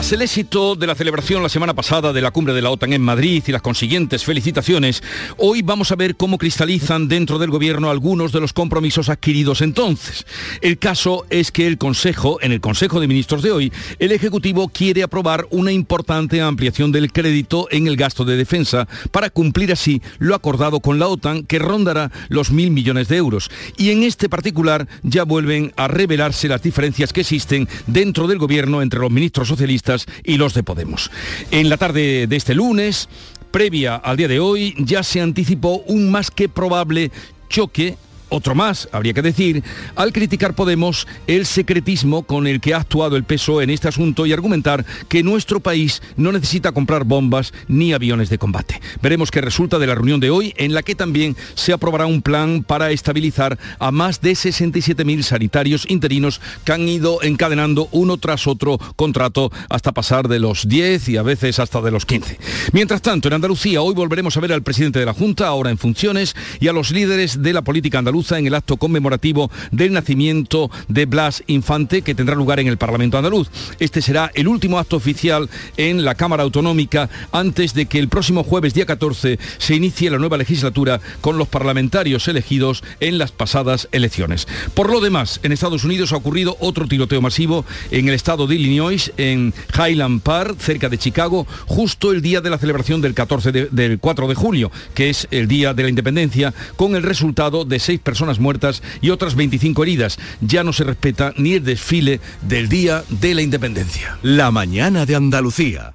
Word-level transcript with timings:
Tras 0.00 0.12
el 0.12 0.22
éxito 0.22 0.76
de 0.76 0.86
la 0.86 0.94
celebración 0.94 1.42
la 1.42 1.50
semana 1.50 1.74
pasada 1.74 2.14
de 2.14 2.22
la 2.22 2.30
cumbre 2.30 2.54
de 2.54 2.62
la 2.62 2.70
OTAN 2.70 2.94
en 2.94 3.02
Madrid 3.02 3.44
y 3.46 3.52
las 3.52 3.60
consiguientes 3.60 4.24
felicitaciones, 4.24 5.02
hoy 5.36 5.60
vamos 5.60 5.92
a 5.92 5.94
ver 5.94 6.16
cómo 6.16 6.38
cristalizan 6.38 7.06
dentro 7.06 7.38
del 7.38 7.50
gobierno 7.50 7.90
algunos 7.90 8.32
de 8.32 8.40
los 8.40 8.54
compromisos 8.54 9.10
adquiridos 9.10 9.60
entonces. 9.60 10.24
El 10.62 10.78
caso 10.78 11.26
es 11.28 11.52
que 11.52 11.66
el 11.66 11.76
Consejo, 11.76 12.38
en 12.40 12.50
el 12.50 12.62
Consejo 12.62 12.98
de 12.98 13.08
Ministros 13.08 13.42
de 13.42 13.52
hoy, 13.52 13.72
el 13.98 14.12
Ejecutivo 14.12 14.70
quiere 14.70 15.02
aprobar 15.02 15.46
una 15.50 15.70
importante 15.70 16.40
ampliación 16.40 16.92
del 16.92 17.12
crédito 17.12 17.68
en 17.70 17.86
el 17.86 17.98
gasto 17.98 18.24
de 18.24 18.38
defensa 18.38 18.88
para 19.10 19.28
cumplir 19.28 19.70
así 19.70 20.00
lo 20.18 20.34
acordado 20.34 20.80
con 20.80 20.98
la 20.98 21.08
OTAN, 21.08 21.44
que 21.44 21.58
rondará 21.58 22.10
los 22.30 22.50
mil 22.50 22.70
millones 22.70 23.08
de 23.08 23.18
euros. 23.18 23.50
Y 23.76 23.90
en 23.90 24.04
este 24.04 24.30
particular 24.30 24.88
ya 25.02 25.24
vuelven 25.24 25.74
a 25.76 25.88
revelarse 25.88 26.48
las 26.48 26.62
diferencias 26.62 27.12
que 27.12 27.20
existen 27.20 27.68
dentro 27.86 28.26
del 28.28 28.38
gobierno 28.38 28.80
entre 28.80 29.00
los 29.00 29.10
ministros 29.10 29.46
socialistas 29.46 29.89
y 30.24 30.36
los 30.36 30.54
de 30.54 30.62
Podemos. 30.62 31.10
En 31.50 31.68
la 31.68 31.76
tarde 31.76 32.26
de 32.26 32.36
este 32.36 32.54
lunes, 32.54 33.08
previa 33.50 33.96
al 33.96 34.16
día 34.16 34.28
de 34.28 34.40
hoy, 34.40 34.74
ya 34.78 35.02
se 35.02 35.20
anticipó 35.20 35.82
un 35.86 36.10
más 36.10 36.30
que 36.30 36.48
probable 36.48 37.10
choque 37.48 37.96
otro 38.30 38.54
más, 38.54 38.88
habría 38.92 39.12
que 39.12 39.22
decir, 39.22 39.62
al 39.96 40.12
criticar 40.12 40.54
Podemos 40.54 41.06
el 41.26 41.46
secretismo 41.46 42.22
con 42.22 42.46
el 42.46 42.60
que 42.60 42.74
ha 42.74 42.78
actuado 42.78 43.16
el 43.16 43.24
peso 43.24 43.62
en 43.62 43.70
este 43.70 43.88
asunto 43.88 44.26
y 44.26 44.32
argumentar 44.32 44.84
que 45.08 45.22
nuestro 45.22 45.60
país 45.60 46.02
no 46.16 46.32
necesita 46.32 46.72
comprar 46.72 47.04
bombas 47.04 47.52
ni 47.68 47.92
aviones 47.92 48.30
de 48.30 48.38
combate. 48.38 48.80
Veremos 49.02 49.30
qué 49.30 49.40
resulta 49.40 49.78
de 49.78 49.86
la 49.86 49.94
reunión 49.94 50.20
de 50.20 50.30
hoy, 50.30 50.54
en 50.56 50.74
la 50.74 50.82
que 50.82 50.94
también 50.94 51.36
se 51.54 51.72
aprobará 51.72 52.06
un 52.06 52.22
plan 52.22 52.62
para 52.62 52.90
estabilizar 52.90 53.58
a 53.78 53.90
más 53.90 54.20
de 54.20 54.32
67.000 54.32 55.22
sanitarios 55.22 55.86
interinos 55.88 56.40
que 56.64 56.72
han 56.72 56.88
ido 56.88 57.22
encadenando 57.22 57.88
uno 57.92 58.16
tras 58.16 58.46
otro 58.46 58.78
contrato 58.96 59.50
hasta 59.68 59.92
pasar 59.92 60.28
de 60.28 60.40
los 60.40 60.68
10 60.68 61.08
y 61.08 61.16
a 61.16 61.22
veces 61.22 61.58
hasta 61.58 61.80
de 61.80 61.90
los 61.90 62.06
15. 62.06 62.38
Mientras 62.72 63.02
tanto, 63.02 63.28
en 63.28 63.34
Andalucía 63.34 63.82
hoy 63.82 63.94
volveremos 63.94 64.36
a 64.36 64.40
ver 64.40 64.52
al 64.52 64.62
presidente 64.62 64.98
de 64.98 65.06
la 65.06 65.14
Junta, 65.14 65.46
ahora 65.46 65.70
en 65.70 65.78
funciones, 65.78 66.34
y 66.60 66.68
a 66.68 66.72
los 66.72 66.90
líderes 66.90 67.42
de 67.42 67.52
la 67.52 67.62
política 67.62 67.98
andaluza 67.98 68.19
en 68.20 68.46
el 68.46 68.54
acto 68.54 68.76
conmemorativo 68.76 69.50
del 69.72 69.92
nacimiento 69.92 70.70
de 70.88 71.06
Blas 71.06 71.42
Infante 71.46 72.02
que 72.02 72.14
tendrá 72.14 72.36
lugar 72.36 72.60
en 72.60 72.68
el 72.68 72.76
Parlamento 72.76 73.16
andaluz. 73.16 73.48
Este 73.78 74.02
será 74.02 74.30
el 74.34 74.46
último 74.46 74.78
acto 74.78 74.96
oficial 74.96 75.48
en 75.78 76.04
la 76.04 76.14
Cámara 76.14 76.42
Autonómica 76.42 77.08
antes 77.32 77.72
de 77.72 77.86
que 77.86 77.98
el 77.98 78.08
próximo 78.08 78.44
jueves 78.44 78.74
día 78.74 78.84
14 78.84 79.38
se 79.58 79.74
inicie 79.74 80.10
la 80.10 80.18
nueva 80.18 80.36
legislatura 80.36 81.00
con 81.22 81.38
los 81.38 81.48
parlamentarios 81.48 82.28
elegidos 82.28 82.84
en 83.00 83.18
las 83.18 83.32
pasadas 83.32 83.88
elecciones. 83.90 84.46
Por 84.74 84.90
lo 84.90 85.00
demás, 85.00 85.40
en 85.42 85.52
Estados 85.52 85.84
Unidos 85.84 86.12
ha 86.12 86.16
ocurrido 86.16 86.58
otro 86.60 86.86
tiroteo 86.86 87.22
masivo 87.22 87.64
en 87.90 88.08
el 88.08 88.14
estado 88.14 88.46
de 88.46 88.56
Illinois, 88.56 89.12
en 89.16 89.54
Highland 89.74 90.20
Park, 90.20 90.58
cerca 90.58 90.90
de 90.90 90.98
Chicago, 90.98 91.46
justo 91.66 92.12
el 92.12 92.20
día 92.20 92.42
de 92.42 92.50
la 92.50 92.58
celebración 92.58 93.00
del, 93.00 93.14
14 93.14 93.50
del 93.50 93.98
4 93.98 94.28
de 94.28 94.34
julio, 94.34 94.70
que 94.94 95.08
es 95.08 95.26
el 95.30 95.48
día 95.48 95.72
de 95.72 95.84
la 95.84 95.88
independencia, 95.88 96.52
con 96.76 96.94
el 96.94 97.02
resultado 97.02 97.64
de 97.64 97.78
seis 97.78 97.98
personas 97.98 98.09
muertas 98.40 98.82
y 99.00 99.10
otras 99.10 99.34
25 99.34 99.82
heridas. 99.82 100.18
Ya 100.40 100.64
no 100.64 100.72
se 100.72 100.84
respeta 100.84 101.32
ni 101.36 101.54
el 101.54 101.64
desfile 101.64 102.20
del 102.42 102.68
Día 102.68 103.04
de 103.08 103.34
la 103.34 103.42
Independencia. 103.42 104.18
La 104.22 104.50
mañana 104.50 105.06
de 105.06 105.16
Andalucía. 105.16 105.94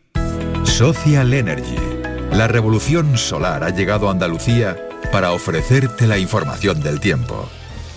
Social 0.63 1.33
Energy. 1.33 1.75
La 2.31 2.47
revolución 2.47 3.17
solar 3.17 3.63
ha 3.63 3.69
llegado 3.69 4.07
a 4.07 4.11
Andalucía 4.11 4.77
para 5.11 5.31
ofrecerte 5.31 6.07
la 6.07 6.17
información 6.17 6.81
del 6.81 6.99
tiempo. 6.99 7.49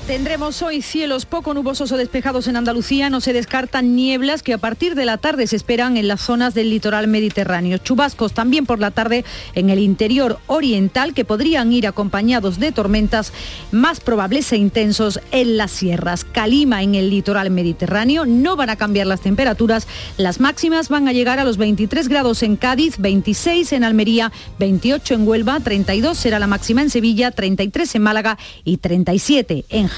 Tendremos 0.09 0.63
hoy 0.63 0.81
cielos 0.81 1.27
poco 1.27 1.53
nubosos 1.53 1.93
o 1.93 1.99
despejados 1.99 2.49
en 2.49 2.57
Andalucía. 2.57 3.11
No 3.11 3.21
se 3.21 3.35
descartan 3.35 3.95
nieblas 3.95 4.43
que 4.43 4.55
a 4.55 4.59
partir 4.59 4.95
de 4.95 5.05
la 5.05 5.19
tarde 5.19 5.47
se 5.47 5.55
esperan 5.55 5.99
en 5.99 6.09
las 6.09 6.23
zonas 6.23 6.55
del 6.55 6.71
litoral 6.71 7.09
mediterráneo. 7.09 7.77
Chubascos 7.77 8.33
también 8.33 8.65
por 8.65 8.79
la 8.79 8.91
tarde 8.91 9.27
en 9.55 9.69
el 9.69 9.81
interior 9.81 10.39
oriental 10.47 11.13
que 11.13 11.27
podrían 11.27 11.75
ir 11.75 11.87
acompañados 11.87 12.59
de 12.59 12.73
tormentas 12.73 13.35
más 13.71 14.01
probables 14.01 14.51
e 14.51 14.57
intensos 14.57 15.21
en 15.31 15.59
las 15.59 15.73
sierras. 15.73 16.25
Calima 16.25 16.83
en 16.83 16.95
el 16.95 17.11
litoral 17.11 17.51
mediterráneo. 17.51 18.25
No 18.25 18.57
van 18.57 18.71
a 18.71 18.77
cambiar 18.77 19.07
las 19.07 19.21
temperaturas. 19.21 19.87
Las 20.17 20.41
máximas 20.41 20.89
van 20.89 21.07
a 21.07 21.13
llegar 21.13 21.39
a 21.39 21.45
los 21.45 21.59
23 21.59 22.09
grados 22.09 22.43
en 22.43 22.57
Cádiz, 22.57 22.97
26 22.97 23.75
en 23.75 23.85
Almería, 23.85 24.33
28 24.59 25.13
en 25.13 25.29
Huelva, 25.29 25.61
32 25.61 26.17
será 26.17 26.39
la 26.39 26.47
máxima 26.47 26.81
en 26.81 26.89
Sevilla, 26.89 27.31
33 27.31 27.95
en 27.97 28.03
Málaga 28.03 28.39
y 28.65 28.79
37 28.79 29.67
en 29.69 29.98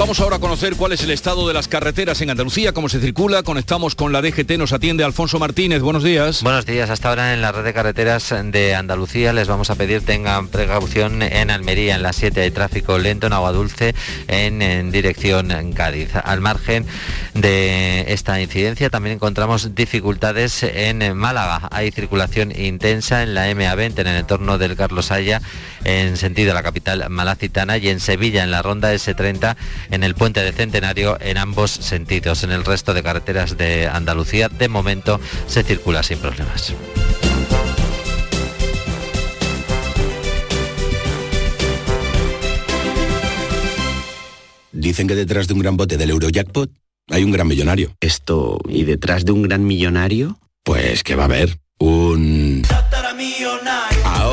Vamos 0.00 0.18
ahora 0.20 0.36
a 0.36 0.38
conocer 0.38 0.76
cuál 0.76 0.92
es 0.92 1.02
el 1.02 1.10
estado 1.10 1.46
de 1.46 1.52
las 1.52 1.68
carreteras 1.68 2.22
en 2.22 2.30
Andalucía, 2.30 2.72
cómo 2.72 2.88
se 2.88 3.00
circula. 3.00 3.42
Conectamos 3.42 3.94
con 3.94 4.14
la 4.14 4.22
DGT, 4.22 4.52
nos 4.52 4.72
atiende 4.72 5.04
Alfonso 5.04 5.38
Martínez. 5.38 5.82
Buenos 5.82 6.02
días. 6.02 6.42
Buenos 6.42 6.64
días. 6.64 6.88
Hasta 6.88 7.10
ahora 7.10 7.34
en 7.34 7.42
la 7.42 7.52
red 7.52 7.64
de 7.64 7.74
carreteras 7.74 8.34
de 8.44 8.74
Andalucía 8.74 9.34
les 9.34 9.46
vamos 9.46 9.68
a 9.68 9.74
pedir 9.74 10.00
tengan 10.00 10.48
precaución 10.48 11.20
en 11.20 11.50
Almería, 11.50 11.96
en 11.96 12.02
la 12.02 12.14
7 12.14 12.40
hay 12.40 12.50
tráfico 12.50 12.96
lento, 12.96 13.26
en 13.26 13.34
Agua 13.34 13.52
Dulce, 13.52 13.94
en, 14.26 14.90
dirección 14.90 15.52
Cádiz. 15.74 16.16
Al 16.16 16.40
margen 16.40 16.86
de 17.34 18.06
esta 18.08 18.40
incidencia 18.40 18.88
también 18.88 19.16
encontramos 19.16 19.74
dificultades 19.74 20.62
en 20.62 21.14
Málaga. 21.14 21.68
Hay 21.70 21.90
circulación 21.90 22.58
intensa 22.58 23.22
en 23.22 23.34
la 23.34 23.50
MA20 23.50 23.98
en 23.98 24.06
el 24.06 24.16
entorno 24.16 24.56
del 24.56 24.76
Carlos 24.76 25.10
Haya 25.10 25.42
en 25.84 26.16
sentido 26.16 26.52
a 26.52 26.54
la 26.54 26.62
capital 26.62 27.08
malacitana 27.10 27.78
y 27.78 27.88
en 27.88 28.00
Sevilla 28.00 28.44
en 28.44 28.50
la 28.50 28.62
ronda 28.62 28.94
S30 28.94 29.56
en 29.90 30.02
el 30.02 30.14
puente 30.14 30.42
de 30.42 30.52
Centenario 30.52 31.18
en 31.20 31.38
ambos 31.38 31.70
sentidos. 31.70 32.42
En 32.44 32.52
el 32.52 32.64
resto 32.64 32.94
de 32.94 33.02
carreteras 33.02 33.56
de 33.56 33.88
Andalucía, 33.88 34.48
de 34.48 34.68
momento, 34.68 35.20
se 35.46 35.62
circula 35.62 36.02
sin 36.02 36.18
problemas. 36.18 36.74
Dicen 44.72 45.06
que 45.06 45.14
detrás 45.14 45.46
de 45.46 45.54
un 45.54 45.60
gran 45.60 45.76
bote 45.76 45.96
del 45.96 46.10
Eurojackpot 46.10 46.70
hay 47.10 47.24
un 47.24 47.32
gran 47.32 47.48
millonario. 47.48 47.94
Esto, 48.00 48.58
¿y 48.68 48.84
detrás 48.84 49.24
de 49.24 49.32
un 49.32 49.42
gran 49.42 49.66
millonario? 49.66 50.38
Pues 50.62 51.02
que 51.02 51.16
va 51.16 51.24
a 51.24 51.26
haber 51.26 51.58
un... 51.78 52.62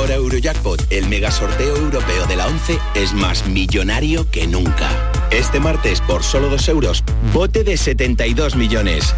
Ahora 0.07 0.23
Eurojackpot, 0.23 0.87
el 0.89 1.09
mega 1.09 1.31
sorteo 1.31 1.75
europeo 1.75 2.25
de 2.27 2.37
la 2.37 2.47
11, 2.47 2.79
es 2.95 3.13
más 3.13 3.45
millonario 3.45 4.25
que 4.31 4.47
nunca. 4.47 4.89
Este 5.31 5.59
martes, 5.59 5.99
por 5.99 6.23
solo 6.23 6.47
2 6.47 6.69
euros, 6.69 7.03
bote 7.33 7.65
de 7.65 7.75
72 7.75 8.55
millones. 8.55 9.13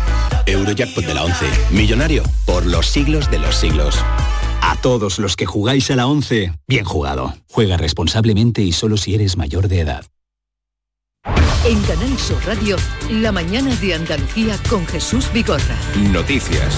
Eurojackpot 0.48 1.06
de 1.06 1.14
la 1.14 1.26
11, 1.26 1.46
millonario 1.70 2.24
por 2.48 2.66
los 2.66 2.88
siglos 2.88 3.30
de 3.30 3.38
los 3.38 3.56
siglos. 3.56 4.00
A 4.64 4.78
todos 4.82 5.20
los 5.20 5.36
que 5.36 5.46
jugáis 5.46 5.92
a 5.92 5.96
la 5.96 6.08
11, 6.08 6.54
bien 6.68 6.86
jugado. 6.86 7.36
Juega 7.52 7.78
responsablemente 7.78 8.64
y 8.64 8.72
solo 8.72 8.98
si 8.98 9.14
eres 9.14 9.38
mayor 9.38 9.68
de 9.68 9.82
edad. 9.82 10.06
En 11.66 11.80
Canal 11.84 12.18
Sur 12.18 12.44
Radio, 12.48 12.78
la 13.12 13.32
mañana 13.32 13.76
de 13.76 13.94
Andalucía 13.94 14.58
con 14.68 14.88
Jesús 14.88 15.32
Vigorra. 15.32 15.78
Noticias. 16.12 16.76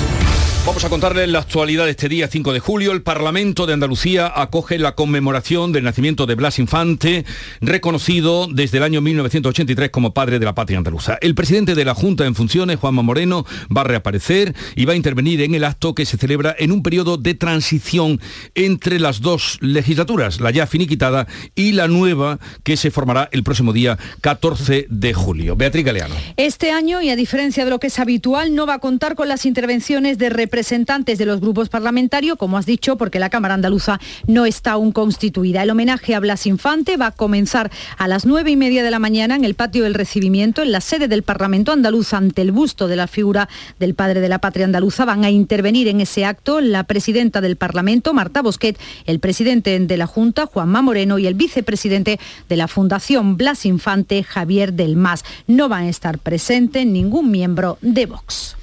Vamos 0.63 0.85
a 0.85 0.89
contarles 0.89 1.27
la 1.27 1.39
actualidad 1.39 1.85
de 1.85 1.91
este 1.91 2.07
día 2.07 2.27
5 2.27 2.53
de 2.53 2.59
julio. 2.59 2.91
El 2.91 3.01
Parlamento 3.01 3.65
de 3.65 3.73
Andalucía 3.73 4.31
acoge 4.33 4.77
la 4.77 4.93
conmemoración 4.93 5.71
del 5.71 5.83
nacimiento 5.83 6.27
de 6.27 6.35
Blas 6.35 6.59
Infante, 6.59 7.25
reconocido 7.61 8.47
desde 8.47 8.77
el 8.77 8.83
año 8.83 9.01
1983 9.01 9.89
como 9.89 10.13
padre 10.13 10.37
de 10.37 10.45
la 10.45 10.53
patria 10.53 10.77
andaluza. 10.77 11.17
El 11.19 11.33
presidente 11.33 11.73
de 11.73 11.83
la 11.83 11.95
Junta 11.95 12.27
en 12.27 12.35
funciones, 12.35 12.77
Juanma 12.77 13.01
Moreno, 13.01 13.43
va 13.75 13.81
a 13.81 13.85
reaparecer 13.85 14.53
y 14.75 14.85
va 14.85 14.93
a 14.93 14.95
intervenir 14.95 15.41
en 15.41 15.55
el 15.55 15.63
acto 15.63 15.95
que 15.95 16.05
se 16.05 16.17
celebra 16.17 16.55
en 16.59 16.71
un 16.71 16.83
periodo 16.83 17.17
de 17.17 17.33
transición 17.33 18.21
entre 18.53 18.99
las 18.99 19.21
dos 19.21 19.57
legislaturas, 19.61 20.41
la 20.41 20.51
ya 20.51 20.67
finiquitada 20.67 21.25
y 21.55 21.71
la 21.71 21.87
nueva 21.87 22.37
que 22.63 22.77
se 22.77 22.91
formará 22.91 23.29
el 23.31 23.43
próximo 23.43 23.73
día 23.73 23.97
14 24.21 24.85
de 24.91 25.13
julio. 25.15 25.55
Beatriz 25.55 25.85
Galeano. 25.85 26.13
Este 26.37 26.69
año, 26.69 27.01
y 27.01 27.09
a 27.09 27.15
diferencia 27.15 27.65
de 27.65 27.71
lo 27.71 27.79
que 27.79 27.87
es 27.87 27.97
habitual, 27.97 28.53
no 28.53 28.67
va 28.67 28.75
a 28.75 28.79
contar 28.79 29.15
con 29.15 29.27
las 29.27 29.47
intervenciones 29.47 30.19
de 30.19 30.29
representantes 30.51 31.17
de 31.17 31.25
los 31.25 31.39
grupos 31.39 31.69
parlamentarios, 31.69 32.37
como 32.37 32.57
has 32.57 32.65
dicho, 32.65 32.97
porque 32.97 33.19
la 33.19 33.29
Cámara 33.29 33.53
Andaluza 33.53 34.01
no 34.27 34.45
está 34.45 34.73
aún 34.73 34.91
constituida. 34.91 35.63
El 35.63 35.69
homenaje 35.69 36.13
a 36.13 36.19
Blas 36.19 36.45
Infante 36.45 36.97
va 36.97 37.07
a 37.07 37.11
comenzar 37.11 37.71
a 37.97 38.09
las 38.09 38.25
nueve 38.25 38.51
y 38.51 38.57
media 38.57 38.83
de 38.83 38.91
la 38.91 38.99
mañana 38.99 39.37
en 39.37 39.45
el 39.45 39.55
patio 39.55 39.85
del 39.85 39.93
recibimiento, 39.93 40.61
en 40.61 40.73
la 40.73 40.81
sede 40.81 41.07
del 41.07 41.23
Parlamento 41.23 41.71
andaluz, 41.71 42.13
ante 42.13 42.41
el 42.41 42.51
busto 42.51 42.89
de 42.89 42.97
la 42.97 43.07
figura 43.07 43.47
del 43.79 43.95
padre 43.95 44.19
de 44.19 44.27
la 44.27 44.39
patria 44.39 44.65
andaluza. 44.65 45.05
Van 45.05 45.23
a 45.23 45.29
intervenir 45.29 45.87
en 45.87 46.01
ese 46.01 46.25
acto 46.25 46.59
la 46.59 46.83
presidenta 46.83 47.39
del 47.39 47.55
Parlamento, 47.55 48.13
Marta 48.13 48.41
Bosquet, 48.41 48.77
el 49.05 49.21
presidente 49.21 49.79
de 49.79 49.97
la 49.97 50.05
Junta, 50.05 50.47
Juanma 50.47 50.81
Moreno, 50.81 51.17
y 51.17 51.27
el 51.27 51.35
vicepresidente 51.35 52.19
de 52.49 52.57
la 52.57 52.67
Fundación 52.67 53.37
Blas 53.37 53.65
Infante, 53.65 54.21
Javier 54.21 54.73
del 54.73 54.97
Mas. 54.97 55.23
No 55.47 55.69
van 55.69 55.83
a 55.83 55.89
estar 55.89 56.19
presentes 56.19 56.85
ningún 56.85 57.31
miembro 57.31 57.77
de 57.81 58.05
Vox. 58.05 58.57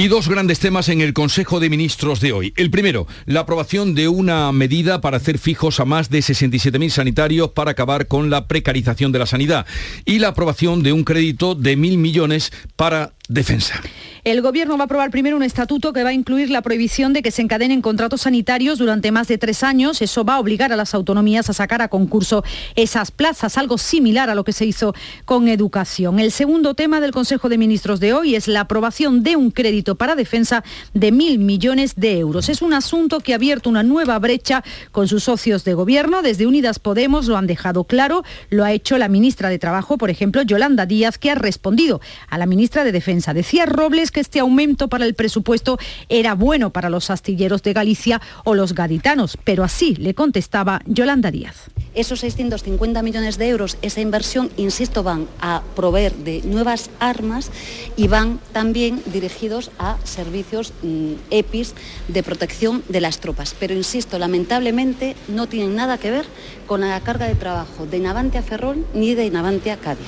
Y 0.00 0.08
dos 0.08 0.30
grandes 0.30 0.60
temas 0.60 0.88
en 0.88 1.02
el 1.02 1.12
Consejo 1.12 1.60
de 1.60 1.68
Ministros 1.68 2.20
de 2.20 2.32
hoy. 2.32 2.54
El 2.56 2.70
primero, 2.70 3.06
la 3.26 3.40
aprobación 3.40 3.94
de 3.94 4.08
una 4.08 4.50
medida 4.50 5.02
para 5.02 5.18
hacer 5.18 5.36
fijos 5.36 5.78
a 5.78 5.84
más 5.84 6.08
de 6.08 6.20
67.000 6.20 6.88
sanitarios 6.88 7.50
para 7.50 7.72
acabar 7.72 8.06
con 8.06 8.30
la 8.30 8.48
precarización 8.48 9.12
de 9.12 9.18
la 9.18 9.26
sanidad. 9.26 9.66
Y 10.06 10.18
la 10.18 10.28
aprobación 10.28 10.82
de 10.82 10.94
un 10.94 11.04
crédito 11.04 11.54
de 11.54 11.76
mil 11.76 11.98
millones 11.98 12.50
para 12.76 13.12
defensa. 13.30 13.80
El 14.22 14.42
Gobierno 14.42 14.76
va 14.76 14.82
a 14.82 14.84
aprobar 14.84 15.10
primero 15.10 15.36
un 15.36 15.42
estatuto 15.42 15.94
que 15.94 16.04
va 16.04 16.10
a 16.10 16.12
incluir 16.12 16.50
la 16.50 16.60
prohibición 16.60 17.14
de 17.14 17.22
que 17.22 17.30
se 17.30 17.40
encadenen 17.40 17.80
contratos 17.80 18.22
sanitarios 18.22 18.78
durante 18.78 19.12
más 19.12 19.28
de 19.28 19.38
tres 19.38 19.62
años. 19.62 20.02
Eso 20.02 20.24
va 20.24 20.34
a 20.34 20.40
obligar 20.40 20.74
a 20.74 20.76
las 20.76 20.92
autonomías 20.92 21.48
a 21.48 21.54
sacar 21.54 21.80
a 21.80 21.88
concurso 21.88 22.44
esas 22.76 23.12
plazas, 23.12 23.56
algo 23.56 23.78
similar 23.78 24.28
a 24.28 24.34
lo 24.34 24.44
que 24.44 24.52
se 24.52 24.66
hizo 24.66 24.94
con 25.24 25.48
educación. 25.48 26.20
El 26.20 26.32
segundo 26.32 26.74
tema 26.74 27.00
del 27.00 27.12
Consejo 27.12 27.48
de 27.48 27.56
Ministros 27.56 27.98
de 27.98 28.12
hoy 28.12 28.34
es 28.34 28.46
la 28.46 28.60
aprobación 28.60 29.22
de 29.22 29.36
un 29.36 29.50
crédito 29.50 29.94
para 29.94 30.16
defensa 30.16 30.64
de 30.92 31.12
mil 31.12 31.38
millones 31.38 31.94
de 31.96 32.18
euros. 32.18 32.50
Es 32.50 32.60
un 32.60 32.74
asunto 32.74 33.20
que 33.20 33.32
ha 33.32 33.36
abierto 33.36 33.70
una 33.70 33.82
nueva 33.82 34.18
brecha 34.18 34.62
con 34.90 35.08
sus 35.08 35.24
socios 35.24 35.64
de 35.64 35.72
Gobierno. 35.72 36.20
Desde 36.20 36.46
Unidas 36.46 36.78
Podemos 36.78 37.26
lo 37.26 37.38
han 37.38 37.46
dejado 37.46 37.84
claro. 37.84 38.22
Lo 38.50 38.64
ha 38.64 38.72
hecho 38.72 38.98
la 38.98 39.08
ministra 39.08 39.48
de 39.48 39.58
Trabajo, 39.58 39.96
por 39.96 40.10
ejemplo, 40.10 40.42
Yolanda 40.42 40.84
Díaz, 40.84 41.16
que 41.16 41.30
ha 41.30 41.36
respondido 41.36 42.02
a 42.28 42.36
la 42.36 42.44
ministra 42.44 42.84
de 42.84 42.92
Defensa. 42.92 43.19
Decía 43.20 43.66
Robles 43.66 44.10
que 44.10 44.20
este 44.20 44.40
aumento 44.40 44.88
para 44.88 45.04
el 45.04 45.14
presupuesto 45.14 45.78
era 46.08 46.34
bueno 46.34 46.70
para 46.70 46.88
los 46.88 47.10
astilleros 47.10 47.62
de 47.62 47.74
Galicia 47.74 48.20
o 48.44 48.54
los 48.54 48.74
gaditanos, 48.74 49.36
pero 49.44 49.62
así 49.62 49.94
le 49.96 50.14
contestaba 50.14 50.80
Yolanda 50.86 51.30
Díaz. 51.30 51.70
Esos 51.94 52.20
650 52.20 53.02
millones 53.02 53.36
de 53.36 53.48
euros, 53.48 53.76
esa 53.82 54.00
inversión, 54.00 54.50
insisto, 54.56 55.02
van 55.02 55.26
a 55.40 55.62
proveer 55.76 56.14
de 56.14 56.40
nuevas 56.44 56.88
armas 57.00 57.50
y 57.96 58.08
van 58.08 58.40
también 58.52 59.02
dirigidos 59.06 59.70
a 59.78 59.98
servicios 60.04 60.72
mm, 60.82 61.14
EPIs 61.30 61.74
de 62.08 62.22
protección 62.22 62.82
de 62.88 63.00
las 63.00 63.18
tropas. 63.18 63.54
Pero 63.58 63.74
insisto, 63.74 64.18
lamentablemente 64.18 65.16
no 65.28 65.48
tienen 65.48 65.74
nada 65.74 65.98
que 65.98 66.10
ver 66.10 66.26
con 66.66 66.80
la 66.80 67.00
carga 67.00 67.26
de 67.26 67.34
trabajo 67.34 67.86
de 67.86 67.98
Navantia 67.98 68.42
Ferrol 68.42 68.86
ni 68.94 69.14
de 69.14 69.28
Navantia 69.30 69.76
Cádiz. 69.76 70.06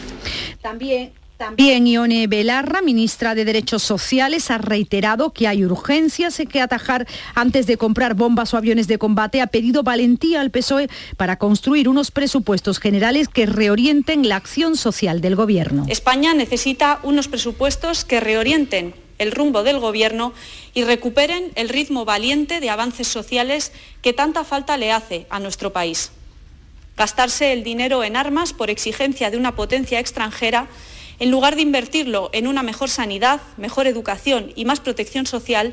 También 0.62 1.12
también 1.42 1.88
Ione 1.88 2.28
Belarra, 2.28 2.82
ministra 2.82 3.34
de 3.34 3.44
Derechos 3.44 3.82
Sociales, 3.82 4.48
ha 4.52 4.58
reiterado 4.58 5.32
que 5.32 5.48
hay 5.48 5.64
urgencias 5.64 6.40
que 6.48 6.60
atajar 6.60 7.08
antes 7.34 7.66
de 7.66 7.76
comprar 7.76 8.14
bombas 8.14 8.54
o 8.54 8.56
aviones 8.56 8.86
de 8.86 8.96
combate. 8.96 9.40
Ha 9.40 9.48
pedido 9.48 9.82
valentía 9.82 10.40
al 10.40 10.52
PSOE 10.52 10.88
para 11.16 11.38
construir 11.38 11.88
unos 11.88 12.12
presupuestos 12.12 12.78
generales 12.78 13.26
que 13.26 13.46
reorienten 13.46 14.28
la 14.28 14.36
acción 14.36 14.76
social 14.76 15.20
del 15.20 15.34
Gobierno. 15.34 15.84
España 15.88 16.32
necesita 16.32 17.00
unos 17.02 17.26
presupuestos 17.26 18.04
que 18.04 18.20
reorienten 18.20 18.94
el 19.18 19.32
rumbo 19.32 19.64
del 19.64 19.80
Gobierno 19.80 20.32
y 20.74 20.84
recuperen 20.84 21.50
el 21.56 21.68
ritmo 21.68 22.04
valiente 22.04 22.60
de 22.60 22.70
avances 22.70 23.08
sociales 23.08 23.72
que 24.00 24.12
tanta 24.12 24.44
falta 24.44 24.76
le 24.76 24.92
hace 24.92 25.26
a 25.28 25.40
nuestro 25.40 25.72
país. 25.72 26.12
Gastarse 26.96 27.52
el 27.52 27.64
dinero 27.64 28.04
en 28.04 28.16
armas 28.16 28.52
por 28.52 28.70
exigencia 28.70 29.32
de 29.32 29.38
una 29.38 29.56
potencia 29.56 29.98
extranjera 29.98 30.68
en 31.22 31.30
lugar 31.30 31.54
de 31.54 31.62
invertirlo 31.62 32.30
en 32.32 32.48
una 32.48 32.64
mejor 32.64 32.90
sanidad, 32.90 33.40
mejor 33.56 33.86
educación 33.86 34.50
y 34.56 34.64
más 34.64 34.80
protección 34.80 35.24
social, 35.24 35.72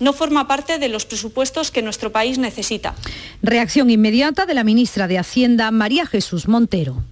no 0.00 0.14
forma 0.14 0.48
parte 0.48 0.78
de 0.78 0.88
los 0.88 1.04
presupuestos 1.04 1.70
que 1.70 1.82
nuestro 1.82 2.10
país 2.10 2.38
necesita. 2.38 2.94
Reacción 3.42 3.90
inmediata 3.90 4.46
de 4.46 4.54
la 4.54 4.64
ministra 4.64 5.06
de 5.06 5.18
Hacienda, 5.18 5.70
María 5.72 6.06
Jesús 6.06 6.48
Montero. 6.48 7.04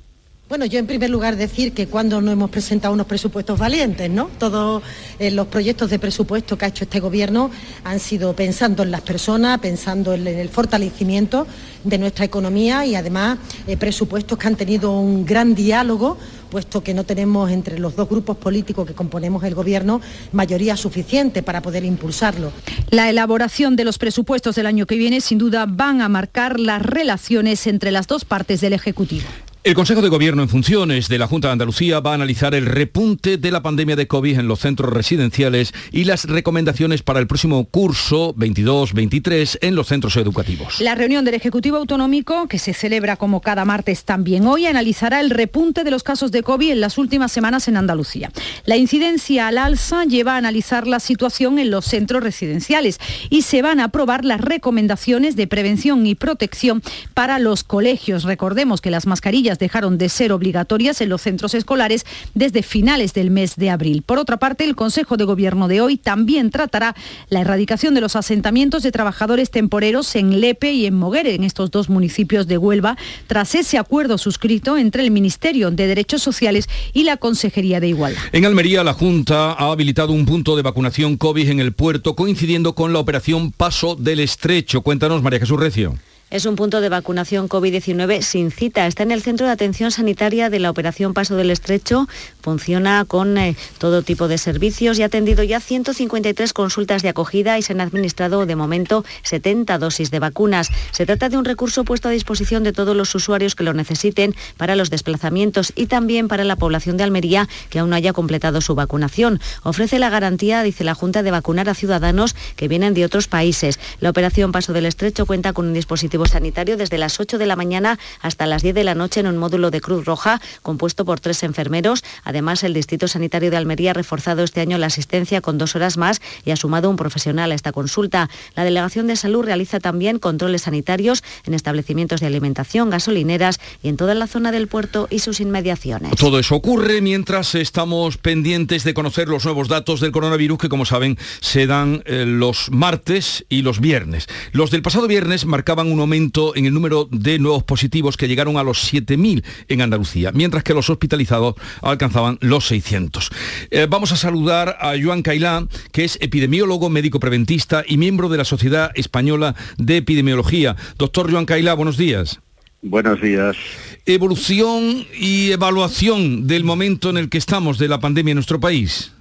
Bueno, 0.49 0.65
yo 0.65 0.79
en 0.79 0.87
primer 0.87 1.11
lugar 1.11 1.35
decir 1.35 1.73
que 1.73 1.89
cuando 1.89 2.21
no 2.21 2.31
hemos 2.31 2.51
presentado 2.51 2.95
unos 2.95 3.09
presupuestos 3.09 3.59
valientes, 3.59 4.09
¿no? 4.09 4.31
Todos 4.39 4.81
eh, 5.19 5.33
los 5.33 5.49
proyectos 5.49 5.91
de 5.91 5.99
presupuesto 5.99 6.57
que 6.57 6.67
ha 6.67 6.69
hecho 6.69 6.85
este 6.85 7.01
gobierno 7.01 7.51
han 7.83 7.99
sido 7.99 8.33
pensando 8.33 8.85
en 8.85 8.93
las 8.93 9.01
personas, 9.01 9.59
pensando 9.59 10.15
en, 10.15 10.25
el 10.25 10.49
fortalecimiento 10.49 11.49
de 11.83 11.99
nuestra 11.99 12.25
economía 12.25 12.87
y 12.87 12.95
además 12.95 13.39
eh, 13.67 13.77
presupuestos 13.77 14.39
que 14.39 14.47
han 14.47 14.55
tenido 14.55 14.93
un 14.93 15.27
gran 15.27 15.57
diálogo, 15.57 16.17
puesto 16.51 16.83
que 16.83 16.95
no 16.95 17.05
tenemos 17.05 17.51
entre 17.51 17.79
los 17.79 17.97
dos 17.97 18.09
grupos 18.09 18.37
políticos 18.37 18.87
que 18.87 18.95
componemos 18.95 19.45
el 19.45 19.55
gobierno 19.55 20.01
mayoría 20.33 20.77
suficiente 20.77 21.43
para 21.43 21.63
poder 21.63 21.85
impulsarlo. 21.85 22.53
La 22.91 23.11
elaboración 23.11 23.77
de 23.77 23.85
los 23.85 23.99
presupuestos 23.99 24.57
del 24.57 24.67
año 24.67 24.87
que 24.87 24.97
viene 24.97 25.21
sin 25.21 25.39
duda 25.39 25.67
van 25.69 26.01
a 26.01 26.09
marcar 26.09 26.59
las 26.59 26.83
relaciones 26.83 27.67
entre 27.67 27.91
las 27.91 28.07
dos 28.07 28.25
partes 28.25 28.61
del 28.61 28.73
Ejecutivo. 28.73 29.27
El 29.67 29.75
Consejo 29.75 30.01
de 30.01 30.11
Gobierno 30.11 30.43
en 30.43 30.49
funciones 30.49 31.09
de 31.09 31.19
la 31.19 31.27
Junta 31.27 31.49
de 31.49 31.53
Andalucía 31.55 31.99
va 31.99 32.13
a 32.13 32.15
analizar 32.15 32.55
el 32.55 32.67
repunte 32.67 33.37
de 33.37 33.51
la 33.51 33.65
pandemia 33.65 33.97
de 33.97 34.07
COVID 34.07 34.39
en 34.39 34.47
los 34.47 34.61
centros 34.61 34.93
residenciales 34.93 35.75
y 35.91 36.05
las 36.05 36.27
recomendaciones 36.27 37.03
para 37.03 37.19
el 37.19 37.27
próximo 37.27 37.65
curso 37.65 38.33
22-23 38.37 39.59
en 39.63 39.75
los 39.75 39.89
centros 39.89 40.17
educativos. 40.19 40.81
La 40.81 40.95
reunión 40.95 41.25
del 41.25 41.35
Ejecutivo 41.35 41.79
Autonómico, 41.79 42.47
que 42.47 42.61
se 42.61 42.75
celebra 42.75 43.17
como 43.17 43.41
cada 43.41 43.65
martes 43.65 44.05
también 44.05 44.47
hoy, 44.47 44.67
analizará 44.67 45.21
el 45.21 45.31
repunte 45.31 45.83
de 45.83 45.91
los 45.91 46.05
casos 46.05 46.31
de 46.31 46.45
COVID 46.45 46.71
en 46.71 46.81
las 46.81 46.97
últimas 46.97 47.33
semanas 47.33 47.67
en 47.67 47.77
Andalucía. 47.77 48.31
La 48.67 48.77
incidencia 48.77 49.49
al 49.49 49.59
alza 49.59 50.05
lleva 50.05 50.35
a 50.35 50.37
analizar 50.37 50.87
la 50.87 51.01
situación 51.01 51.59
en 51.59 51.73
los 51.73 51.87
centros 51.87 52.23
residenciales 52.23 53.01
y 53.31 53.43
se 53.43 53.63
van 53.63 53.81
a 53.81 53.87
aprobar 53.87 54.25
las 54.25 54.41
recomendaciones 54.41 55.35
de 55.35 55.49
prevención 55.49 56.07
y 56.07 56.15
protección 56.15 56.85
para 57.15 57.41
los 57.41 57.65
colegios. 57.65 58.23
Recordemos 58.23 58.81
que 58.81 58.93
las 58.93 59.09
mascarillas 59.09 59.56
dejaron 59.59 59.99
de 59.99 60.09
ser 60.09 60.33
obligatorias 60.33 61.01
en 61.01 61.09
los 61.09 61.23
centros 61.23 61.55
escolares 61.55 62.05
desde 62.35 62.63
finales 62.63 63.15
del 63.15 63.31
mes 63.31 63.57
de 63.57 63.71
abril. 63.71 64.03
Por 64.03 64.19
otra 64.19 64.37
parte, 64.37 64.65
el 64.65 64.77
Consejo 64.77 65.17
de 65.17 65.25
Gobierno 65.25 65.69
de 65.69 65.81
hoy 65.81 65.97
también 65.97 66.51
tratará 66.51 66.95
la 67.29 67.41
erradicación 67.41 67.95
de 67.95 68.01
los 68.01 68.17
asentamientos 68.17 68.83
de 68.83 68.93
trabajadores 68.93 69.51
temporeros 69.51 70.15
en 70.17 70.41
Lepe 70.41 70.73
y 70.73 70.87
en 70.87 70.95
Moguere, 70.95 71.35
en 71.35 71.45
estos 71.45 71.71
dos 71.71 71.89
municipios 71.89 72.47
de 72.47 72.59
Huelva, 72.59 72.97
tras 73.27 73.55
ese 73.55 73.79
acuerdo 73.79 74.19
suscrito 74.19 74.77
entre 74.77 75.03
el 75.03 75.11
Ministerio 75.11 75.71
de 75.71 75.87
Derechos 75.87 76.23
Sociales 76.23 76.69
y 76.93 77.05
la 77.05 77.17
Consejería 77.17 77.81
de 77.81 77.89
Igualdad. 77.89 78.23
En 78.33 78.45
Almería, 78.45 78.85
la 78.85 78.95
Junta 78.95 79.53
ha 79.53 79.73
habilitado 79.73 80.13
un 80.13 80.27
punto 80.27 80.57
de 80.57 80.63
vacunación 80.63 81.17
COVID 81.17 81.49
en 81.51 81.61
el 81.61 81.73
puerto, 81.73 82.15
coincidiendo 82.17 82.75
con 82.75 82.93
la 82.93 82.99
operación 82.99 83.53
Paso 83.53 83.97
del 83.97 84.21
Estrecho. 84.21 84.83
Cuéntanos, 84.83 85.23
María 85.23 85.41
Jesús 85.41 85.59
Recio. 85.59 85.95
Es 86.29 86.45
un 86.45 86.57
punto 86.57 86.81
de 86.81 86.89
vacunación 86.89 87.49
COVID-19 87.49 88.21
sin 88.21 88.51
cita. 88.51 88.89
Está 88.89 89.05
en 89.05 89.13
el 89.13 89.23
centro 89.23 89.47
de 89.47 89.53
atención 89.53 89.93
sanitaria 89.93 90.51
de 90.51 90.59
la 90.59 90.71
Operación 90.71 91.15
Paso 91.15 91.37
del 91.37 91.53
Estrecho. 91.53 92.09
Funciona 92.43 93.05
con 93.05 93.39
eh, 93.39 93.55
todo 93.79 94.03
tipo 94.03 94.27
de 94.27 94.37
servicios 94.37 94.99
y 94.99 95.05
ha 95.05 95.07
atendido 95.07 95.45
ya 95.45 95.61
153 95.61 96.53
consultas 96.53 97.03
de 97.03 97.11
acogida 97.11 97.59
y 97.59 97.63
se 97.63 97.75
han 97.75 97.81
administrado 97.81 98.45
de 98.45 98.57
momento 98.57 99.05
70 99.23 99.79
dosis 99.79 100.11
de 100.11 100.19
vacunas. 100.19 100.71
Se 100.91 101.07
trata 101.07 101.29
de 101.29 101.37
un 101.37 101.45
recurso 101.45 101.85
puesto 101.85 102.09
a 102.09 102.11
disposición 102.11 102.65
de 102.65 102.73
todos 102.73 102.97
los 102.97 103.15
usuarios 103.15 103.55
que 103.55 103.63
lo 103.63 103.73
necesiten 103.73 104.35
para 104.57 104.75
los 104.75 104.91
desplazamientos 104.91 105.73
y 105.77 105.87
también 105.87 106.27
para 106.27 106.43
la 106.43 106.57
población 106.57 106.97
de 106.97 107.05
Almería 107.05 107.49
que 107.71 107.79
aún 107.79 107.91
no 107.91 107.97
haya 107.97 108.13
completado 108.13 108.61
su 108.61 108.75
vacunación. 108.75 109.39
Ofrece 109.63 110.01
la 110.01 110.11
garantía, 110.11 110.65
dice 110.65 110.83
la 110.83 110.95
Junta, 110.95 111.23
de 111.23 111.31
vacunar 111.31 111.69
a 111.69 111.75
ciudadanos 111.75 112.35
que 112.57 112.67
vienen 112.67 112.95
de 112.95 113.05
otros 113.05 113.29
países. 113.29 113.79
La 114.01 114.11
Operación 114.11 114.51
Paso 114.51 114.73
del 114.73 114.87
Estrecho 114.87 115.25
cuenta 115.25 115.53
con 115.53 115.69
un 115.69 115.73
dispositivo 115.73 116.16
sanitario 116.25 116.79
desde 116.79 116.97
las 116.97 117.21
8 117.21 117.37
de 117.37 117.45
la 117.45 117.57
mañana 117.57 117.99
hasta 118.23 118.47
las 118.47 118.63
10 118.63 118.75
de 118.75 118.85
la 118.85 118.95
noche 118.95 119.21
en 119.21 119.27
un 119.27 119.37
módulo 119.37 119.71
de 119.71 119.83
Cruz 119.83 120.07
Roja 120.07 120.41
compuesto 120.63 121.05
por 121.05 121.21
tres 121.21 121.43
enfermeros. 121.43 122.03
Además, 122.25 122.65
el 122.65 122.73
Distrito 122.73 123.09
Sanitario 123.09 123.51
de 123.51 123.59
Almería 123.59 123.91
ha 123.91 123.95
reforzado 123.95 124.43
este 124.43 124.61
año 124.61 124.79
la 124.79 124.87
asistencia 124.87 125.41
con 125.41 125.59
dos 125.59 125.77
horas 125.77 125.97
más 125.99 126.23
y 126.45 126.51
ha 126.53 126.57
sumado 126.57 126.89
un 126.89 126.97
profesional 126.97 127.53
a 127.53 127.55
esta 127.55 127.73
consulta. 127.73 128.31
La 128.55 128.65
Delegación 128.65 129.07
de 129.07 129.17
Salud 129.17 129.45
realiza 129.45 129.81
también 129.81 130.19
controles 130.19 130.63
sanitarios 130.63 131.23
en 131.45 131.55
establecimientos 131.55 132.21
de 132.21 132.27
alimentación, 132.27 132.91
gasolineras 132.91 133.61
y 133.83 133.89
en 133.89 133.97
toda 133.97 134.15
la 134.15 134.27
zona 134.27 134.53
del 134.53 134.69
puerto 134.69 135.09
y 135.11 135.19
sus 135.19 135.41
inmediaciones. 135.41 136.13
Todo 136.17 136.39
eso 136.39 136.55
ocurre 136.55 137.01
mientras 137.01 137.55
estamos 137.55 138.17
pendientes 138.17 138.85
de 138.85 138.95
conocer 138.95 139.29
los 139.29 139.45
nuevos 139.45 139.69
datos 139.69 140.01
del 140.01 140.13
coronavirus 140.13 140.59
que, 140.59 140.69
como 140.69 140.85
saben, 140.85 141.19
se 141.41 141.67
dan 141.67 142.03
eh, 142.07 142.25
los 142.27 142.71
martes 142.71 143.45
y 143.49 143.63
los 143.63 143.81
viernes. 143.81 144.27
Los 144.53 144.71
del 144.71 144.83
pasado 144.83 145.09
viernes 145.09 145.47
marcaban 145.47 145.91
un 145.91 146.01
aumento 146.07 146.55
en 146.55 146.67
el 146.67 146.73
número 146.73 147.09
de 147.11 147.41
nuevos 147.41 147.65
positivos 147.65 148.17
que 148.17 148.29
llegaron 148.29 148.57
a 148.57 148.63
los 148.63 148.93
7.000 148.93 149.43
en 149.67 149.83
Andalucía, 149.83 150.31
mientras 150.33 150.63
que 150.63 150.73
los 150.73 150.89
hospitalizados 150.89 151.57
alcanzaban 151.83 152.39
los 152.41 152.67
600. 152.69 153.31
Eh, 153.71 153.87
vamos 153.91 154.13
a 154.13 154.17
saludar 154.17 154.77
a 154.81 154.95
Joan 155.03 155.23
Cailá, 155.23 155.67
que 155.91 156.05
es 156.05 156.17
epidemiólogo, 156.21 156.89
médico 156.89 157.19
preventista 157.19 157.83
y 157.87 157.97
miembro 157.97 158.29
de 158.29 158.39
la 158.39 158.45
Sociedad 158.45 158.93
Española 158.95 159.57
de 159.79 159.97
Epidemiología. 159.97 160.77
Doctor 160.97 161.31
Joan 161.31 161.45
Cailá, 161.45 161.75
buenos 161.75 161.97
días. 161.97 162.39
Buenos 162.83 163.21
días. 163.21 163.57
Evolución 164.05 165.07
y 165.19 165.51
evaluación 165.51 166.47
del 166.47 166.63
momento 166.63 167.11
en 167.11 167.17
el 167.17 167.29
que 167.29 167.39
estamos 167.39 167.79
de 167.79 167.89
la 167.89 167.99
pandemia 167.99 168.31
en 168.31 168.37
nuestro 168.37 168.61
país. 168.61 169.16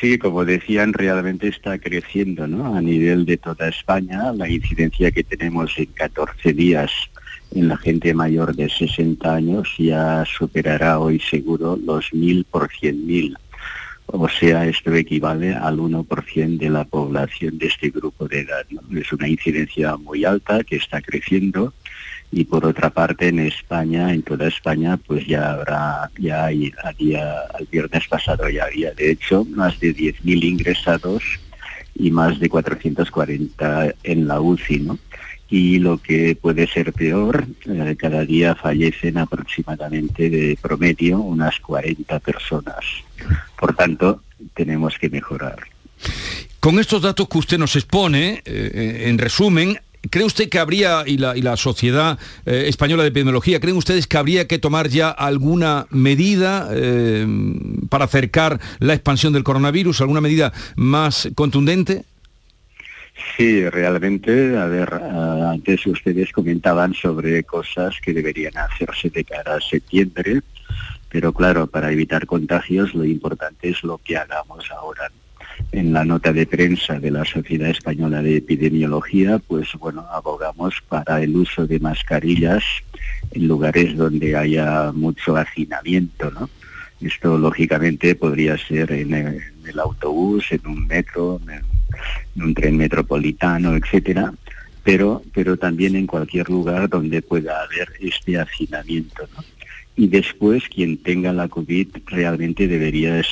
Sí, 0.00 0.18
como 0.18 0.44
decían, 0.44 0.92
realmente 0.92 1.48
está 1.48 1.78
creciendo 1.78 2.46
¿no? 2.46 2.74
a 2.74 2.80
nivel 2.82 3.24
de 3.24 3.38
toda 3.38 3.68
España. 3.68 4.32
La 4.32 4.48
incidencia 4.48 5.10
que 5.10 5.24
tenemos 5.24 5.78
en 5.78 5.86
14 5.86 6.52
días 6.52 6.90
en 7.52 7.68
la 7.68 7.76
gente 7.76 8.12
mayor 8.12 8.54
de 8.54 8.68
60 8.68 9.34
años 9.34 9.68
ya 9.78 10.24
superará 10.26 10.98
hoy 10.98 11.18
seguro 11.20 11.78
los 11.82 12.12
1.000 12.12 12.44
por 12.50 12.68
100.000. 12.68 13.36
O 14.06 14.28
sea, 14.28 14.66
esto 14.66 14.94
equivale 14.94 15.54
al 15.54 15.78
1% 15.78 16.58
de 16.58 16.70
la 16.70 16.84
población 16.84 17.58
de 17.58 17.66
este 17.66 17.90
grupo 17.90 18.28
de 18.28 18.40
edad. 18.40 18.66
Es 18.94 19.12
una 19.12 19.28
incidencia 19.28 19.96
muy 19.96 20.24
alta 20.24 20.62
que 20.62 20.76
está 20.76 21.00
creciendo 21.00 21.72
y 22.32 22.44
por 22.44 22.66
otra 22.66 22.90
parte 22.90 23.28
en 23.28 23.40
España, 23.40 24.12
en 24.12 24.22
toda 24.22 24.48
España, 24.48 24.96
pues 24.96 25.26
ya 25.26 25.52
habrá, 25.52 26.10
ya 26.18 26.46
hay, 26.46 26.72
día, 26.98 27.34
al 27.54 27.66
viernes 27.66 28.06
pasado 28.08 28.48
ya 28.48 28.64
había 28.64 28.92
de 28.92 29.12
hecho 29.12 29.44
más 29.44 29.78
de 29.80 29.94
10.000 29.94 30.44
ingresados 30.44 31.22
y 31.94 32.10
más 32.10 32.38
de 32.38 32.48
440 32.48 33.94
en 34.02 34.28
la 34.28 34.40
UCI, 34.40 34.80
¿no? 34.80 34.98
Y 35.48 35.78
lo 35.78 35.98
que 35.98 36.36
puede 36.40 36.66
ser 36.66 36.92
peor, 36.92 37.46
eh, 37.66 37.96
cada 37.96 38.24
día 38.24 38.56
fallecen 38.56 39.16
aproximadamente 39.16 40.28
de 40.28 40.58
promedio 40.60 41.20
unas 41.20 41.60
40 41.60 42.18
personas. 42.18 42.84
Por 43.56 43.74
tanto, 43.76 44.22
tenemos 44.54 44.98
que 44.98 45.08
mejorar. 45.08 45.56
Con 46.58 46.80
estos 46.80 47.00
datos 47.00 47.28
que 47.28 47.38
usted 47.38 47.58
nos 47.58 47.76
expone, 47.76 48.42
eh, 48.44 49.04
en 49.06 49.18
resumen, 49.18 49.78
¿Cree 50.10 50.24
usted 50.24 50.48
que 50.48 50.58
habría, 50.58 51.04
y 51.06 51.16
la, 51.18 51.56
Sociedad 51.56 52.18
eh, 52.44 52.64
Española 52.68 53.02
de 53.02 53.08
Epidemiología, 53.08 53.60
¿creen 53.60 53.76
ustedes 53.76 54.06
que 54.06 54.18
habría 54.18 54.46
que 54.46 54.58
tomar 54.58 54.88
ya 54.88 55.10
alguna 55.10 55.86
medida 55.90 56.68
eh, 56.72 57.26
para 57.88 58.04
acercar 58.04 58.60
la 58.78 58.94
expansión 58.94 59.32
del 59.32 59.44
coronavirus, 59.44 60.00
alguna 60.00 60.20
medida 60.20 60.52
más 60.76 61.28
contundente? 61.34 62.04
Sí, 63.36 63.68
realmente, 63.68 64.56
a 64.56 64.66
ver, 64.66 64.92
antes 64.92 65.86
ustedes 65.86 66.32
comentaban 66.32 66.92
sobre 66.94 67.44
cosas 67.44 67.94
que 68.02 68.12
deberían 68.12 68.56
hacerse 68.58 69.08
de 69.10 69.24
cara 69.24 69.56
a 69.56 69.60
septiembre, 69.60 70.42
pero 71.08 71.32
claro, 71.32 71.66
para 71.66 71.90
evitar 71.90 72.26
contagios 72.26 72.94
lo 72.94 73.04
importante 73.04 73.70
es 73.70 73.82
lo 73.82 73.98
que 73.98 74.16
hagamos 74.16 74.70
ahora 74.70 75.10
en 75.72 75.92
la 75.92 76.04
nota 76.04 76.32
de 76.32 76.46
prensa 76.46 76.98
de 76.98 77.10
la 77.10 77.24
Sociedad 77.24 77.70
Española 77.70 78.22
de 78.22 78.36
Epidemiología, 78.36 79.38
pues 79.38 79.68
bueno, 79.78 80.06
abogamos 80.10 80.74
para 80.88 81.22
el 81.22 81.36
uso 81.36 81.66
de 81.66 81.80
mascarillas 81.80 82.62
en 83.32 83.48
lugares 83.48 83.96
donde 83.96 84.36
haya 84.36 84.92
mucho 84.92 85.36
hacinamiento, 85.36 86.30
¿no? 86.30 86.48
Esto 87.00 87.36
lógicamente 87.36 88.14
podría 88.14 88.56
ser 88.56 88.90
en 88.92 89.12
el, 89.12 89.78
autobús, 89.78 90.46
en 90.50 90.66
un 90.66 90.86
metro, 90.86 91.40
en, 91.46 92.42
un 92.42 92.54
tren 92.54 92.76
metropolitano, 92.76 93.76
etcétera, 93.76 94.32
pero, 94.82 95.22
pero 95.34 95.58
también 95.58 95.96
en 95.96 96.06
cualquier 96.06 96.48
lugar 96.48 96.88
donde 96.88 97.20
pueda 97.20 97.60
haber 97.62 97.88
este 98.00 98.38
hacinamiento, 98.38 99.28
¿no? 99.36 99.44
Y 99.96 100.08
después 100.08 100.64
quien 100.68 100.98
tenga 100.98 101.32
la 101.32 101.48
COVID 101.48 101.88
realmente 102.06 102.68
debería 102.68 103.22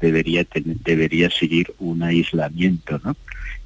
debería 0.00 0.46
debería 0.84 1.30
seguir 1.30 1.72
un 1.78 2.02
aislamiento, 2.02 3.00
¿no? 3.04 3.14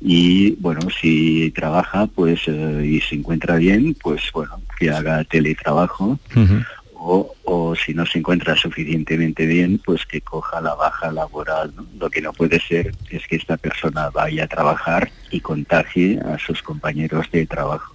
Y 0.00 0.52
bueno, 0.56 0.80
si 1.00 1.52
trabaja 1.52 2.06
pues 2.08 2.40
eh, 2.48 2.82
y 2.84 3.00
se 3.00 3.14
encuentra 3.14 3.56
bien, 3.56 3.94
pues 4.02 4.22
bueno, 4.34 4.60
que 4.76 4.90
haga 4.90 5.22
teletrabajo 5.22 6.18
o, 6.94 7.34
o, 7.44 7.74
si 7.76 7.94
no 7.94 8.06
se 8.06 8.18
encuentra 8.18 8.56
suficientemente 8.56 9.46
bien, 9.46 9.80
pues 9.84 10.06
que 10.06 10.20
coja 10.20 10.60
la 10.60 10.74
baja 10.74 11.10
laboral. 11.10 11.72
Lo 11.98 12.08
que 12.10 12.20
no 12.20 12.32
puede 12.32 12.60
ser 12.60 12.92
es 13.10 13.26
que 13.26 13.36
esta 13.36 13.56
persona 13.56 14.10
vaya 14.10 14.44
a 14.44 14.48
trabajar 14.48 15.10
y 15.30 15.40
contagie 15.40 16.20
a 16.20 16.38
sus 16.38 16.62
compañeros 16.62 17.28
de 17.32 17.46
trabajo. 17.46 17.94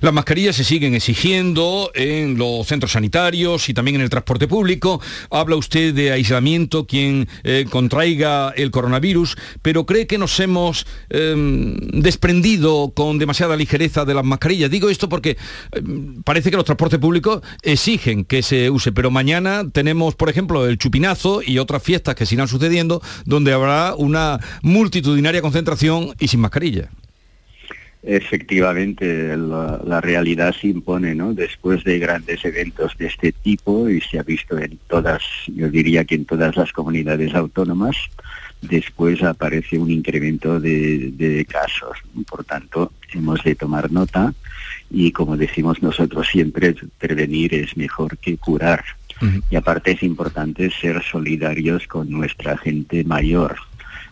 Las 0.00 0.12
mascarillas 0.12 0.56
se 0.56 0.64
siguen 0.64 0.94
exigiendo 0.94 1.90
en 1.94 2.38
los 2.38 2.66
centros 2.66 2.92
sanitarios 2.92 3.68
y 3.68 3.74
también 3.74 3.96
en 3.96 4.02
el 4.02 4.10
transporte 4.10 4.48
público. 4.48 5.00
Habla 5.30 5.56
usted 5.56 5.94
de 5.94 6.12
aislamiento 6.12 6.86
quien 6.86 7.28
eh, 7.44 7.66
contraiga 7.70 8.50
el 8.56 8.70
coronavirus, 8.70 9.36
pero 9.62 9.86
cree 9.86 10.06
que 10.06 10.18
nos 10.18 10.38
hemos 10.40 10.86
em, 11.10 11.76
desprendido 11.76 12.92
con 12.94 13.18
demasiada 13.18 13.56
ligereza 13.56 14.04
de 14.04 14.14
las 14.14 14.24
mascarillas. 14.24 14.70
Digo 14.70 14.90
esto 14.90 15.08
porque 15.08 15.36
em, 15.72 16.22
parece 16.22 16.50
que 16.50 16.56
los 16.56 16.64
transportes 16.64 16.98
públicos 16.98 17.42
exigen 17.62 18.24
que 18.24 18.42
se 18.42 18.70
use, 18.70 18.92
pero 18.92 19.10
mañana 19.10 19.64
tenemos, 19.70 20.14
por 20.14 20.28
ejemplo, 20.28 20.66
el 20.66 20.78
chupinazo 20.78 21.42
y 21.42 21.58
otras 21.58 21.82
fiestas 21.82 22.14
que 22.14 22.26
sigan 22.26 22.48
sucediendo 22.48 23.02
donde 23.24 23.52
habrá 23.52 23.94
una 23.96 24.40
multitudinaria 24.62 25.42
concentración 25.42 26.14
y 26.18 26.28
sin 26.28 26.40
mascarilla. 26.40 26.90
Efectivamente, 28.02 29.36
la, 29.36 30.00
realidad 30.00 30.54
se 30.54 30.68
impone, 30.68 31.14
¿no? 31.14 31.34
Después 31.34 31.82
de 31.82 31.98
grandes 31.98 32.44
eventos 32.44 32.96
de 32.96 33.06
este 33.06 33.32
tipo, 33.32 33.88
y 33.88 34.00
se 34.00 34.18
ha 34.18 34.22
visto 34.22 34.56
en 34.58 34.78
todas, 34.86 35.22
yo 35.48 35.68
diría 35.70 36.04
que 36.04 36.14
en 36.14 36.24
todas 36.24 36.56
las 36.56 36.72
comunidades 36.72 37.34
autónomas, 37.34 37.96
después 38.62 39.22
aparece 39.22 39.78
un 39.78 39.90
incremento 39.90 40.60
de, 40.60 41.46
casos. 41.50 41.98
Por 42.28 42.44
tanto, 42.44 42.92
hemos 43.12 43.42
de 43.42 43.54
tomar 43.54 43.90
nota 43.90 44.32
y, 44.90 45.10
como 45.10 45.36
decimos 45.36 45.82
nosotros 45.82 46.28
siempre, 46.28 46.76
prevenir 46.98 47.54
es 47.54 47.76
mejor 47.76 48.18
que 48.18 48.36
curar. 48.36 48.84
Y 49.50 49.56
aparte 49.56 49.92
es 49.92 50.02
importante 50.02 50.70
ser 50.70 51.02
solidarios 51.02 51.86
con 51.86 52.10
nuestra 52.10 52.58
gente 52.58 53.02
mayor 53.02 53.56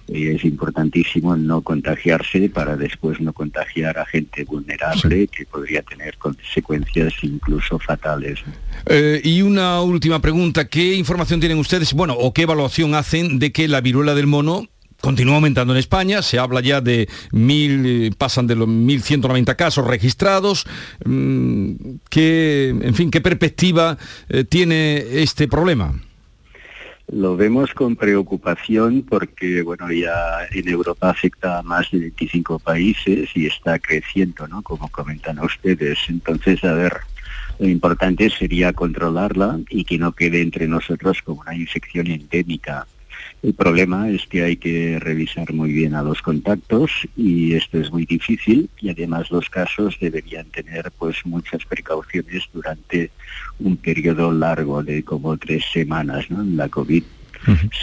es 0.08 0.44
importantísimo 0.44 1.36
no 1.36 1.62
contagiarse 1.62 2.48
para 2.48 2.76
después 2.76 3.20
no 3.20 3.32
contagiar 3.32 3.98
a 3.98 4.06
gente 4.06 4.44
vulnerable 4.44 5.28
que 5.28 5.46
podría 5.46 5.82
tener 5.82 6.16
consecuencias 6.18 7.14
incluso 7.22 7.78
fatales. 7.78 8.40
Eh, 8.86 9.20
y 9.24 9.42
una 9.42 9.80
última 9.80 10.20
pregunta, 10.20 10.66
¿qué 10.68 10.94
información 10.94 11.40
tienen 11.40 11.58
ustedes, 11.58 11.92
bueno, 11.94 12.14
o 12.14 12.32
qué 12.34 12.42
evaluación 12.42 12.94
hacen 12.94 13.38
de 13.38 13.52
que 13.52 13.68
la 13.68 13.80
viruela 13.80 14.14
del 14.14 14.26
mono 14.26 14.68
continúa 15.00 15.34
aumentando 15.34 15.74
en 15.74 15.78
España, 15.78 16.22
se 16.22 16.38
habla 16.38 16.62
ya 16.62 16.80
de 16.80 17.08
mil, 17.30 18.14
pasan 18.16 18.46
de 18.46 18.56
los 18.56 18.66
1.190 18.66 19.54
casos 19.54 19.86
registrados. 19.86 20.66
Mm, 21.04 21.72
¿Qué, 22.08 22.70
en 22.70 22.94
fin, 22.94 23.10
qué 23.10 23.20
perspectiva 23.20 23.98
eh, 24.30 24.44
tiene 24.44 25.22
este 25.22 25.46
problema? 25.46 25.92
Lo 27.08 27.36
vemos 27.36 27.74
con 27.74 27.96
preocupación 27.96 29.02
porque, 29.02 29.62
bueno, 29.62 29.92
ya 29.92 30.46
en 30.50 30.68
Europa 30.68 31.10
afecta 31.10 31.58
a 31.58 31.62
más 31.62 31.90
de 31.90 31.98
25 31.98 32.58
países 32.58 33.28
y 33.34 33.46
está 33.46 33.78
creciendo, 33.78 34.48
¿no? 34.48 34.62
Como 34.62 34.88
comentan 34.88 35.38
ustedes. 35.38 35.98
Entonces, 36.08 36.64
a 36.64 36.72
ver, 36.72 36.94
lo 37.58 37.68
importante 37.68 38.30
sería 38.30 38.72
controlarla 38.72 39.60
y 39.68 39.84
que 39.84 39.98
no 39.98 40.12
quede 40.12 40.40
entre 40.40 40.66
nosotros 40.66 41.20
como 41.22 41.42
una 41.42 41.54
infección 41.54 42.06
endémica. 42.06 42.86
El 43.44 43.52
problema 43.52 44.08
es 44.08 44.26
que 44.26 44.42
hay 44.42 44.56
que 44.56 44.98
revisar 44.98 45.52
muy 45.52 45.70
bien 45.70 45.94
a 45.94 46.02
los 46.02 46.22
contactos 46.22 46.90
y 47.14 47.52
esto 47.52 47.78
es 47.78 47.92
muy 47.92 48.06
difícil 48.06 48.70
y 48.80 48.88
además 48.88 49.30
los 49.30 49.50
casos 49.50 49.98
deberían 50.00 50.46
tener 50.46 50.90
pues 50.98 51.16
muchas 51.26 51.62
precauciones 51.66 52.44
durante 52.54 53.10
un 53.58 53.76
periodo 53.76 54.32
largo 54.32 54.82
de 54.82 55.02
como 55.02 55.36
tres 55.36 55.62
semanas. 55.70 56.30
¿no? 56.30 56.42
La 56.56 56.70
COVID 56.70 57.04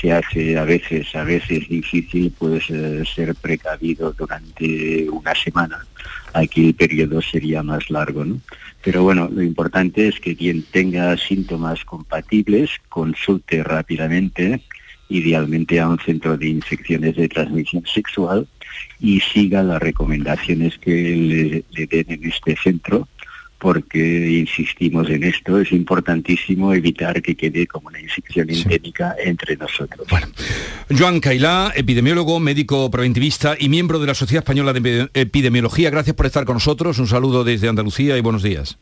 se 0.02 0.12
hace 0.12 0.58
a 0.58 0.64
veces, 0.64 1.14
a 1.16 1.24
veces 1.24 1.70
difícil 1.70 2.34
pues 2.40 2.68
eh, 2.72 3.04
ser 3.06 3.36
precavido 3.36 4.14
durante 4.14 5.08
una 5.12 5.36
semana. 5.36 5.86
Aquí 6.34 6.70
el 6.70 6.74
periodo 6.74 7.22
sería 7.22 7.62
más 7.62 7.92
largo, 7.92 8.26
¿no? 8.26 8.40
Pero 8.84 9.04
bueno, 9.04 9.30
lo 9.32 9.44
importante 9.44 10.08
es 10.08 10.20
que 10.20 10.36
quien 10.36 10.64
tenga 10.64 11.16
síntomas 11.18 11.86
compatibles 11.86 12.72
consulte 12.90 13.64
rápidamente, 13.64 14.64
idealmente 15.12 15.80
a 15.80 15.90
un 15.90 16.00
centro 16.00 16.38
de 16.38 16.48
infecciones 16.48 17.16
de 17.16 17.28
transmisión 17.28 17.84
sexual 17.86 18.48
y 19.00 19.20
siga 19.20 19.64
las 19.64 19.82
recomendaciones 19.82 20.78
que 20.78 21.64
le, 21.72 21.88
den 21.88 22.06
en 22.08 22.26
este 22.26 22.56
centro 22.56 23.08
porque 23.58 24.40
insistimos 24.40 25.08
en 25.12 25.24
esto, 25.24 25.60
es 25.60 25.72
importantísimo 25.72 26.74
evitar 26.74 27.22
que 27.22 27.36
quede 27.36 27.68
como 27.68 27.90
una 27.90 28.02
infección 28.02 28.50
endémica 28.50 29.16
entre 29.24 29.56
nosotros. 29.56 30.08
Joan 30.90 31.20
Cailá, 31.20 31.72
epidemiólogo, 31.76 32.40
médico 32.40 32.90
preventivista 32.90 33.56
y 33.60 33.70
miembro 33.70 34.00
de 34.00 34.08
la 34.08 34.16
Sociedad 34.16 34.42
Española 34.42 34.74
de 34.74 35.10
Epidemiología, 35.14 35.92
gracias 35.92 36.16
por 36.16 36.26
estar 36.26 36.46
con 36.46 36.56
nosotros. 36.56 36.98
Un 36.98 37.06
saludo 37.06 37.44
desde 37.44 37.70
Andalucía 37.70 38.18
y 38.18 38.22
buenos 38.22 38.42
días. 38.42 38.80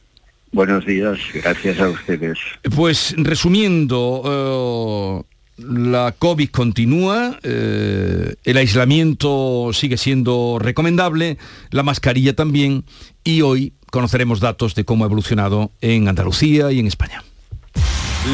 Buenos 0.52 0.86
días, 0.86 1.20
gracias 1.34 1.80
a 1.80 1.90
ustedes. 1.90 2.40
Pues 2.76 3.14
resumiendo, 3.18 5.24
eh, 5.26 5.29
la 5.60 6.14
COVID 6.18 6.50
continúa, 6.50 7.40
eh, 7.44 8.36
el 8.44 8.58
aislamiento 8.58 9.72
sigue 9.74 9.98
siendo 9.98 10.58
recomendable, 10.60 11.38
la 11.72 11.84
mascarilla 11.84 12.36
también 12.36 12.86
y 13.24 13.42
hoy 13.42 13.74
conoceremos 13.92 14.40
datos 14.40 14.76
de 14.76 14.86
cómo 14.86 15.04
ha 15.04 15.08
evolucionado 15.08 15.72
en 15.82 16.08
Andalucía 16.08 16.72
y 16.72 16.80
en 16.80 16.88
España. 16.88 17.24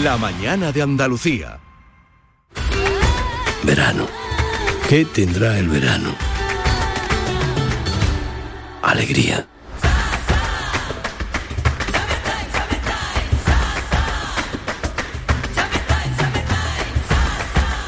La 0.03 0.17
mañana 0.17 0.71
de 0.71 0.81
Andalucía. 0.81 1.59
Verano. 3.63 4.07
¿Qué 4.89 5.05
tendrá 5.05 5.57
el 5.57 5.69
verano? 5.69 6.13
Alegría. 8.83 9.47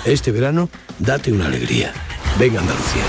Este 0.07 0.31
verano, 0.31 0.69
date 0.99 1.33
una 1.33 1.47
alegría. 1.47 1.91
Venga 2.39 2.61
Andalucía. 2.61 3.03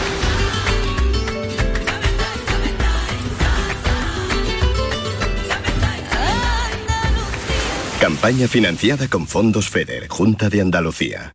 Campaña 8.01 8.49
financiada 8.49 9.07
con 9.07 9.29
fondos 9.29 9.71
FEDER, 9.71 10.09
Junta 10.09 10.49
de 10.49 10.61
Andalucía. 10.61 11.35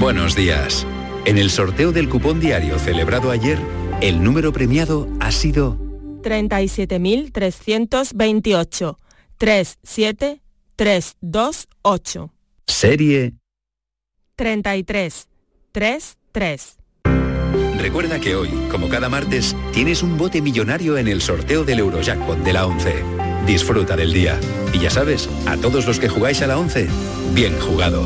Buenos 0.00 0.34
días. 0.34 0.86
En 1.26 1.36
el 1.36 1.50
sorteo 1.50 1.92
del 1.92 2.08
cupón 2.08 2.40
diario 2.40 2.78
celebrado 2.78 3.30
ayer, 3.30 3.58
el 4.00 4.24
número 4.24 4.54
premiado 4.54 5.06
ha 5.20 5.30
sido 5.30 5.76
37.328. 6.22 8.96
37 9.36 10.40
328. 10.78 12.32
Serie 12.68 13.34
33 14.36 15.26
33. 15.72 16.76
Recuerda 17.80 18.20
que 18.20 18.36
hoy, 18.36 18.48
como 18.70 18.88
cada 18.88 19.08
martes, 19.08 19.56
tienes 19.72 20.04
un 20.04 20.16
bote 20.16 20.40
millonario 20.40 20.96
en 20.96 21.08
el 21.08 21.20
sorteo 21.20 21.64
del 21.64 21.80
Eurojackpot 21.80 22.38
de 22.38 22.52
la 22.52 22.66
11. 22.66 22.94
Disfruta 23.44 23.96
del 23.96 24.12
día. 24.12 24.38
Y 24.72 24.78
ya 24.78 24.90
sabes, 24.90 25.28
a 25.46 25.56
todos 25.56 25.84
los 25.84 25.98
que 25.98 26.08
jugáis 26.08 26.42
a 26.42 26.46
la 26.46 26.56
11, 26.56 26.86
bien 27.34 27.58
jugado. 27.58 28.00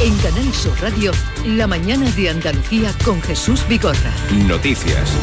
En 0.00 0.16
Canal 0.22 0.54
Sur 0.54 0.80
Radio, 0.80 1.10
la 1.46 1.66
mañana 1.66 2.08
de 2.12 2.28
Andalucía 2.28 2.92
con 3.04 3.20
Jesús 3.22 3.66
Bigorra. 3.66 4.14
Noticias. 4.46 5.16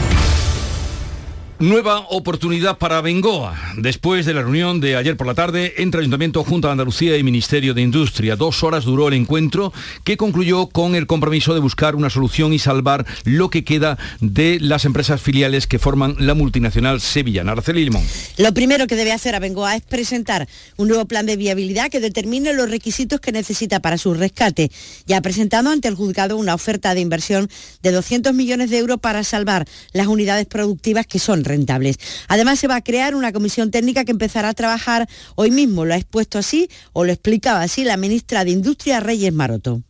Nueva 1.59 2.01
oportunidad 2.11 2.77
para 2.77 3.01
Bengoa. 3.01 3.59
Después 3.77 4.27
de 4.27 4.35
la 4.35 4.43
reunión 4.43 4.79
de 4.79 4.95
ayer 4.95 5.17
por 5.17 5.25
la 5.25 5.33
tarde 5.33 5.73
entre 5.77 6.01
Ayuntamiento, 6.01 6.43
Junta 6.43 6.67
de 6.67 6.73
Andalucía 6.73 7.17
y 7.17 7.23
Ministerio 7.23 7.73
de 7.73 7.81
Industria, 7.81 8.35
dos 8.35 8.63
horas 8.63 8.85
duró 8.85 9.07
el 9.07 9.15
encuentro 9.15 9.73
que 10.03 10.17
concluyó 10.17 10.67
con 10.67 10.93
el 10.93 11.07
compromiso 11.07 11.55
de 11.55 11.59
buscar 11.59 11.95
una 11.95 12.11
solución 12.11 12.53
y 12.53 12.59
salvar 12.59 13.07
lo 13.23 13.49
que 13.49 13.63
queda 13.63 13.97
de 14.21 14.59
las 14.61 14.85
empresas 14.85 15.19
filiales 15.19 15.65
que 15.65 15.79
forman 15.79 16.15
la 16.19 16.35
multinacional 16.35 17.01
sevillana. 17.01 17.53
Araceli 17.53 17.85
Limón. 17.85 18.03
Lo 18.37 18.53
primero 18.53 18.85
que 18.85 18.95
debe 18.95 19.11
hacer 19.11 19.33
Abengoa 19.33 19.75
es 19.75 19.81
presentar 19.81 20.47
un 20.75 20.89
nuevo 20.89 21.05
plan 21.05 21.25
de 21.25 21.37
viabilidad 21.37 21.89
que 21.89 21.99
determine 21.99 22.53
los 22.53 22.69
requisitos 22.69 23.19
que 23.19 23.31
necesita 23.31 23.79
para 23.79 23.97
su 23.97 24.13
rescate. 24.13 24.69
Ya 25.07 25.17
ha 25.17 25.21
presentado 25.21 25.71
ante 25.71 25.87
el 25.87 25.95
juzgado 25.95 26.37
una 26.37 26.53
oferta 26.53 26.93
de 26.93 27.01
inversión 27.01 27.49
de 27.81 27.91
200 27.91 28.35
millones 28.35 28.69
de 28.69 28.77
euros 28.77 28.99
para 28.99 29.23
salvar 29.23 29.65
las 29.91 30.05
unidades 30.05 30.45
productivas 30.45 31.07
que 31.07 31.17
son 31.17 31.46
rentables. 31.47 31.97
Además, 32.27 32.59
se 32.59 32.67
va 32.67 32.75
a 32.75 32.81
crear 32.81 33.15
una 33.15 33.31
comisión 33.31 33.71
técnica 33.71 34.05
que 34.05 34.11
empezará 34.11 34.49
a 34.49 34.53
trabajar 34.53 35.07
hoy 35.35 35.51
mismo. 35.51 35.85
Lo 35.85 35.93
ha 35.93 35.97
expuesto 35.97 36.37
así 36.37 36.69
o 36.93 37.05
lo 37.05 37.11
explicaba 37.11 37.61
así 37.61 37.83
la 37.83 37.97
ministra 37.97 38.43
de 38.43 38.51
Industria, 38.51 38.99
Reyes 38.99 39.33
Maroto. 39.33 39.81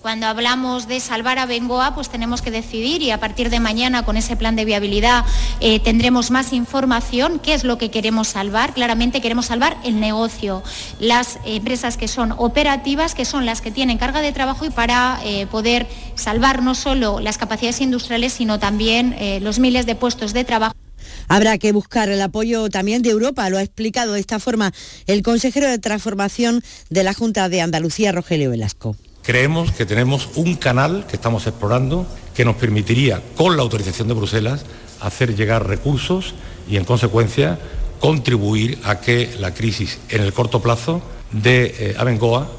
Cuando 0.00 0.26
hablamos 0.26 0.88
de 0.88 0.98
salvar 0.98 1.38
a 1.38 1.44
Bengoa, 1.44 1.94
pues 1.94 2.08
tenemos 2.08 2.40
que 2.40 2.50
decidir 2.50 3.02
y 3.02 3.10
a 3.10 3.20
partir 3.20 3.50
de 3.50 3.60
mañana 3.60 4.02
con 4.02 4.16
ese 4.16 4.34
plan 4.34 4.56
de 4.56 4.64
viabilidad 4.64 5.26
eh, 5.60 5.78
tendremos 5.78 6.30
más 6.30 6.54
información. 6.54 7.38
¿Qué 7.38 7.52
es 7.52 7.64
lo 7.64 7.76
que 7.76 7.90
queremos 7.90 8.28
salvar? 8.28 8.72
Claramente 8.72 9.20
queremos 9.20 9.44
salvar 9.44 9.76
el 9.84 10.00
negocio, 10.00 10.62
las 11.00 11.38
empresas 11.44 11.98
que 11.98 12.08
son 12.08 12.32
operativas, 12.38 13.14
que 13.14 13.26
son 13.26 13.44
las 13.44 13.60
que 13.60 13.72
tienen 13.72 13.98
carga 13.98 14.22
de 14.22 14.32
trabajo 14.32 14.64
y 14.64 14.70
para 14.70 15.20
eh, 15.22 15.46
poder 15.46 15.86
salvar 16.14 16.62
no 16.62 16.74
solo 16.74 17.20
las 17.20 17.36
capacidades 17.36 17.82
industriales, 17.82 18.32
sino 18.32 18.58
también 18.58 19.14
eh, 19.18 19.38
los 19.42 19.58
miles 19.58 19.84
de 19.84 19.96
puestos 19.96 20.32
de 20.32 20.44
trabajo. 20.44 20.74
Habrá 21.30 21.58
que 21.58 21.70
buscar 21.70 22.08
el 22.08 22.20
apoyo 22.22 22.68
también 22.70 23.02
de 23.02 23.10
Europa, 23.10 23.48
lo 23.50 23.58
ha 23.58 23.62
explicado 23.62 24.14
de 24.14 24.20
esta 24.20 24.40
forma 24.40 24.72
el 25.06 25.22
consejero 25.22 25.68
de 25.68 25.78
Transformación 25.78 26.60
de 26.88 27.04
la 27.04 27.14
Junta 27.14 27.48
de 27.48 27.60
Andalucía, 27.60 28.10
Rogelio 28.10 28.50
Velasco. 28.50 28.96
Creemos 29.22 29.70
que 29.70 29.86
tenemos 29.86 30.30
un 30.34 30.56
canal 30.56 31.06
que 31.06 31.14
estamos 31.14 31.46
explorando 31.46 32.04
que 32.34 32.44
nos 32.44 32.56
permitiría, 32.56 33.22
con 33.36 33.56
la 33.56 33.62
autorización 33.62 34.08
de 34.08 34.14
Bruselas, 34.14 34.64
hacer 35.00 35.36
llegar 35.36 35.68
recursos 35.68 36.34
y, 36.68 36.78
en 36.78 36.84
consecuencia, 36.84 37.60
contribuir 38.00 38.80
a 38.82 39.00
que 39.00 39.32
la 39.38 39.54
crisis 39.54 40.00
en 40.08 40.22
el 40.22 40.32
corto 40.32 40.60
plazo 40.60 41.00
de 41.30 41.76
eh, 41.78 41.94
Abengoa 41.96 42.50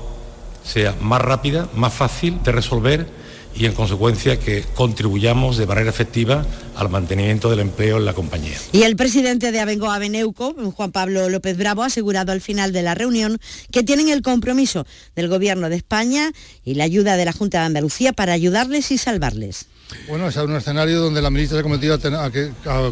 sea 0.64 0.96
más 1.02 1.22
rápida, 1.22 1.68
más 1.76 1.94
fácil 1.94 2.42
de 2.42 2.54
resolver 2.54 3.21
y 3.56 3.66
en 3.66 3.74
consecuencia 3.74 4.40
que 4.40 4.64
contribuyamos 4.76 5.58
de 5.58 5.66
manera 5.66 5.90
efectiva 5.90 6.46
al 6.76 6.90
mantenimiento 6.90 7.50
del 7.50 7.60
empleo 7.60 7.98
en 7.98 8.06
la 8.06 8.14
compañía. 8.14 8.58
Y 8.72 8.84
el 8.84 8.96
presidente 8.96 9.52
de 9.52 9.60
Abengoa 9.60 10.00
Beneuco, 10.00 10.56
Juan 10.76 10.92
Pablo 10.92 11.30
López 11.30 11.58
Bravo, 11.58 11.84
ha 11.84 11.88
asegurado 11.88 12.32
al 12.32 12.42
final 12.42 12.72
de 12.72 12.82
la 12.82 12.96
reunión 12.96 13.40
que 13.72 13.84
tienen 13.84 14.10
el 14.10 14.22
compromiso 14.22 14.86
del 15.16 15.28
Gobierno 15.28 15.70
de 15.70 15.76
España 15.76 16.32
y 16.64 16.76
la 16.76 16.86
ayuda 16.86 17.18
de 17.18 17.26
la 17.26 17.34
Junta 17.34 17.60
de 17.60 17.66
Andalucía 17.66 18.14
para 18.14 18.34
ayudarles 18.34 18.92
y 18.92 18.98
salvarles. 18.98 19.68
Bueno, 20.08 20.28
es 20.28 20.36
un 20.38 20.56
escenario 20.56 21.00
donde 21.00 21.22
la 21.22 21.30
ministra 21.30 21.58
se 21.58 21.60
ha 21.60 21.64
cometido 21.64 21.96
a, 21.96 22.92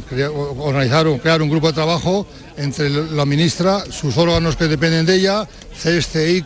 organizar 0.60 1.08
o 1.08 1.18
crear 1.18 1.42
un 1.42 1.50
grupo 1.50 1.68
de 1.68 1.74
trabajo 1.74 2.28
entre 2.58 2.90
la 2.90 3.26
ministra, 3.26 3.84
sus 3.92 4.18
órganos 4.18 4.56
que 4.56 4.68
dependen 4.68 5.06
de 5.06 5.16
ella, 5.16 5.48
CESTE, 5.76 6.44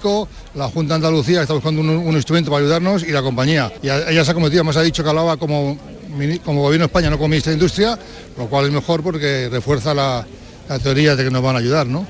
la 0.56 0.70
Junta 0.70 0.94
de 0.94 0.96
Andalucía, 0.96 1.38
que 1.38 1.42
está 1.44 1.54
buscando 1.54 1.82
un, 1.82 2.16
instrumento 2.16 2.52
para 2.52 2.64
ayudarnos, 2.64 3.04
y 3.04 3.12
la 3.12 3.22
compañía. 3.22 3.72
Y 3.82 3.90
ella 3.90 4.24
se 4.24 4.32
ha 4.32 4.34
cometido, 4.34 4.64
más 4.64 4.78
ha 4.78 4.82
dicho 4.82 5.04
que 5.04 5.10
hablaba 5.10 5.38
como, 5.38 5.78
como 6.46 6.62
Gobierno 6.62 6.86
de 6.86 6.90
España, 6.90 7.10
no 7.10 7.18
como 7.18 7.30
Ministra 7.30 7.52
de 7.52 7.58
Industria, 7.58 7.98
lo 8.38 8.48
cual 8.48 8.66
es 8.66 8.72
mejor 8.72 9.02
porque 9.02 9.50
refuerza 9.52 9.94
la, 9.94 10.26
la 10.70 10.80
teoría 10.80 11.16
de 11.16 11.24
que 11.24 11.32
nos 11.32 11.42
van 11.42 11.56
a 11.56 11.60
ayudar, 11.60 11.88
¿no? 11.88 12.06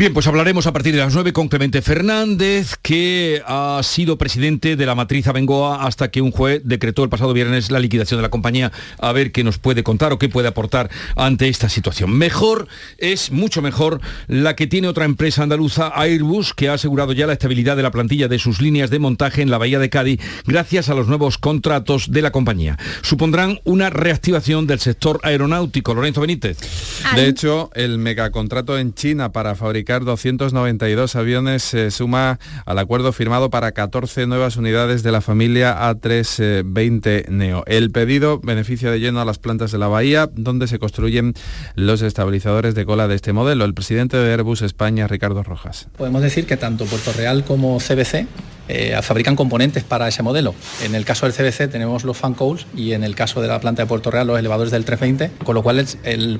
Bien, 0.00 0.14
pues 0.14 0.26
hablaremos 0.26 0.66
a 0.66 0.72
partir 0.72 0.94
de 0.94 1.00
las 1.00 1.12
9 1.12 1.34
con 1.34 1.48
Clemente 1.48 1.82
Fernández, 1.82 2.76
que 2.80 3.42
ha 3.44 3.78
sido 3.82 4.16
presidente 4.16 4.74
de 4.74 4.86
la 4.86 4.94
matriz 4.94 5.26
Abengoa 5.26 5.84
hasta 5.84 6.10
que 6.10 6.22
un 6.22 6.30
juez 6.30 6.62
decretó 6.64 7.04
el 7.04 7.10
pasado 7.10 7.34
viernes 7.34 7.70
la 7.70 7.80
liquidación 7.80 8.16
de 8.16 8.22
la 8.22 8.30
compañía. 8.30 8.72
A 8.98 9.12
ver 9.12 9.30
qué 9.30 9.44
nos 9.44 9.58
puede 9.58 9.82
contar 9.82 10.14
o 10.14 10.18
qué 10.18 10.30
puede 10.30 10.48
aportar 10.48 10.88
ante 11.16 11.48
esta 11.48 11.68
situación. 11.68 12.16
Mejor 12.16 12.66
es, 12.96 13.30
mucho 13.30 13.60
mejor, 13.60 14.00
la 14.26 14.56
que 14.56 14.66
tiene 14.66 14.88
otra 14.88 15.04
empresa 15.04 15.42
andaluza, 15.42 15.92
Airbus, 15.94 16.54
que 16.54 16.70
ha 16.70 16.72
asegurado 16.72 17.12
ya 17.12 17.26
la 17.26 17.34
estabilidad 17.34 17.76
de 17.76 17.82
la 17.82 17.90
plantilla 17.90 18.26
de 18.26 18.38
sus 18.38 18.62
líneas 18.62 18.88
de 18.88 19.00
montaje 19.00 19.42
en 19.42 19.50
la 19.50 19.58
Bahía 19.58 19.78
de 19.78 19.90
Cádiz 19.90 20.22
gracias 20.46 20.88
a 20.88 20.94
los 20.94 21.08
nuevos 21.08 21.36
contratos 21.36 22.10
de 22.10 22.22
la 22.22 22.30
compañía. 22.30 22.78
Supondrán 23.02 23.60
una 23.64 23.90
reactivación 23.90 24.66
del 24.66 24.80
sector 24.80 25.20
aeronáutico. 25.24 25.92
Lorenzo 25.92 26.22
Benítez. 26.22 26.56
De 27.14 27.28
hecho, 27.28 27.68
el 27.74 27.98
megacontrato 27.98 28.78
en 28.78 28.94
China 28.94 29.32
para 29.32 29.54
fabricar 29.54 29.89
fabricar 29.90 30.04
292 30.04 31.16
aviones 31.16 31.64
se 31.64 31.90
suma 31.90 32.38
al 32.64 32.78
acuerdo 32.78 33.12
firmado 33.12 33.50
para 33.50 33.72
14 33.72 34.28
nuevas 34.28 34.56
unidades 34.56 35.02
de 35.02 35.10
la 35.10 35.20
familia 35.20 35.76
A320 35.80 37.28
Neo. 37.28 37.64
El 37.66 37.90
pedido 37.90 38.38
beneficia 38.38 38.92
de 38.92 39.00
lleno 39.00 39.20
a 39.20 39.24
las 39.24 39.38
plantas 39.38 39.72
de 39.72 39.78
la 39.78 39.88
Bahía, 39.88 40.30
donde 40.32 40.68
se 40.68 40.78
construyen 40.78 41.34
los 41.74 42.02
estabilizadores 42.02 42.76
de 42.76 42.86
cola 42.86 43.08
de 43.08 43.16
este 43.16 43.32
modelo. 43.32 43.64
El 43.64 43.74
presidente 43.74 44.16
de 44.16 44.30
Airbus 44.32 44.62
España, 44.62 45.08
Ricardo 45.08 45.42
Rojas. 45.42 45.88
Podemos 45.96 46.22
decir 46.22 46.46
que 46.46 46.56
tanto 46.56 46.84
Puerto 46.84 47.12
Real 47.12 47.42
como 47.42 47.78
CBC 47.78 48.28
eh, 48.70 49.02
fabrican 49.02 49.36
componentes 49.36 49.84
para 49.84 50.08
ese 50.08 50.22
modelo. 50.22 50.54
En 50.84 50.94
el 50.94 51.04
caso 51.04 51.26
del 51.26 51.34
CBC 51.34 51.70
tenemos 51.70 52.04
los 52.04 52.16
fan 52.16 52.34
coils 52.34 52.66
y 52.74 52.92
en 52.92 53.04
el 53.04 53.14
caso 53.14 53.40
de 53.40 53.48
la 53.48 53.60
planta 53.60 53.82
de 53.82 53.86
Puerto 53.86 54.10
Real 54.10 54.26
los 54.26 54.38
elevadores 54.38 54.70
del 54.70 54.84
320, 54.84 55.44
con 55.44 55.54
lo 55.54 55.62
cual 55.62 55.84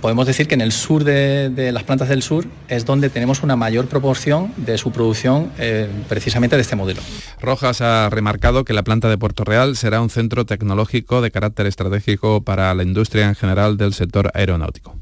podemos 0.00 0.26
decir 0.26 0.46
que 0.46 0.54
en 0.54 0.60
el 0.60 0.72
sur 0.72 1.04
de, 1.04 1.70
las 1.72 1.82
plantas 1.82 2.08
del 2.08 2.22
sur 2.22 2.46
es 2.68 2.84
donde 2.84 3.10
tenemos 3.10 3.42
una 3.42 3.56
mayor 3.56 3.86
proporción 3.86 4.52
de 4.56 4.78
su 4.78 4.92
producción 4.92 5.50
eh, 5.58 5.88
precisamente 6.08 6.56
de 6.56 6.62
este 6.62 6.76
modelo. 6.76 7.00
Rojas 7.40 7.80
ha 7.80 8.08
remarcado 8.10 8.64
que 8.64 8.72
la 8.72 8.82
planta 8.82 9.08
de 9.08 9.18
Puerto 9.18 9.44
Real 9.44 9.76
será 9.76 10.00
un 10.00 10.10
centro 10.10 10.46
tecnológico 10.46 11.20
de 11.22 11.30
carácter 11.30 11.66
estratégico 11.66 12.42
para 12.42 12.72
la 12.74 12.82
industria 12.82 13.28
en 13.28 13.34
general 13.34 13.76
del 13.76 13.94
sector 13.94 14.30
aeronáutico. 14.34 14.96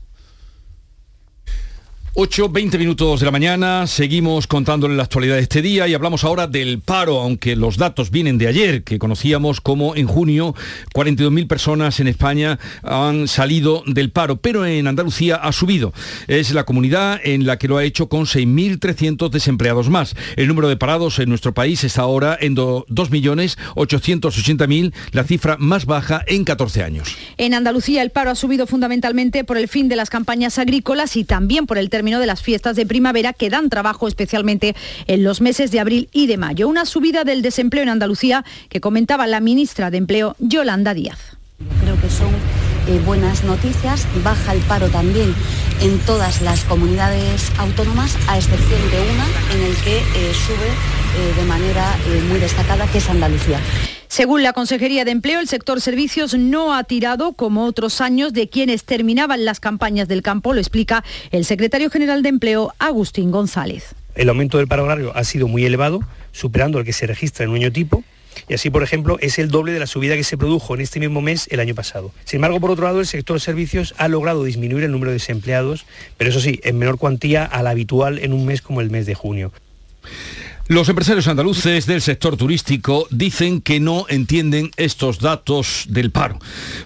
8, 2.20 2.48
20 2.48 2.78
minutos 2.78 3.20
de 3.20 3.26
la 3.26 3.31
mañana, 3.31 3.87
seguimos 3.87 4.48
contándole 4.48 4.96
la 4.96 5.04
actualidad 5.04 5.37
de 5.37 5.42
este 5.42 5.62
día 5.62 5.87
y 5.87 5.94
hablamos 5.94 6.24
ahora 6.24 6.48
del 6.48 6.81
paro, 6.81 7.20
aunque 7.20 7.54
los 7.54 7.76
datos 7.76 8.11
vienen 8.11 8.38
de 8.38 8.48
ayer, 8.48 8.83
que 8.83 8.98
conocíamos 8.98 9.61
como 9.61 9.94
en 9.94 10.09
junio 10.09 10.52
42.000 10.94 11.46
personas 11.46 12.00
en 12.00 12.09
España 12.09 12.59
han 12.83 13.28
salido 13.28 13.85
del 13.87 14.11
paro, 14.11 14.38
pero 14.38 14.66
en 14.66 14.88
Andalucía 14.88 15.37
ha 15.37 15.52
subido. 15.52 15.92
Es 16.26 16.52
la 16.52 16.64
comunidad 16.64 17.20
en 17.22 17.46
la 17.46 17.57
que 17.57 17.68
lo 17.68 17.76
ha 17.76 17.85
hecho 17.85 18.09
con 18.09 18.24
6.300 18.24 19.31
desempleados 19.31 19.88
más. 19.88 20.16
El 20.35 20.48
número 20.48 20.68
de 20.68 20.76
parados 20.76 21.20
en 21.20 21.28
nuestro 21.28 21.54
país 21.54 21.85
está 21.85 22.02
ahora 22.02 22.37
en 22.40 22.57
2.880.000, 22.57 24.92
la 25.12 25.22
cifra 25.22 25.57
más 25.61 25.87
baja 25.87 26.24
en 26.26 26.44
14 26.44 26.83
años. 26.83 27.16
En 27.37 27.54
Andalucía 27.54 28.02
el 28.02 28.11
paro 28.11 28.33
ha 28.33 28.35
subido 28.35 28.66
fundamentalmente 28.66 29.44
por 29.44 29.57
el 29.57 29.68
fin 29.68 29.88
de 29.88 29.94
las 29.94 30.11
campañas 30.11 30.59
agrícolas 30.59 31.16
y 31.16 31.22
también 31.22 31.66
por 31.66 31.78
el 31.78 31.90
término 31.90 32.08
de 32.16 32.27
las 32.27 32.42
fiestas 32.42 32.77
de 32.77 32.87
primavera 32.87 33.35
que 33.35 33.51
dan 33.51 33.68
trabajo 33.68 34.09
especialmente 34.09 34.75
en 35.07 35.23
los 35.23 35.42
meses 35.42 35.71
de 35.71 35.81
abril 35.81 36.09
y 36.12 36.27
de 36.27 36.38
mayo. 36.38 36.66
Una 36.66 36.87
subida 36.87 37.25
del 37.25 37.42
desempleo 37.42 37.83
en 37.83 37.90
Andalucía 37.90 38.44
que 38.71 38.81
comentaba 38.81 39.27
la 39.27 39.40
ministra 39.40 39.90
de 39.90 39.99
Empleo, 39.99 40.35
Yolanda 40.38 40.94
Díaz. 40.94 41.37
Creo 41.83 42.01
que 42.01 42.09
son 42.09 42.31
eh, 42.88 43.01
buenas 43.05 43.44
noticias. 43.44 44.07
Baja 44.25 44.55
el 44.55 44.61
paro 44.61 44.88
también 44.88 45.35
en 45.83 45.99
todas 46.01 46.40
las 46.40 46.64
comunidades 46.64 47.53
autónomas, 47.59 48.16
a 48.29 48.38
excepción 48.38 48.81
de 48.90 49.01
una 49.01 49.27
en 49.55 49.62
el 49.71 49.77
que 49.77 49.99
eh, 49.99 50.33
sube 50.33 50.68
eh, 51.18 51.35
de 51.37 51.44
manera 51.44 51.85
muy 52.31 52.38
destacada, 52.40 52.87
que 52.87 52.99
es 52.99 53.11
Andalucía. 53.11 53.61
Según 54.18 54.42
la 54.42 54.52
Consejería 54.52 55.04
de 55.04 55.12
Empleo, 55.12 55.38
el 55.38 55.46
sector 55.46 55.81
servicios 55.81 56.35
no 56.35 56.74
ha 56.74 56.83
tirado, 56.83 57.35
como 57.35 57.66
otros 57.66 58.00
años, 58.00 58.33
de 58.33 58.48
quienes 58.48 58.83
terminaban 58.83 59.44
las 59.44 59.61
campañas 59.61 60.09
del 60.09 60.22
campo, 60.22 60.54
lo 60.54 60.59
explica 60.59 61.04
el 61.31 61.44
secretario 61.44 61.88
general 61.88 62.24
de 62.24 62.31
Empleo, 62.31 62.74
Agustín 62.81 63.31
González. 63.31 63.94
El 64.16 64.28
aumento 64.28 64.59
del 64.59 64.66
paro 64.66 64.83
agrario 64.83 65.16
ha 65.16 65.22
sido 65.22 65.46
muy 65.46 65.64
elevado, 65.64 66.00
superando 66.33 66.81
el 66.81 66.85
que 66.85 66.92
se 66.92 67.07
registra 67.07 67.44
en 67.44 67.50
un 67.50 67.59
año 67.59 67.70
tipo, 67.70 68.02
y 68.48 68.54
así, 68.54 68.70
por 68.70 68.83
ejemplo, 68.83 69.18
es 69.20 69.38
el 69.38 69.52
doble 69.52 69.70
de 69.70 69.78
la 69.78 69.87
subida 69.87 70.16
que 70.16 70.24
se 70.24 70.37
produjo 70.37 70.74
en 70.74 70.81
este 70.81 70.98
mismo 70.98 71.20
mes 71.20 71.46
el 71.52 71.61
año 71.61 71.76
pasado. 71.76 72.11
Sin 72.24 72.38
embargo, 72.38 72.59
por 72.59 72.72
otro 72.72 72.87
lado, 72.87 72.98
el 72.98 73.07
sector 73.07 73.40
servicios 73.40 73.94
ha 73.98 74.09
logrado 74.09 74.42
disminuir 74.42 74.83
el 74.83 74.90
número 74.90 75.12
de 75.12 75.18
desempleados, 75.18 75.87
pero 76.16 76.31
eso 76.31 76.40
sí, 76.40 76.59
en 76.64 76.76
menor 76.76 76.98
cuantía 76.98 77.44
a 77.44 77.62
la 77.62 77.70
habitual 77.70 78.18
en 78.18 78.33
un 78.33 78.46
mes 78.46 78.62
como 78.62 78.81
el 78.81 78.90
mes 78.90 79.07
de 79.07 79.14
junio. 79.14 79.52
Los 80.68 80.87
empresarios 80.90 81.26
andaluces 81.28 81.87
del 81.87 82.02
sector 82.02 82.37
turístico 82.37 83.07
dicen 83.11 83.62
que 83.62 83.81
no 83.81 84.04
entienden 84.11 84.70
estos 84.76 85.18
datos 85.18 85.87
del 85.88 86.11
paro, 86.11 86.38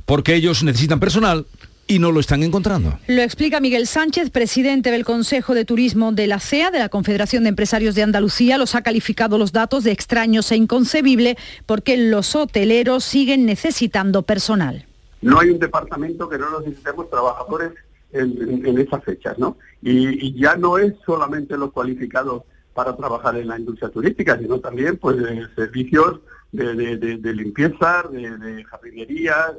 porque 0.04 0.36
ellos 0.36 0.62
necesitan 0.62 1.00
personal 1.00 1.46
y 1.88 1.98
no 1.98 2.12
lo 2.12 2.20
están 2.20 2.44
encontrando. 2.44 2.96
Lo 3.08 3.22
explica 3.22 3.58
Miguel 3.58 3.88
Sánchez, 3.88 4.30
presidente 4.30 4.92
del 4.92 5.04
Consejo 5.04 5.52
de 5.54 5.64
Turismo 5.64 6.12
de 6.12 6.28
la 6.28 6.38
CEA, 6.38 6.70
de 6.70 6.78
la 6.78 6.90
Confederación 6.90 7.42
de 7.42 7.48
Empresarios 7.48 7.96
de 7.96 8.04
Andalucía. 8.04 8.56
Los 8.56 8.76
ha 8.76 8.82
calificado 8.82 9.36
los 9.36 9.50
datos 9.50 9.82
de 9.82 9.90
extraños 9.90 10.52
e 10.52 10.56
inconcebible 10.56 11.36
porque 11.66 11.96
los 11.96 12.36
hoteleros 12.36 13.02
siguen 13.02 13.46
necesitando 13.46 14.22
personal. 14.22 14.86
No 15.22 15.40
hay 15.40 15.50
un 15.50 15.58
departamento 15.58 16.28
que 16.28 16.38
no 16.38 16.60
necesitemos 16.60 17.10
trabajadores 17.10 17.72
en, 18.12 18.78
esas 18.78 19.02
fechas, 19.02 19.36
¿no? 19.40 19.56
Y, 19.82 20.28
y 20.28 20.40
ya 20.40 20.54
no 20.54 20.78
es 20.78 20.94
solamente 21.04 21.56
los 21.56 21.72
cualificados 21.72 22.42
para 22.74 22.96
trabajar 22.96 23.36
en 23.36 23.48
la 23.48 23.58
industria 23.58 23.90
turística, 23.90 24.38
sino 24.38 24.60
también 24.60 24.96
pues 24.96 25.16
servicios 25.54 26.20
de, 26.50 27.34
limpieza, 27.34 28.04
de, 28.10 28.64
jardinería, 28.64 29.56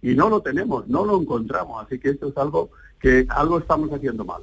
y 0.00 0.14
no 0.14 0.28
lo 0.28 0.40
tenemos, 0.40 0.88
no 0.88 1.04
lo 1.04 1.20
encontramos, 1.20 1.84
así 1.84 1.98
que 1.98 2.10
esto 2.10 2.28
es 2.28 2.36
algo 2.36 2.70
que 3.00 3.26
algo 3.28 3.58
estamos 3.58 3.90
haciendo 3.92 4.24
mal. 4.24 4.42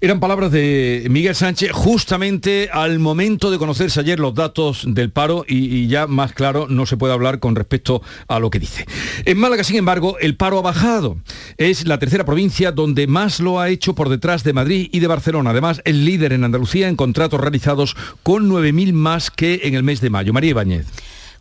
Eran 0.00 0.20
palabras 0.20 0.52
de 0.52 1.08
Miguel 1.10 1.34
Sánchez 1.34 1.72
justamente 1.72 2.70
al 2.72 3.00
momento 3.00 3.50
de 3.50 3.58
conocerse 3.58 3.98
ayer 3.98 4.20
los 4.20 4.32
datos 4.32 4.84
del 4.86 5.10
paro 5.10 5.44
y, 5.48 5.88
ya 5.88 6.06
más 6.06 6.32
claro 6.32 6.68
no 6.68 6.86
se 6.86 6.96
puede 6.96 7.12
hablar 7.12 7.40
con 7.40 7.56
respecto 7.56 8.00
a 8.28 8.38
lo 8.38 8.48
que 8.48 8.60
dice. 8.60 8.86
En 9.24 9.38
Málaga, 9.38 9.64
sin 9.64 9.74
embargo, 9.74 10.16
el 10.20 10.36
paro 10.36 10.58
ha 10.58 10.62
bajado. 10.62 11.18
Es 11.56 11.84
la 11.84 11.98
tercera 11.98 12.24
provincia 12.24 12.70
donde 12.70 13.08
más 13.08 13.40
lo 13.40 13.58
ha 13.58 13.70
hecho 13.70 13.96
por 13.96 14.08
detrás 14.08 14.44
de 14.44 14.52
Madrid 14.52 14.88
y 14.92 15.00
de 15.00 15.08
Barcelona. 15.08 15.50
Además, 15.50 15.82
el 15.84 16.04
líder 16.04 16.32
en 16.32 16.44
Andalucía 16.44 16.88
en 16.88 16.94
contratos 16.94 17.40
realizados 17.40 17.96
con 18.22 18.48
9.000 18.48 18.92
más 18.92 19.32
que 19.32 19.62
en 19.64 19.74
el 19.74 19.82
mes 19.82 20.00
de 20.00 20.10
mayo. 20.10 20.32
María 20.32 20.50
Ibáñez. 20.50 20.86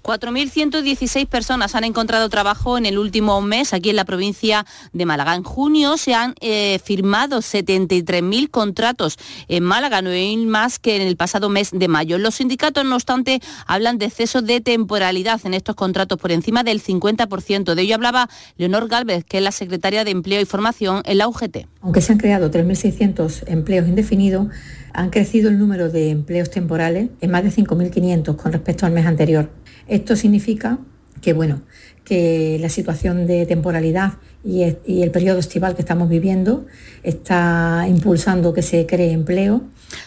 4.116 0.08 1.28
personas 1.28 1.76
han 1.76 1.84
encontrado 1.84 2.30
trabajo 2.30 2.78
en 2.78 2.86
el 2.86 2.98
último 2.98 3.42
mes 3.42 3.74
aquí 3.74 3.90
en 3.90 3.98
la 3.98 4.06
provincia 4.06 4.66
de 4.94 5.06
Málaga. 5.06 5.36
En 5.36 5.44
junio 5.44 5.98
se 5.98 6.14
han 6.14 6.34
eh, 6.40 6.80
firmado 6.82 7.40
73.000 7.40 8.50
contratos 8.50 9.18
en 9.50 9.66
Málaga, 9.66 10.02
9.000 10.02 10.48
más 10.48 10.80
que 10.80 10.96
en 10.96 11.02
el 11.02 11.18
pasado 11.18 11.50
mes 11.50 11.72
de 11.74 11.90
mayo. 11.90 12.18
Los 12.20 12.36
sindicatos, 12.36 12.86
no 12.86 12.96
obstante, 12.96 13.42
hablan 13.66 13.98
de 13.98 14.06
exceso 14.06 14.42
de 14.42 14.62
temporalidad 14.62 15.42
en 15.44 15.54
estos 15.54 15.76
contratos 15.76 16.18
por 16.18 16.32
encima 16.32 16.64
del 16.64 16.82
50%. 16.82 17.76
De 17.76 17.82
ello 17.82 17.96
hablaba 17.96 18.30
Leonor 18.56 18.88
Galvez, 18.88 19.26
que 19.26 19.40
es 19.40 19.44
la 19.44 19.52
secretaria 19.52 20.06
de 20.06 20.12
Empleo 20.12 20.40
y 20.40 20.46
Formación 20.46 21.02
en 21.04 21.18
la 21.18 21.28
UGT. 21.28 21.68
Aunque 21.88 22.02
se 22.02 22.12
han 22.12 22.18
creado 22.18 22.52
3.600 22.52 23.44
empleos 23.48 23.88
indefinidos, 23.88 24.48
han 24.92 25.10
crecido 25.10 25.48
el 25.48 25.58
número 25.58 25.88
de 25.88 26.10
empleos 26.10 26.50
temporales 26.50 27.12
en 27.22 27.32
más 27.32 27.46
de 27.46 27.50
5.500 27.50 28.36
con 28.36 28.52
respecto 28.52 28.86
al 28.86 28.92
mes 28.92 29.06
anterior. 29.06 29.50
Esto 29.88 30.18
significa 30.18 30.80
que, 31.22 31.32
bueno, 31.32 31.62
que 32.04 32.58
la 32.60 32.68
situación 32.68 33.26
de 33.26 33.46
temporalidad 33.46 34.16
y, 34.44 34.64
el 34.64 35.12
periodo 35.12 35.40
estival 35.40 35.76
que 35.76 35.82
estamos 35.82 36.10
viviendo 36.10 36.66
está 37.04 37.86
impulsando 37.88 38.54
que 38.54 38.64
se 38.64 38.86
cree 38.86 39.14
empleo, 39.14 39.62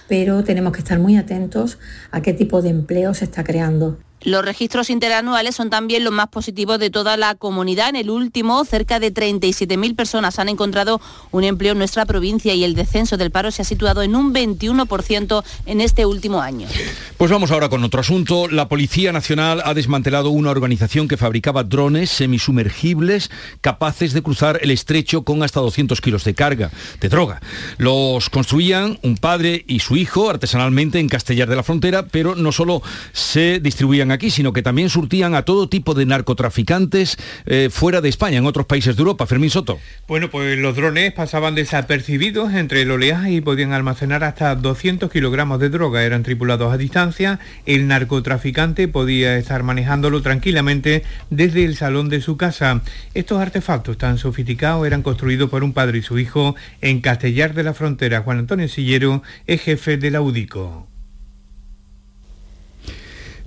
pero 0.07 0.45
tenemos 0.45 0.75
que 0.75 0.81
estar 0.81 0.99
muy 0.99 1.17
atentos 1.17 1.79
a 2.11 2.21
qué 2.21 2.35
tipo 2.35 2.61
de 2.61 2.69
empleo 2.69 3.15
se 3.15 3.25
está 3.25 3.43
creando. 3.43 3.97
Los 4.23 4.45
registros 4.45 4.91
interanuales 4.91 5.55
son 5.55 5.71
también 5.71 6.05
los 6.05 6.13
más 6.13 6.29
positivos 6.29 6.79
de 6.79 6.91
toda 6.91 7.17
la 7.17 7.35
comunidad. 7.35 7.89
En 7.89 7.97
el 7.97 8.11
último, 8.11 8.65
cerca 8.65 9.01
de 9.01 9.13
37.000 9.13 9.97
personas 9.97 10.39
han 10.39 10.49
encontrado 10.49 11.01
un 11.31 11.45
empleo 11.45 11.73
en 11.73 11.79
nuestra 11.79 12.05
provincia 12.05 12.55
y 12.55 12.65
el 12.65 12.75
descenso 12.75 13.17
del 13.17 13.31
paro 13.31 13.51
se 13.51 13.63
ha 13.63 13.65
situado 13.65 14.03
en 14.03 14.15
un 14.15 14.35
21% 14.35 15.45
en 15.67 15.81
este 15.81 16.05
último 16.05 16.41
año. 16.41 16.69
Pues 17.17 17.31
vamos 17.31 17.51
ahora 17.51 17.69
con 17.69 17.83
otro 17.83 18.01
asunto. 18.01 18.49
La 18.49 18.69
Policía 18.69 19.13
Nacional 19.13 19.63
ha 19.65 19.75
desmantelado 19.75 20.31
una 20.31 20.51
organización 20.51 21.09
que 21.09 21.17
fabricaba 21.17 21.65
drones 21.65 22.11
semisumergibles 22.11 23.31
capaces 23.61 24.13
de 24.13 24.23
cruzar 24.23 24.59
el 24.63 24.71
estrecho 24.71 25.23
con 25.23 25.43
hasta 25.43 25.61
200 25.61 26.01
kilos 26.01 26.25
de 26.25 26.35
carga 26.35 26.71
de 27.01 27.09
droga. 27.09 27.41
Los 27.79 28.31
construían 28.31 28.99
un 29.03 29.17
padre 29.17 29.65
y 29.67 29.81
su 29.81 29.97
hijo 29.97 30.31
artesanalmente 30.31 30.99
en 30.99 31.09
Castellar 31.09 31.49
de 31.49 31.57
la 31.57 31.63
Frontera, 31.63 32.07
pero 32.07 32.35
no 32.35 32.53
solo 32.53 32.83
se 33.13 33.61
distribuían 33.61 34.10
aquí, 34.11 34.31
sino 34.31 34.53
que 34.53 34.63
también 34.63 34.89
surtían 34.89 35.35
a 35.35 35.43
todo 35.43 35.69
tipo 35.69 35.95
de 35.95 36.07
narcotraficantes 36.07 37.17
eh, 37.47 37.69
fuera 37.71 38.01
de 38.01 38.09
España, 38.09 38.39
en 38.39 38.47
otros 38.47 38.67
países 38.67 38.97
de 38.97 39.01
Europa. 39.01 39.27
Fermín 39.27 39.51
Soto. 39.51 39.79
Bueno, 40.09 40.31
pues 40.31 40.59
los 40.59 40.77
drones 40.77 41.13
pasaban 41.13 41.55
desapercibidos 41.55 42.53
entre 42.55 42.83
el 42.83 42.91
oleaje 42.91 43.33
y 43.33 43.41
podían 43.41 43.73
almacenar 43.73 44.25
hasta 44.25 44.55
200 44.55 45.11
kilogramos 45.11 45.61
de 45.61 45.69
droga. 45.69 46.05
Eran 46.05 46.23
tripulados 46.23 46.73
a 46.73 46.77
distancia. 46.77 47.39
El 47.67 47.87
narcotraficante 47.89 48.89
podía 48.89 49.37
estar 49.37 49.63
manejándolo 49.63 50.23
tranquilamente 50.23 51.05
desde 51.31 51.65
el 51.65 51.77
salón 51.77 52.09
de 52.09 52.21
su 52.21 52.37
casa. 52.37 52.83
Estos 53.15 53.41
artefactos 53.41 53.99
tan 53.99 54.19
sofisticados 54.19 54.87
eran 54.87 55.03
construidos 55.03 55.51
por 55.51 55.65
un 55.65 55.73
padre 55.73 55.99
y 55.99 56.03
su 56.03 56.19
hijo 56.19 56.57
en 56.81 57.01
Castellar 57.01 57.55
de 57.55 57.63
la 57.63 57.75
Frontera. 57.75 58.23
Juan 58.23 58.39
Antonio 58.39 58.69
Sillero 58.69 59.23
es 59.47 59.63
jefe 59.63 59.97
de 59.97 60.11
la 60.11 60.21
UDICO. 60.21 60.90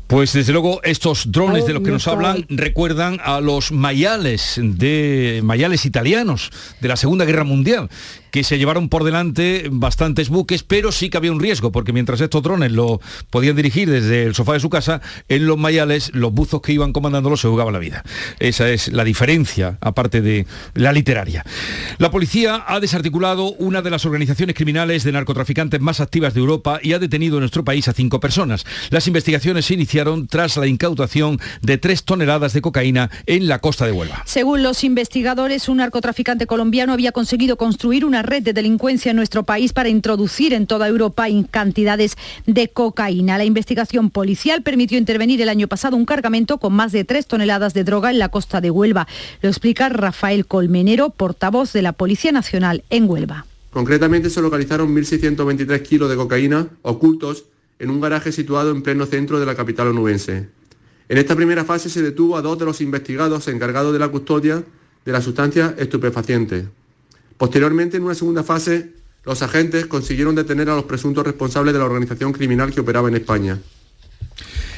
Pues 0.08 0.34
desde 0.34 0.52
luego 0.52 0.82
estos 0.84 1.32
drones 1.32 1.66
de 1.66 1.74
los 1.74 1.82
que 1.82 1.92
nos 1.92 2.08
hablan 2.08 2.46
recuerdan 2.50 3.20
a 3.24 3.40
los 3.42 3.72
mayales 3.72 4.60
de 4.62 5.42
mayales 5.44 5.86
italianos 5.86 6.52
de 6.82 6.88
la 6.88 6.98
Segunda 6.98 7.26
Guerra 7.26 7.44
Mundial 7.46 7.90
que 8.34 8.44
se 8.44 8.58
llevaron 8.58 8.90
por 8.90 9.04
delante 9.04 9.68
bastantes 9.70 10.30
buques, 10.30 10.64
pero 10.64 10.92
sí 10.92 11.12
que 11.12 11.18
había 11.18 11.32
un 11.32 11.40
riesgo, 11.40 11.72
porque 11.72 11.94
mientras 11.94 12.20
estos 12.20 12.42
drones 12.42 12.72
lo 12.72 13.00
podían 13.30 13.56
dirigir 13.56 13.92
desde 13.92 14.24
el 14.24 14.34
sofá 14.34 14.54
de 14.54 14.60
su 14.60 14.72
casa, 14.72 15.02
en 15.30 15.46
los 15.46 15.56
mayales 15.56 16.10
los 16.16 16.34
buzos 16.34 16.60
que 16.62 16.74
iban 16.74 16.94
comandándolo 16.94 17.38
se 17.38 17.48
jugaban 17.48 17.74
la 17.74 17.80
vida. 17.80 18.04
Esa 18.40 18.72
es 18.72 18.88
la 18.88 19.04
diferencia, 19.04 19.78
aparte 19.82 20.22
de 20.22 20.48
la 20.74 20.92
literaria. 20.92 21.46
La 22.00 22.10
policía 22.10 22.64
ha 22.66 22.80
desarticulado 22.80 23.52
una 23.60 23.84
de 23.84 23.92
las 23.92 24.04
organizaciones 24.04 24.56
criminales 24.56 25.04
de 25.04 25.12
narcotraficantes 25.12 25.80
más 25.80 26.00
activas 26.00 26.34
de 26.34 26.40
Europa 26.40 26.80
y 26.82 26.94
ha 26.94 27.00
detenido 27.00 27.38
en 27.38 27.42
nuestro 27.42 27.64
país 27.64 27.88
a 27.88 27.94
cinco 27.94 28.20
personas. 28.20 28.66
Las 28.90 29.06
investigaciones 29.06 29.66
se 29.66 29.76
iniciaron 29.76 30.26
tras 30.26 30.58
la 30.58 30.66
incautación 30.66 31.40
de 31.62 31.78
tres 31.78 32.04
toneladas 32.04 32.54
de 32.54 32.62
cocaína 32.62 33.12
en 33.28 33.48
la 33.48 33.60
costa 33.60 33.86
de 33.86 33.92
Huelva. 33.92 34.24
Según 34.26 34.64
los 34.64 34.84
investigadores, 34.84 35.70
un 35.70 35.78
narcotraficante 35.78 36.48
colombiano 36.48 36.94
había 36.94 37.12
conseguido 37.12 37.58
construir 37.58 38.06
una 38.06 38.23
red 38.24 38.44
de 38.44 38.54
delincuencia 38.54 39.12
en 39.12 39.18
nuestro 39.18 39.44
país 39.44 39.74
para 39.74 39.90
introducir 39.90 40.54
en 40.54 40.68
toda 40.68 40.88
Europa 40.88 41.28
cantidades 41.52 42.16
de 42.48 42.70
cocaína. 42.70 43.38
La 43.38 43.46
investigación 43.46 44.10
policial 44.10 44.64
permitió 44.64 44.98
intervenir 44.98 45.42
el 45.42 45.50
año 45.50 45.68
pasado 45.68 45.96
un 45.96 46.06
cargamento 46.06 46.58
con 46.58 46.74
más 46.74 46.92
de 46.92 47.04
tres 47.04 47.28
toneladas 47.28 47.74
de 47.74 47.84
droga 47.84 48.10
en 48.10 48.20
la 48.20 48.30
costa 48.30 48.62
de 48.62 48.72
Huelva. 48.72 49.08
Lo 49.42 49.50
explica 49.50 49.90
Rafael 49.90 50.46
Colmenero, 50.46 51.10
portavoz 51.10 51.74
de 51.74 51.82
la 51.82 51.94
Policía 51.94 52.32
Nacional 52.32 52.84
en 52.90 53.10
Huelva. 53.10 53.46
Concretamente 53.72 54.30
se 54.30 54.42
localizaron 54.42 54.96
1.623 54.96 55.82
kilos 55.82 56.10
de 56.10 56.16
cocaína 56.16 56.68
ocultos 56.84 57.46
en 57.80 57.90
un 57.90 58.00
garaje 58.00 58.32
situado 58.32 58.72
en 58.72 58.84
pleno 58.84 59.06
centro 59.06 59.40
de 59.40 59.46
la 59.46 59.56
capital 59.56 59.88
onubense. 59.88 60.48
En 61.10 61.18
esta 61.18 61.36
primera 61.36 61.66
fase 61.66 61.90
se 61.90 62.02
detuvo 62.02 62.38
a 62.38 62.42
dos 62.42 62.58
de 62.58 62.66
los 62.66 62.82
investigados 62.82 63.48
encargados 63.48 63.92
de 63.92 64.00
la 64.00 64.10
custodia 64.10 64.64
de 65.06 65.12
la 65.12 65.22
sustancia 65.22 65.76
estupefaciente. 65.78 66.68
Posteriormente, 67.38 67.98
en 67.98 68.04
una 68.04 68.16
segunda 68.16 68.44
fase, 68.44 68.94
los 69.24 69.42
agentes 69.42 69.86
consiguieron 69.86 70.36
detener 70.36 70.70
a 70.70 70.76
los 70.76 70.86
presuntos 70.86 71.26
responsables 71.26 71.74
de 71.74 71.80
la 71.80 71.86
organización 71.86 72.34
criminal 72.34 72.72
que 72.72 72.82
operaba 72.82 73.08
en 73.08 73.16
España. 73.16 73.60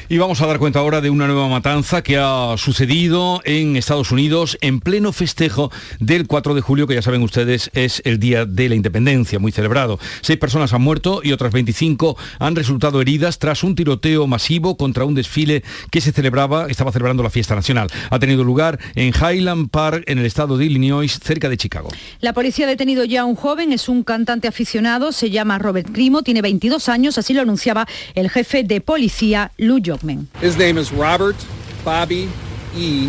Y 0.08 0.18
vamos 0.18 0.40
a 0.40 0.46
dar 0.46 0.60
cuenta 0.60 0.78
ahora 0.78 1.00
de 1.00 1.10
una 1.10 1.26
nueva 1.26 1.48
matanza 1.48 2.00
que 2.00 2.16
ha 2.16 2.54
sucedido 2.58 3.40
en 3.44 3.74
Estados 3.74 4.12
Unidos 4.12 4.56
en 4.60 4.78
pleno 4.78 5.12
festejo 5.12 5.72
del 5.98 6.28
4 6.28 6.54
de 6.54 6.60
julio, 6.60 6.86
que 6.86 6.94
ya 6.94 7.02
saben 7.02 7.24
ustedes 7.24 7.72
es 7.74 8.02
el 8.04 8.20
Día 8.20 8.46
de 8.46 8.68
la 8.68 8.76
Independencia, 8.76 9.40
muy 9.40 9.50
celebrado. 9.50 9.98
Seis 10.20 10.38
personas 10.38 10.72
han 10.72 10.82
muerto 10.82 11.22
y 11.24 11.32
otras 11.32 11.52
25 11.52 12.16
han 12.38 12.54
resultado 12.54 13.00
heridas 13.00 13.40
tras 13.40 13.64
un 13.64 13.74
tiroteo 13.74 14.28
masivo 14.28 14.76
contra 14.76 15.04
un 15.04 15.16
desfile 15.16 15.64
que 15.90 16.00
se 16.00 16.12
celebraba, 16.12 16.68
estaba 16.68 16.92
celebrando 16.92 17.24
la 17.24 17.30
fiesta 17.30 17.56
nacional. 17.56 17.88
Ha 18.08 18.20
tenido 18.20 18.44
lugar 18.44 18.78
en 18.94 19.12
Highland 19.12 19.70
Park, 19.70 20.04
en 20.06 20.18
el 20.18 20.26
estado 20.26 20.56
de 20.56 20.66
Illinois, 20.66 21.18
cerca 21.18 21.48
de 21.48 21.56
Chicago. 21.56 21.88
La 22.20 22.32
policía 22.32 22.66
ha 22.66 22.68
detenido 22.68 23.04
ya 23.04 23.22
a 23.22 23.24
un 23.24 23.34
joven, 23.34 23.72
es 23.72 23.88
un 23.88 24.04
cantante 24.04 24.46
aficionado, 24.46 25.10
se 25.10 25.30
llama 25.30 25.58
Robert 25.58 25.90
Crimo, 25.90 26.22
tiene 26.22 26.42
22 26.42 26.88
años, 26.88 27.18
así 27.18 27.34
lo 27.34 27.40
anunciaba 27.40 27.88
el 28.14 28.30
jefe 28.30 28.62
de 28.62 28.80
policía, 28.80 29.50
Lou 29.56 29.80
Jockman. 29.96 30.26
His 30.40 30.56
name 30.56 30.78
is 30.78 30.92
Robert 30.92 31.36
Bobby 31.84 32.28
E. 32.76 33.08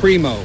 Primo. 0.00 0.36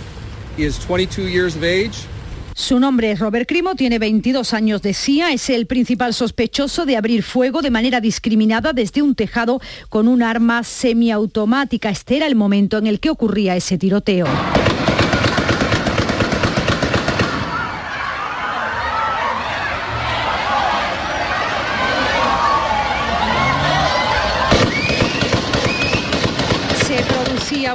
He 0.55 0.63
is 0.63 0.77
22 0.79 1.27
years 1.27 1.55
of 1.55 1.63
age. 1.63 2.07
Su 2.55 2.79
nombre 2.79 3.11
es 3.11 3.19
Robert 3.19 3.47
Crimo, 3.47 3.75
tiene 3.75 3.99
22 3.99 4.51
años, 4.55 4.81
decía, 4.81 5.31
es 5.31 5.51
el 5.51 5.67
principal 5.67 6.15
sospechoso 6.15 6.87
de 6.87 6.97
abrir 6.97 7.21
fuego 7.21 7.61
de 7.61 7.69
manera 7.69 8.01
discriminada 8.01 8.73
desde 8.73 9.03
un 9.03 9.13
tejado 9.13 9.61
con 9.89 10.07
un 10.07 10.23
arma 10.23 10.63
semiautomática. 10.63 11.91
Este 11.91 12.17
era 12.17 12.25
el 12.25 12.35
momento 12.35 12.79
en 12.79 12.87
el 12.87 12.99
que 12.99 13.11
ocurría 13.11 13.55
ese 13.55 13.77
tiroteo. 13.77 14.25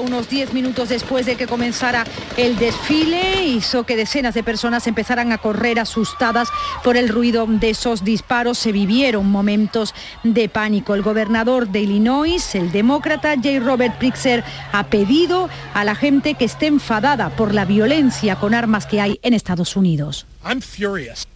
Unos 0.00 0.28
10 0.28 0.52
minutos 0.55 0.88
después 0.88 1.26
de 1.26 1.37
que 1.37 1.46
comenzara 1.46 2.05
el 2.37 2.57
desfile, 2.57 3.44
hizo 3.44 3.85
que 3.85 3.96
decenas 3.96 4.35
de 4.35 4.42
personas 4.42 4.87
empezaran 4.87 5.33
a 5.33 5.38
correr 5.38 5.78
asustadas 5.78 6.48
por 6.83 6.96
el 6.96 7.09
ruido 7.09 7.46
de 7.46 7.70
esos 7.70 8.05
disparos. 8.05 8.59
Se 8.59 8.72
vivieron 8.72 9.31
momentos 9.31 9.94
de 10.22 10.48
pánico. 10.48 10.94
El 10.94 11.02
gobernador 11.02 11.68
de 11.68 11.81
Illinois, 11.81 12.55
el 12.55 12.72
demócrata 12.72 13.35
J. 13.35 13.61
Robert 13.61 13.98
Prixer, 13.98 14.44
ha 14.72 14.85
pedido 14.85 15.48
a 15.74 15.85
la 15.85 15.94
gente 15.94 16.35
que 16.35 16.44
esté 16.44 16.66
enfadada 16.66 17.31
por 17.31 17.55
la 17.55 17.64
violencia 17.64 18.37
con 18.37 18.55
armas 18.55 18.87
que 18.87 19.00
hay 19.00 19.18
en 19.22 19.35
Estados 19.35 19.76
Unidos. 19.76 20.26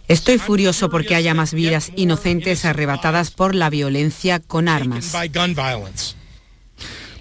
Estoy 0.07 0.37
furioso 0.37 0.89
porque 0.89 1.15
haya 1.15 1.33
más 1.33 1.53
vidas 1.53 1.91
inocentes 1.95 2.65
arrebatadas 2.65 3.31
por 3.31 3.55
la 3.55 3.69
violencia 3.69 4.39
con 4.39 4.67
armas. 4.67 5.13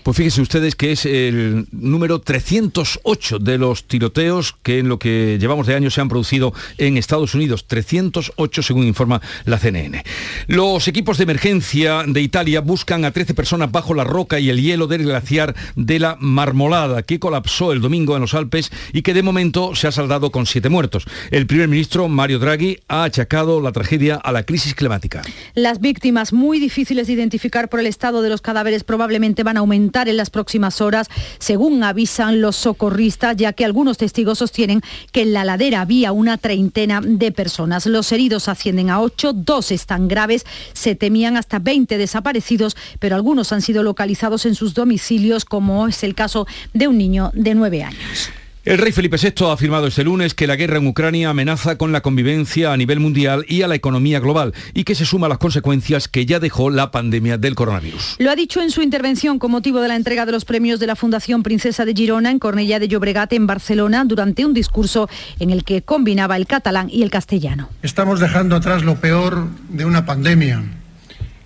Pues 0.06 0.18
fíjense 0.18 0.40
ustedes 0.40 0.76
que 0.76 0.92
es 0.92 1.04
el 1.04 1.66
número 1.72 2.20
308 2.20 3.40
de 3.40 3.58
los 3.58 3.88
tiroteos 3.88 4.54
que 4.62 4.78
en 4.78 4.88
lo 4.88 5.00
que 5.00 5.36
llevamos 5.40 5.66
de 5.66 5.74
año 5.74 5.90
se 5.90 6.00
han 6.00 6.08
producido 6.08 6.54
en 6.78 6.96
Estados 6.96 7.34
Unidos. 7.34 7.66
308 7.66 8.62
según 8.62 8.86
informa 8.86 9.20
la 9.46 9.58
CNN. 9.58 10.04
Los 10.46 10.86
equipos 10.86 11.18
de 11.18 11.24
emergencia 11.24 12.04
de 12.06 12.20
Italia 12.20 12.60
buscan 12.60 13.04
a 13.04 13.10
13 13.10 13.34
personas 13.34 13.72
bajo 13.72 13.94
la 13.94 14.04
roca 14.04 14.38
y 14.38 14.48
el 14.48 14.62
hielo 14.62 14.86
del 14.86 15.02
glaciar 15.02 15.56
de 15.74 15.98
la 15.98 16.16
Marmolada, 16.20 17.02
que 17.02 17.18
colapsó 17.18 17.72
el 17.72 17.80
domingo 17.80 18.14
en 18.14 18.20
los 18.20 18.34
Alpes 18.34 18.70
y 18.92 19.02
que 19.02 19.12
de 19.12 19.24
momento 19.24 19.74
se 19.74 19.88
ha 19.88 19.90
saldado 19.90 20.30
con 20.30 20.46
siete 20.46 20.68
muertos. 20.68 21.04
El 21.32 21.48
primer 21.48 21.66
ministro, 21.66 22.06
Mario 22.06 22.38
Draghi, 22.38 22.78
ha 22.86 23.02
achacado 23.02 23.60
la 23.60 23.72
tragedia 23.72 24.14
a 24.14 24.30
la 24.30 24.44
crisis 24.44 24.76
climática. 24.76 25.22
Las 25.56 25.80
víctimas 25.80 26.32
muy 26.32 26.60
difíciles 26.60 27.08
de 27.08 27.14
identificar 27.14 27.68
por 27.68 27.80
el 27.80 27.86
estado 27.86 28.22
de 28.22 28.28
los 28.28 28.40
cadáveres 28.40 28.84
probablemente 28.84 29.42
van 29.42 29.56
a 29.56 29.60
aumentar 29.60 29.95
en 30.04 30.16
las 30.16 30.30
próximas 30.30 30.80
horas, 30.80 31.08
según 31.38 31.82
avisan 31.82 32.40
los 32.40 32.56
socorristas, 32.56 33.36
ya 33.36 33.52
que 33.54 33.64
algunos 33.64 33.96
testigos 33.96 34.38
sostienen 34.38 34.82
que 35.12 35.22
en 35.22 35.32
la 35.32 35.44
ladera 35.44 35.80
había 35.80 36.12
una 36.12 36.36
treintena 36.36 37.00
de 37.02 37.32
personas. 37.32 37.86
Los 37.86 38.12
heridos 38.12 38.48
ascienden 38.48 38.90
a 38.90 39.00
ocho, 39.00 39.32
dos 39.32 39.72
están 39.72 40.08
graves, 40.08 40.44
se 40.74 40.94
temían 40.94 41.36
hasta 41.36 41.58
20 41.58 41.96
desaparecidos, 41.96 42.76
pero 42.98 43.16
algunos 43.16 43.52
han 43.52 43.62
sido 43.62 43.82
localizados 43.82 44.44
en 44.44 44.54
sus 44.54 44.74
domicilios, 44.74 45.44
como 45.44 45.88
es 45.88 46.02
el 46.02 46.14
caso 46.14 46.46
de 46.74 46.88
un 46.88 46.98
niño 46.98 47.30
de 47.34 47.54
nueve 47.54 47.82
años. 47.82 48.30
El 48.66 48.78
rey 48.78 48.90
Felipe 48.90 49.16
VI 49.16 49.44
ha 49.44 49.52
afirmado 49.52 49.86
este 49.86 50.02
lunes 50.02 50.34
que 50.34 50.48
la 50.48 50.56
guerra 50.56 50.78
en 50.78 50.88
Ucrania 50.88 51.30
amenaza 51.30 51.78
con 51.78 51.92
la 51.92 52.00
convivencia 52.00 52.72
a 52.72 52.76
nivel 52.76 52.98
mundial 52.98 53.44
y 53.46 53.62
a 53.62 53.68
la 53.68 53.76
economía 53.76 54.18
global 54.18 54.54
y 54.74 54.82
que 54.82 54.96
se 54.96 55.06
suma 55.06 55.26
a 55.26 55.28
las 55.28 55.38
consecuencias 55.38 56.08
que 56.08 56.26
ya 56.26 56.40
dejó 56.40 56.68
la 56.70 56.90
pandemia 56.90 57.38
del 57.38 57.54
coronavirus. 57.54 58.16
Lo 58.18 58.28
ha 58.28 58.34
dicho 58.34 58.60
en 58.60 58.72
su 58.72 58.82
intervención 58.82 59.38
con 59.38 59.52
motivo 59.52 59.80
de 59.80 59.86
la 59.86 59.94
entrega 59.94 60.26
de 60.26 60.32
los 60.32 60.44
premios 60.44 60.80
de 60.80 60.88
la 60.88 60.96
Fundación 60.96 61.44
Princesa 61.44 61.84
de 61.84 61.94
Girona 61.94 62.32
en 62.32 62.40
Cornellá 62.40 62.80
de 62.80 62.88
Llobregat 62.88 63.34
en 63.34 63.46
Barcelona 63.46 64.04
durante 64.04 64.44
un 64.44 64.52
discurso 64.52 65.08
en 65.38 65.50
el 65.50 65.62
que 65.62 65.82
combinaba 65.82 66.36
el 66.36 66.48
catalán 66.48 66.88
y 66.90 67.04
el 67.04 67.10
castellano. 67.12 67.68
Estamos 67.82 68.18
dejando 68.18 68.56
atrás 68.56 68.82
lo 68.82 68.96
peor 68.96 69.46
de 69.68 69.84
una 69.84 70.04
pandemia 70.06 70.64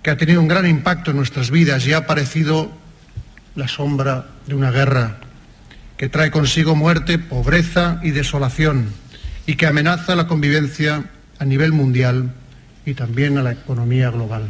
que 0.01 0.09
ha 0.09 0.17
tenido 0.17 0.41
un 0.41 0.47
gran 0.47 0.65
impacto 0.65 1.11
en 1.11 1.17
nuestras 1.17 1.51
vidas 1.51 1.85
y 1.85 1.93
ha 1.93 2.07
parecido 2.07 2.71
la 3.53 3.67
sombra 3.67 4.25
de 4.47 4.55
una 4.55 4.71
guerra 4.71 5.19
que 6.01 6.09
trae 6.09 6.31
consigo 6.31 6.75
muerte, 6.75 7.19
pobreza 7.19 7.99
y 8.01 8.09
desolación 8.09 8.87
y 9.45 9.53
que 9.53 9.67
amenaza 9.67 10.15
la 10.15 10.25
convivencia 10.25 11.03
a 11.37 11.45
nivel 11.45 11.73
mundial 11.73 12.31
y 12.87 12.95
también 12.95 13.37
a 13.37 13.43
la 13.43 13.51
economía 13.51 14.09
global. 14.09 14.49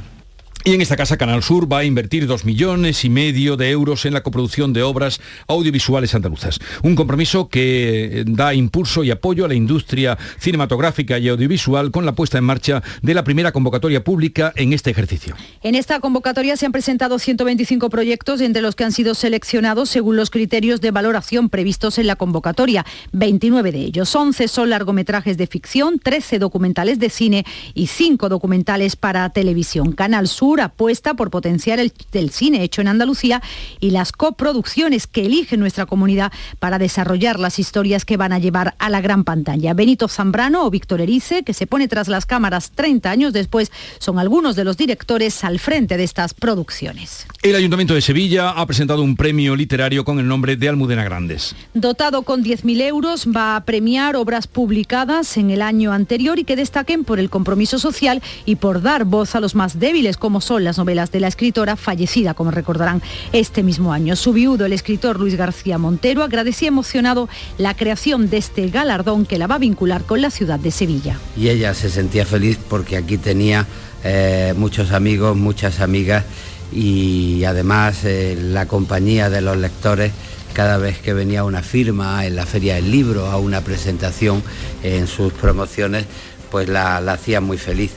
Y 0.64 0.76
en 0.76 0.82
esta 0.82 0.96
casa 0.96 1.18
Canal 1.18 1.42
Sur 1.42 1.72
va 1.72 1.80
a 1.80 1.84
invertir 1.86 2.28
dos 2.28 2.46
millones 2.46 3.04
y 3.04 3.10
medio 3.10 3.58
de 3.58 3.72
euros 3.72 4.06
en 4.06 4.14
la 4.14 4.22
coproducción 4.22 4.74
de 4.74 4.84
obras 4.84 5.20
audiovisuales 5.48 6.14
andaluzas. 6.14 6.60
Un 6.84 6.96
compromiso 6.96 7.50
que 7.50 8.20
eh, 8.20 8.24
da 8.28 8.54
impulso 8.54 9.04
y 9.04 9.10
apoyo 9.10 9.44
a 9.46 9.48
la 9.48 9.56
industria 9.56 10.20
cinematográfica 10.38 11.18
y 11.18 11.30
audiovisual 11.30 11.90
con 11.90 12.06
la 12.06 12.12
puesta 12.12 12.38
en 12.38 12.44
marcha 12.44 12.84
de 13.02 13.16
la 13.16 13.24
primera 13.24 13.52
convocatoria 13.52 14.04
pública 14.04 14.54
en 14.56 14.72
este 14.74 14.92
ejercicio. 14.92 15.36
En 15.64 15.74
esta 15.74 16.00
convocatoria 16.00 16.56
se 16.56 16.68
han 16.68 16.72
presentado 16.72 17.18
125 17.18 17.90
proyectos, 17.90 18.40
entre 18.40 18.62
los 18.62 18.76
que 18.76 18.84
han 18.84 18.92
sido 18.92 19.16
seleccionados 19.16 19.90
según 19.90 20.16
los 20.16 20.30
criterios 20.30 20.80
de 20.80 20.92
valoración 20.92 21.50
previstos 21.50 21.98
en 21.98 22.06
la 22.06 22.18
convocatoria. 22.18 22.86
29 23.14 23.72
de 23.72 23.80
ellos. 23.80 24.16
11 24.16 24.48
son 24.48 24.70
largometrajes 24.70 25.38
de 25.38 25.48
ficción, 25.48 25.98
13 25.98 26.38
documentales 26.38 27.00
de 27.00 27.10
cine 27.10 27.46
y 27.74 27.88
5 27.88 28.30
documentales 28.30 28.96
para 28.96 29.28
televisión. 29.32 29.94
Canal 29.94 30.28
Sur 30.28 30.51
Sur 30.52 30.60
apuesta 30.60 31.14
por 31.14 31.32
potenciar 31.32 31.80
el, 31.80 31.94
cine 32.30 32.62
hecho 32.62 32.82
en 32.82 32.90
Andalucía 32.90 33.42
y 33.80 33.92
las 33.92 34.12
coproducciones 34.12 35.08
que 35.08 35.26
elige 35.26 35.56
nuestra 35.56 35.86
comunidad 35.86 36.34
para 36.60 36.78
desarrollar 36.78 37.40
las 37.40 37.58
historias 37.58 38.04
que 38.04 38.18
van 38.18 38.34
a 38.34 38.40
llevar 38.40 38.76
a 38.78 38.90
la 38.90 39.00
gran 39.00 39.24
pantalla. 39.24 39.74
Benito 39.74 40.10
Zambrano 40.10 40.66
o 40.66 40.70
Víctor 40.70 41.00
Erice, 41.00 41.44
que 41.44 41.54
se 41.54 41.68
pone 41.68 41.88
tras 41.88 42.10
las 42.10 42.26
cámaras 42.26 42.72
30 42.72 43.10
años 43.10 43.32
después, 43.32 43.72
son 43.98 44.20
algunos 44.20 44.58
de 44.58 44.66
los 44.66 44.76
directores 44.76 45.42
al 45.46 45.58
frente 45.58 45.96
de 45.96 46.04
estas 46.04 46.34
producciones. 46.34 47.28
El 47.44 47.56
Ayuntamiento 47.56 47.94
de 47.94 48.02
Sevilla 48.02 48.50
ha 48.50 48.66
presentado 48.66 49.04
un 49.04 49.16
premio 49.16 49.56
literario 49.56 50.04
con 50.04 50.20
el 50.20 50.28
nombre 50.28 50.58
de 50.58 50.68
Almudena 50.68 51.06
Grandes. 51.06 51.56
Dotado 51.74 52.24
con 52.24 52.44
10.000 52.44 52.82
euros, 52.82 53.26
va 53.26 53.56
a 53.56 53.64
premiar 53.64 54.18
obras 54.18 54.48
publicadas 54.48 55.38
en 55.38 55.50
el 55.50 55.62
año 55.62 55.94
anterior 55.94 56.40
y 56.40 56.44
que 56.44 56.58
destaquen 56.58 57.06
por 57.06 57.20
el 57.20 57.30
compromiso 57.30 57.80
social 57.80 58.22
y 58.46 58.58
por 58.58 58.82
dar 58.82 59.06
voz 59.06 59.34
a 59.34 59.40
los 59.40 59.56
más 59.56 59.80
débiles, 59.80 60.18
como 60.18 60.41
son 60.42 60.64
las 60.64 60.78
novelas 60.78 61.12
de 61.12 61.20
la 61.20 61.28
escritora 61.28 61.76
fallecida, 61.76 62.34
como 62.34 62.52
recordarán, 62.52 63.02
este 63.32 63.64
mismo 63.64 63.94
año. 63.94 64.16
Su 64.16 64.34
viudo, 64.34 64.66
el 64.66 64.74
escritor 64.74 65.20
Luis 65.20 65.36
García 65.36 65.78
Montero, 65.78 66.24
agradecía 66.24 66.68
emocionado 66.68 67.30
la 67.58 67.76
creación 67.76 68.30
de 68.30 68.38
este 68.38 68.68
galardón 68.70 69.26
que 69.26 69.38
la 69.38 69.48
va 69.48 69.56
a 69.56 69.60
vincular 69.60 70.04
con 70.04 70.22
la 70.22 70.32
ciudad 70.32 70.60
de 70.60 70.72
Sevilla. 70.72 71.18
Y 71.38 71.50
ella 71.50 71.74
se 71.74 71.90
sentía 71.90 72.26
feliz 72.26 72.60
porque 72.70 72.98
aquí 72.98 73.18
tenía 73.18 73.68
eh, 74.04 74.54
muchos 74.58 74.92
amigos, 74.92 75.38
muchas 75.38 75.80
amigas 75.80 76.26
y 76.72 77.44
además 77.44 78.04
eh, 78.06 78.38
la 78.40 78.66
compañía 78.66 79.30
de 79.30 79.42
los 79.42 79.58
lectores 79.58 80.12
cada 80.54 80.78
vez 80.78 81.00
que 81.00 81.14
venía 81.14 81.44
una 81.44 81.62
firma 81.62 82.26
en 82.26 82.36
la 82.36 82.46
feria 82.46 82.76
del 82.76 82.92
libro, 82.92 83.28
a 83.28 83.38
una 83.38 83.62
presentación 83.62 84.44
en 84.84 85.08
sus 85.08 85.32
promociones, 85.34 86.06
pues 86.50 86.68
la, 86.68 86.98
hacía 86.98 87.42
muy 87.42 87.58
feliz. 87.58 87.92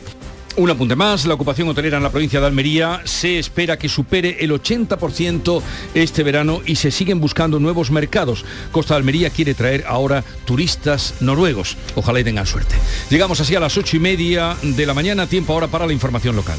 Un 0.56 0.70
apunte 0.70 0.94
más, 0.94 1.26
la 1.26 1.34
ocupación 1.34 1.68
hotelera 1.68 1.96
en 1.96 2.04
la 2.04 2.10
provincia 2.10 2.38
de 2.38 2.46
Almería 2.46 3.02
se 3.04 3.40
espera 3.40 3.76
que 3.76 3.88
supere 3.88 4.36
el 4.38 4.52
80% 4.52 5.60
este 5.94 6.22
verano 6.22 6.60
y 6.64 6.76
se 6.76 6.92
siguen 6.92 7.20
buscando 7.20 7.58
nuevos 7.58 7.90
mercados. 7.90 8.44
Costa 8.70 8.94
de 8.94 8.98
Almería 8.98 9.30
quiere 9.30 9.54
traer 9.54 9.84
ahora 9.88 10.22
turistas 10.44 11.14
noruegos. 11.18 11.76
Ojalá 11.96 12.20
y 12.20 12.24
tengan 12.24 12.46
suerte. 12.46 12.76
Llegamos 13.10 13.40
así 13.40 13.56
a 13.56 13.60
las 13.60 13.76
ocho 13.76 13.96
y 13.96 14.00
media 14.00 14.56
de 14.62 14.86
la 14.86 14.94
mañana, 14.94 15.26
tiempo 15.26 15.52
ahora 15.52 15.66
para 15.66 15.88
la 15.88 15.92
información 15.92 16.36
local. 16.36 16.58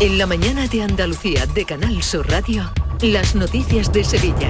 En 0.00 0.16
la 0.16 0.28
mañana 0.28 0.68
de 0.68 0.80
Andalucía 0.80 1.44
de 1.46 1.64
Canal 1.64 2.04
Sur 2.04 2.30
Radio, 2.30 2.72
las 3.02 3.34
noticias 3.34 3.92
de 3.92 4.04
Sevilla. 4.04 4.48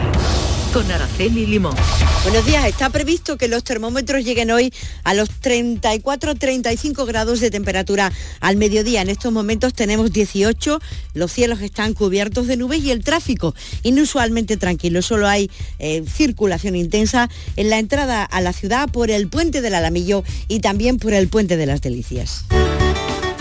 Con 0.74 0.90
Araceli 0.90 1.46
Limón. 1.46 1.74
Buenos 2.22 2.44
días. 2.44 2.66
Está 2.66 2.90
previsto 2.90 3.38
que 3.38 3.48
los 3.48 3.64
termómetros 3.64 4.22
lleguen 4.22 4.50
hoy 4.50 4.74
a 5.04 5.14
los 5.14 5.30
34-35 5.40 7.06
grados 7.06 7.40
de 7.40 7.50
temperatura 7.50 8.12
al 8.40 8.56
mediodía. 8.56 9.00
En 9.00 9.08
estos 9.08 9.32
momentos 9.32 9.72
tenemos 9.72 10.12
18, 10.12 10.80
los 11.14 11.32
cielos 11.32 11.62
están 11.62 11.94
cubiertos 11.94 12.46
de 12.46 12.58
nubes 12.58 12.84
y 12.84 12.90
el 12.90 13.02
tráfico 13.02 13.54
inusualmente 13.84 14.58
tranquilo. 14.58 15.00
Solo 15.00 15.28
hay 15.28 15.50
eh, 15.78 16.04
circulación 16.06 16.76
intensa 16.76 17.30
en 17.56 17.70
la 17.70 17.78
entrada 17.78 18.22
a 18.22 18.42
la 18.42 18.52
ciudad 18.52 18.90
por 18.90 19.10
el 19.10 19.28
puente 19.28 19.62
del 19.62 19.74
Alamillo 19.74 20.24
y 20.46 20.60
también 20.60 20.98
por 20.98 21.14
el 21.14 21.28
puente 21.28 21.56
de 21.56 21.64
las 21.64 21.80
Delicias. 21.80 22.44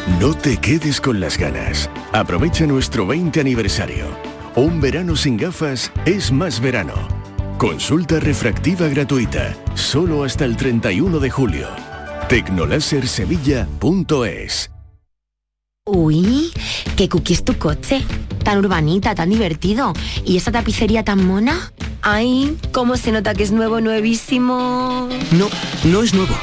No 0.08 0.34
te 0.34 0.56
quedes 0.56 1.02
con 1.02 1.20
las 1.20 1.38
ganas. 1.38 1.90
Aprovecha 2.14 2.66
nuestro 2.66 3.06
20 3.06 3.42
aniversario. 3.42 4.06
Un 4.56 4.80
verano 4.80 5.18
sin 5.18 5.36
gafas 5.36 5.92
es 6.06 6.32
más 6.32 6.62
verano. 6.62 6.94
Consulta 7.58 8.22
refractiva 8.22 8.88
gratuita, 8.88 9.54
solo 9.76 10.24
hasta 10.24 10.46
el 10.46 10.56
31 10.56 11.20
de 11.20 11.30
julio. 11.30 11.68
Tecnolasersevilla.es 12.30 14.72
Uy, 15.86 16.54
qué 16.96 17.10
cookie 17.10 17.34
es 17.34 17.44
tu 17.44 17.58
coche. 17.58 18.02
Tan 18.46 18.60
urbanita, 18.60 19.14
tan 19.14 19.30
divertido. 19.30 19.92
¿Y 20.24 20.38
esa 20.38 20.54
tapicería 20.54 21.04
tan 21.04 21.28
mona? 21.28 21.74
Ay, 22.02 22.58
cómo 22.72 22.96
se 22.96 23.12
nota 23.12 23.34
que 23.34 23.44
es 23.44 23.52
nuevo, 23.52 23.82
nuevísimo. 23.82 25.10
No, 25.32 25.50
no 25.84 26.02
es 26.02 26.14
nuevo 26.14 26.34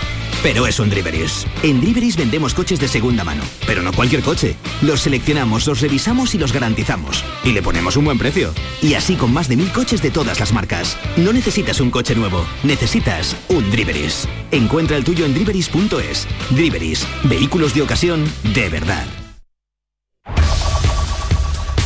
pero 0.45 0.67
es 0.67 0.79
un 0.79 0.91
Driveris. 0.91 1.47
En 1.63 1.81
Driveris 1.81 2.19
vendemos 2.19 2.53
coches 2.53 2.79
de 2.79 2.87
segunda 2.87 3.25
mano, 3.25 3.43
pero 3.67 3.81
no 3.81 3.95
cualquier 3.95 4.23
coche. 4.23 4.57
Los 4.83 5.01
seleccionamos, 5.01 5.67
los 5.67 5.81
revisamos 5.81 6.35
y 6.35 6.39
los 6.39 6.53
garantizamos. 6.53 7.25
Y 7.45 7.53
le 7.53 7.63
ponemos 7.63 7.97
un 7.97 8.05
buen 8.05 8.19
precio. 8.19 8.53
Y 8.83 8.93
así 8.93 9.17
con 9.17 9.33
más 9.33 9.49
de 9.49 9.57
mil 9.57 9.73
coches 9.73 10.03
de 10.03 10.11
todas 10.11 10.39
las 10.39 10.53
marcas. 10.53 10.99
No 11.17 11.33
necesitas 11.33 11.81
un 11.81 11.91
coche 11.91 12.15
nuevo, 12.15 12.45
necesitas 12.63 13.35
un 13.49 13.71
Driveris. 13.71 14.29
Encuentra 14.51 14.99
el 14.99 15.05
tuyo 15.05 15.25
en 15.25 15.33
driveris.es. 15.33 16.29
Driveris, 16.51 17.07
vehículos 17.23 17.75
de 17.75 17.81
ocasión 17.81 18.31
de 18.55 18.69
verdad. 18.69 19.07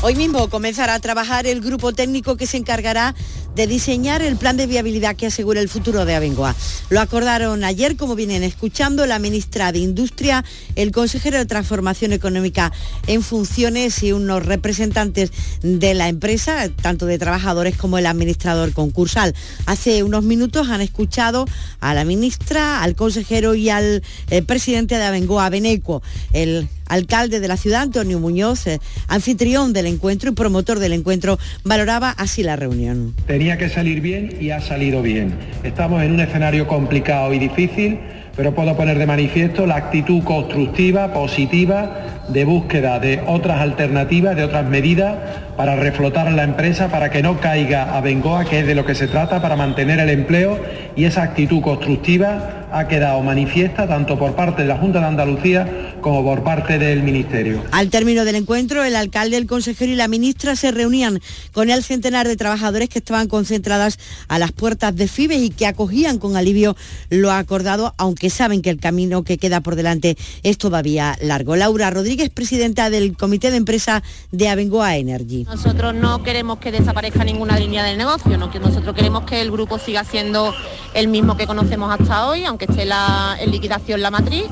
Hoy 0.01 0.15
mismo 0.15 0.49
comenzará 0.49 0.95
a 0.95 1.01
trabajar 1.01 1.47
el 1.47 1.61
grupo 1.61 1.93
técnico 1.93 2.37
que 2.37 2.47
se 2.47 2.57
encargará 2.57 3.15
de 3.59 3.67
diseñar 3.67 4.23
el 4.23 4.37
plan 4.37 4.57
de 4.57 4.69
viabilidad 4.69 5.17
que 5.17 5.27
asegure 5.27 5.61
el 5.61 5.69
futuro 5.69 6.05
de 6.05 6.15
Abengoa. 6.15 6.55
Lo 6.91 7.01
acordaron 7.01 7.65
ayer, 7.65 7.97
como 7.97 8.15
vienen 8.15 8.45
escuchando, 8.45 9.05
la 9.05 9.19
ministra 9.19 9.73
de 9.73 9.81
Industria, 9.81 10.45
el 10.77 10.93
consejero 10.93 11.39
de 11.39 11.45
Transformación 11.45 12.13
Económica 12.13 12.71
en 13.09 13.21
funciones 13.21 14.01
y 14.05 14.13
unos 14.13 14.47
representantes 14.47 15.33
de 15.63 15.95
la 15.95 16.09
empresa, 16.09 16.69
tanto 16.69 17.07
de 17.07 17.19
trabajadores 17.19 17.77
como 17.77 17.99
el 17.99 18.07
administrador 18.07 18.73
concursal. 18.73 19.35
Hace 19.67 20.05
unos 20.05 20.23
minutos 20.23 20.69
han 20.69 20.81
escuchado 20.81 21.45
a 21.81 21.95
la 21.95 22.05
ministra, 22.05 22.85
al 22.85 22.95
consejero 22.95 23.57
y 23.57 23.71
al 23.71 24.05
eh, 24.31 24.43
presidente 24.43 24.99
de 24.99 25.03
Abengoa, 25.03 25.51
Beneco, 25.51 26.01
el 26.33 26.69
alcalde 26.89 27.41
de 27.41 27.49
la 27.49 27.57
ciudad, 27.57 27.83
Antonio 27.83 28.19
Muñoz, 28.19 28.67
eh, 28.67 28.81
anfitrión 29.07 29.73
del 29.73 29.87
encuentro 29.87 30.31
y 30.31 30.35
promotor 30.35 30.79
del 30.79 30.93
encuentro, 30.93 31.39
valoraba 31.65 32.11
así 32.11 32.43
la 32.43 32.57
reunión. 32.57 33.15
Que 33.57 33.69
salir 33.69 34.01
bien 34.01 34.35
y 34.41 34.51
ha 34.51 34.61
salido 34.61 35.01
bien. 35.01 35.33
Estamos 35.63 36.03
en 36.03 36.13
un 36.13 36.21
escenario 36.21 36.67
complicado 36.67 37.33
y 37.33 37.39
difícil, 37.39 37.99
pero 38.37 38.55
puedo 38.55 38.77
poner 38.77 38.99
de 38.99 39.07
manifiesto 39.07 39.67
la 39.67 39.77
actitud 39.77 40.23
constructiva, 40.23 41.13
positiva, 41.13 42.25
de 42.29 42.45
búsqueda 42.45 42.99
de 42.99 43.21
otras 43.27 43.61
alternativas, 43.61 44.37
de 44.37 44.45
otras 44.45 44.67
medidas 44.67 45.17
para 45.57 45.77
reflotar 45.77 46.31
la 46.33 46.45
empresa, 46.45 46.89
para 46.89 47.11
que 47.11 47.23
no 47.23 47.41
caiga 47.41 47.97
a 47.97 48.01
Bengoa, 48.01 48.45
que 48.45 48.61
es 48.61 48.67
de 48.67 48.75
lo 48.75 48.85
que 48.85 48.95
se 48.95 49.09
trata, 49.09 49.41
para 49.41 49.57
mantener 49.57 49.99
el 49.99 50.11
empleo 50.11 50.59
y 50.95 51.05
esa 51.05 51.23
actitud 51.23 51.63
constructiva 51.63 52.58
ha 52.73 52.89
quedado 52.89 53.23
manifiesta 53.23 53.87
tanto 53.87 54.19
por 54.19 54.35
parte 54.35 54.63
de 54.63 54.69
la 54.69 54.77
Junta 54.77 55.01
de 55.01 55.07
Andalucía 55.07 55.95
como 56.01 56.23
por 56.23 56.43
parte 56.43 56.79
del 56.79 57.03
Ministerio. 57.03 57.63
Al 57.73 57.91
término 57.91 58.25
del 58.25 58.37
encuentro, 58.37 58.85
el 58.85 58.97
alcalde, 58.97 59.37
el 59.37 59.47
consejero 59.47 59.93
y 59.93 59.97
la 59.97 60.09
ministra 60.09 60.57
se 60.57 60.71
reunían 60.71 61.21
con 61.53 61.71
el 61.71 61.83
centenar 61.83 62.29
de 62.29 62.37
trabajadores 62.37 62.89
que 62.89 62.99
estaban 62.99 63.29
concentradas 63.29 63.99
a 64.29 64.39
las 64.39 64.53
puertas 64.53 64.95
de 64.97 65.09
FIBES 65.09 65.43
y 65.43 65.51
que 65.51 65.67
acogían 65.67 66.19
con 66.19 66.37
alivio 66.37 66.77
lo 67.11 67.33
acordado, 67.33 67.95
aunque 67.97 68.31
saben 68.31 68.63
que 68.63 68.71
el 68.71 68.81
camino 68.81 69.23
que 69.25 69.39
queda 69.39 69.61
por 69.61 69.77
delante 69.77 70.17
es 70.43 70.59
todavía 70.59 71.17
largo. 71.21 71.57
Laura 71.57 71.91
Rodríguez, 71.91 72.31
presidenta 72.31 72.91
del 72.91 73.17
Comité 73.17 73.51
de 73.51 73.57
Empresa 73.57 74.03
de 74.31 74.49
Abengoa 74.49 74.97
Energy. 74.97 75.45
Nosotros 75.45 75.95
no 75.95 76.23
queremos 76.23 76.59
que 76.59 76.73
desaparezca 76.73 77.25
ninguna 77.25 77.59
línea 77.59 77.85
del 77.85 77.99
negocio, 77.99 78.37
¿no? 78.39 78.51
que 78.51 78.61
nosotros 78.61 78.95
queremos 78.95 79.25
que 79.25 79.41
el 79.41 79.51
grupo 79.51 79.79
siga 79.79 80.05
siendo 80.05 80.55
el 80.95 81.09
mismo 81.09 81.37
que 81.37 81.47
conocemos 81.47 81.91
hasta 81.99 82.29
hoy, 82.29 82.45
que 82.59 82.67
esté 82.67 82.85
la, 82.85 83.37
en 83.41 83.51
liquidación 83.51 84.03
la 84.03 84.11
matriz 84.11 84.45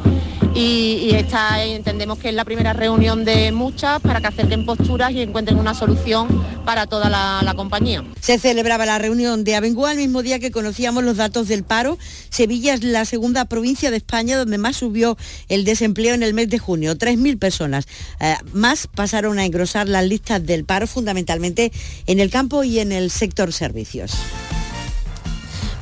y, 0.56 1.10
esta 1.14 1.62
entendemos 1.62 2.18
que 2.18 2.30
es 2.30 2.34
la 2.34 2.44
primera 2.44 2.72
reunión 2.72 3.24
de 3.24 3.52
muchas 3.52 4.00
para 4.00 4.20
que 4.20 4.28
acerquen 4.28 4.64
posturas 4.64 5.12
y 5.12 5.20
encuentren 5.20 5.58
una 5.58 5.74
solución 5.74 6.28
para 6.64 6.86
toda 6.86 7.10
la, 7.10 7.52
compañía. 7.54 8.04
Se 8.20 8.38
celebraba 8.38 8.86
la 8.86 8.98
reunión 8.98 9.44
de 9.44 9.54
Abengoa 9.54 9.92
el 9.92 9.98
mismo 9.98 10.22
día 10.22 10.38
que 10.38 10.50
conocíamos 10.50 11.04
los 11.04 11.16
datos 11.16 11.48
del 11.48 11.62
paro. 11.62 11.98
Sevilla 12.30 12.74
es 12.74 12.82
la 12.82 13.04
segunda 13.04 13.44
provincia 13.44 13.90
de 13.90 13.98
España 13.98 14.36
donde 14.36 14.58
más 14.58 14.76
subió 14.76 15.16
el 15.48 15.64
desempleo 15.64 16.14
en 16.14 16.22
el 16.22 16.34
mes 16.34 16.48
de 16.48 16.58
junio, 16.58 16.96
3.000 16.96 17.38
personas. 17.38 17.86
Eh, 18.20 18.34
más 18.52 18.88
pasaron 18.88 19.38
a 19.38 19.44
engrosar 19.44 19.88
las 19.88 20.06
listas 20.06 20.44
del 20.44 20.64
paro 20.64 20.86
fundamentalmente 20.86 21.72
en 22.06 22.20
el 22.20 22.30
campo 22.30 22.64
y 22.64 22.78
en 22.78 22.92
el 22.92 23.10
sector 23.10 23.52
servicios. 23.52 24.12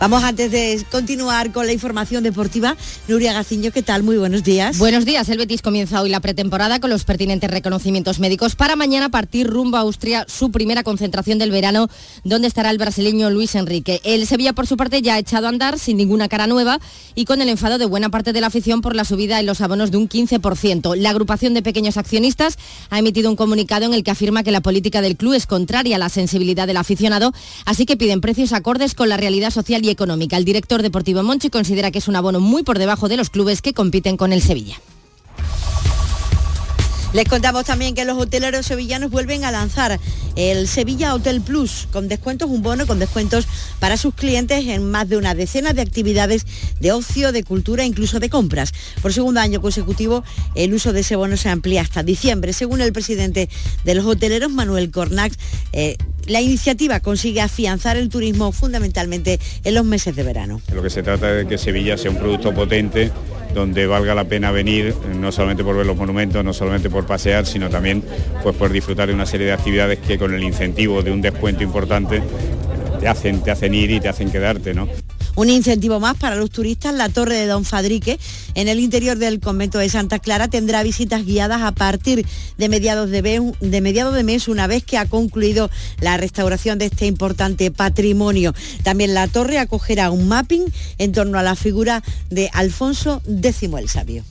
Vamos 0.00 0.24
antes 0.24 0.50
de 0.50 0.84
continuar 0.90 1.52
con 1.52 1.66
la 1.66 1.72
información 1.72 2.24
deportiva. 2.24 2.76
Nuria 3.06 3.32
Gaciño, 3.32 3.70
¿qué 3.70 3.82
tal? 3.82 4.02
Muy 4.02 4.18
buenos 4.18 4.42
días. 4.42 4.76
Buenos 4.76 5.04
días. 5.04 5.28
El 5.28 5.38
Betis 5.38 5.62
comienza 5.62 6.02
hoy 6.02 6.10
la 6.10 6.20
pretemporada 6.20 6.80
con 6.80 6.90
los 6.90 7.04
pertinentes 7.04 7.48
reconocimientos 7.48 8.18
médicos 8.18 8.56
para 8.56 8.74
mañana 8.74 9.08
partir 9.08 9.46
rumbo 9.46 9.76
a 9.76 9.80
Austria, 9.80 10.26
su 10.28 10.50
primera 10.50 10.82
concentración 10.82 11.38
del 11.38 11.52
verano, 11.52 11.88
donde 12.24 12.48
estará 12.48 12.70
el 12.70 12.78
brasileño 12.78 13.30
Luis 13.30 13.54
Enrique. 13.54 14.00
El 14.02 14.26
Sevilla, 14.26 14.52
por 14.52 14.66
su 14.66 14.76
parte, 14.76 15.00
ya 15.00 15.14
ha 15.14 15.18
echado 15.18 15.46
a 15.46 15.50
andar 15.50 15.78
sin 15.78 15.96
ninguna 15.96 16.28
cara 16.28 16.48
nueva 16.48 16.80
y 17.14 17.24
con 17.24 17.40
el 17.40 17.48
enfado 17.48 17.78
de 17.78 17.86
buena 17.86 18.10
parte 18.10 18.32
de 18.32 18.40
la 18.40 18.48
afición 18.48 18.80
por 18.80 18.96
la 18.96 19.04
subida 19.04 19.38
en 19.38 19.46
los 19.46 19.60
abonos 19.60 19.92
de 19.92 19.96
un 19.96 20.08
15%. 20.08 20.96
La 20.96 21.10
agrupación 21.10 21.54
de 21.54 21.62
pequeños 21.62 21.96
accionistas 21.96 22.58
ha 22.90 22.98
emitido 22.98 23.30
un 23.30 23.36
comunicado 23.36 23.86
en 23.86 23.94
el 23.94 24.02
que 24.02 24.10
afirma 24.10 24.42
que 24.42 24.50
la 24.50 24.60
política 24.60 25.00
del 25.00 25.16
club 25.16 25.34
es 25.34 25.46
contraria 25.46 25.96
a 25.96 26.00
la 26.00 26.08
sensibilidad 26.08 26.66
del 26.66 26.78
aficionado, 26.78 27.32
así 27.64 27.86
que 27.86 27.96
piden 27.96 28.20
precios 28.20 28.52
acordes 28.52 28.94
con 28.94 29.08
la 29.08 29.16
realidad 29.16 29.50
social 29.50 29.83
económica. 29.90 30.36
El 30.36 30.44
director 30.44 30.82
deportivo 30.82 31.22
Monchi 31.22 31.50
considera 31.50 31.90
que 31.90 31.98
es 31.98 32.08
un 32.08 32.16
abono 32.16 32.40
muy 32.40 32.62
por 32.62 32.78
debajo 32.78 33.08
de 33.08 33.16
los 33.16 33.30
clubes 33.30 33.62
que 33.62 33.74
compiten 33.74 34.16
con 34.16 34.32
el 34.32 34.42
Sevilla. 34.42 34.80
Les 37.14 37.28
contamos 37.28 37.64
también 37.64 37.94
que 37.94 38.04
los 38.04 38.18
hoteleros 38.18 38.66
sevillanos 38.66 39.08
vuelven 39.08 39.44
a 39.44 39.52
lanzar 39.52 40.00
el 40.34 40.66
Sevilla 40.66 41.14
Hotel 41.14 41.40
Plus 41.40 41.86
con 41.92 42.08
descuentos, 42.08 42.50
un 42.50 42.60
bono 42.60 42.88
con 42.88 42.98
descuentos 42.98 43.46
para 43.78 43.96
sus 43.96 44.14
clientes 44.14 44.66
en 44.66 44.90
más 44.90 45.08
de 45.08 45.16
una 45.16 45.36
decena 45.36 45.72
de 45.74 45.82
actividades 45.82 46.44
de 46.80 46.90
ocio, 46.90 47.30
de 47.30 47.44
cultura 47.44 47.84
e 47.84 47.86
incluso 47.86 48.18
de 48.18 48.28
compras. 48.28 48.72
Por 49.00 49.12
segundo 49.12 49.38
año 49.38 49.60
consecutivo, 49.60 50.24
el 50.56 50.74
uso 50.74 50.92
de 50.92 51.02
ese 51.02 51.14
bono 51.14 51.36
se 51.36 51.50
amplía 51.50 51.82
hasta 51.82 52.02
diciembre. 52.02 52.52
Según 52.52 52.80
el 52.80 52.92
presidente 52.92 53.48
de 53.84 53.94
los 53.94 54.04
hoteleros, 54.06 54.50
Manuel 54.50 54.90
Cornax, 54.90 55.38
eh, 55.72 55.96
la 56.26 56.40
iniciativa 56.40 57.00
consigue 57.00 57.40
afianzar 57.40 57.96
el 57.96 58.08
turismo 58.08 58.52
fundamentalmente 58.52 59.38
en 59.64 59.74
los 59.74 59.84
meses 59.84 60.16
de 60.16 60.22
verano. 60.22 60.60
Lo 60.72 60.82
que 60.82 60.90
se 60.90 61.02
trata 61.02 61.30
es 61.30 61.44
de 61.44 61.48
que 61.48 61.58
Sevilla 61.58 61.96
sea 61.96 62.10
un 62.10 62.18
producto 62.18 62.54
potente 62.54 63.10
donde 63.54 63.86
valga 63.86 64.14
la 64.14 64.24
pena 64.24 64.50
venir, 64.50 64.94
no 65.16 65.30
solamente 65.30 65.62
por 65.62 65.76
ver 65.76 65.86
los 65.86 65.96
monumentos, 65.96 66.44
no 66.44 66.52
solamente 66.52 66.90
por 66.90 67.06
pasear, 67.06 67.46
sino 67.46 67.70
también 67.70 68.02
pues, 68.42 68.54
por 68.56 68.70
disfrutar 68.72 69.08
de 69.08 69.14
una 69.14 69.26
serie 69.26 69.46
de 69.46 69.52
actividades 69.52 70.00
que 70.00 70.18
con 70.18 70.34
el 70.34 70.42
incentivo 70.42 71.02
de 71.02 71.12
un 71.12 71.22
descuento 71.22 71.62
importante 71.62 72.20
te 73.00 73.08
hacen, 73.08 73.42
te 73.42 73.50
hacen 73.50 73.74
ir 73.74 73.90
y 73.92 74.00
te 74.00 74.08
hacen 74.08 74.30
quedarte. 74.30 74.74
¿no? 74.74 74.88
Un 75.36 75.50
incentivo 75.50 75.98
más 75.98 76.16
para 76.16 76.36
los 76.36 76.50
turistas, 76.50 76.94
la 76.94 77.08
Torre 77.08 77.34
de 77.34 77.46
Don 77.46 77.64
Fadrique, 77.64 78.20
en 78.54 78.68
el 78.68 78.78
interior 78.78 79.18
del 79.18 79.40
convento 79.40 79.78
de 79.78 79.88
Santa 79.88 80.20
Clara, 80.20 80.48
tendrá 80.48 80.82
visitas 80.82 81.24
guiadas 81.24 81.62
a 81.62 81.72
partir 81.72 82.24
de 82.56 82.68
mediados 82.68 83.10
de, 83.10 84.22
mes, 84.24 84.48
una 84.48 84.66
vez 84.66 84.84
que 84.84 84.96
ha 84.96 85.06
concluido 85.06 85.70
la 86.00 86.16
restauración 86.16 86.78
de 86.78 86.86
este 86.86 87.06
importante 87.06 87.70
patrimonio. 87.70 88.54
También 88.84 89.12
la 89.12 89.26
torre 89.26 89.58
acogerá 89.58 90.10
un 90.10 90.28
mapping 90.28 90.64
en 90.98 91.12
torno 91.12 91.38
a 91.38 91.42
la 91.42 91.56
figura 91.56 92.02
de 92.30 92.48
Alfonso 92.52 93.20
X 93.26 93.62
el 93.62 93.88
Sabio. 93.88 94.24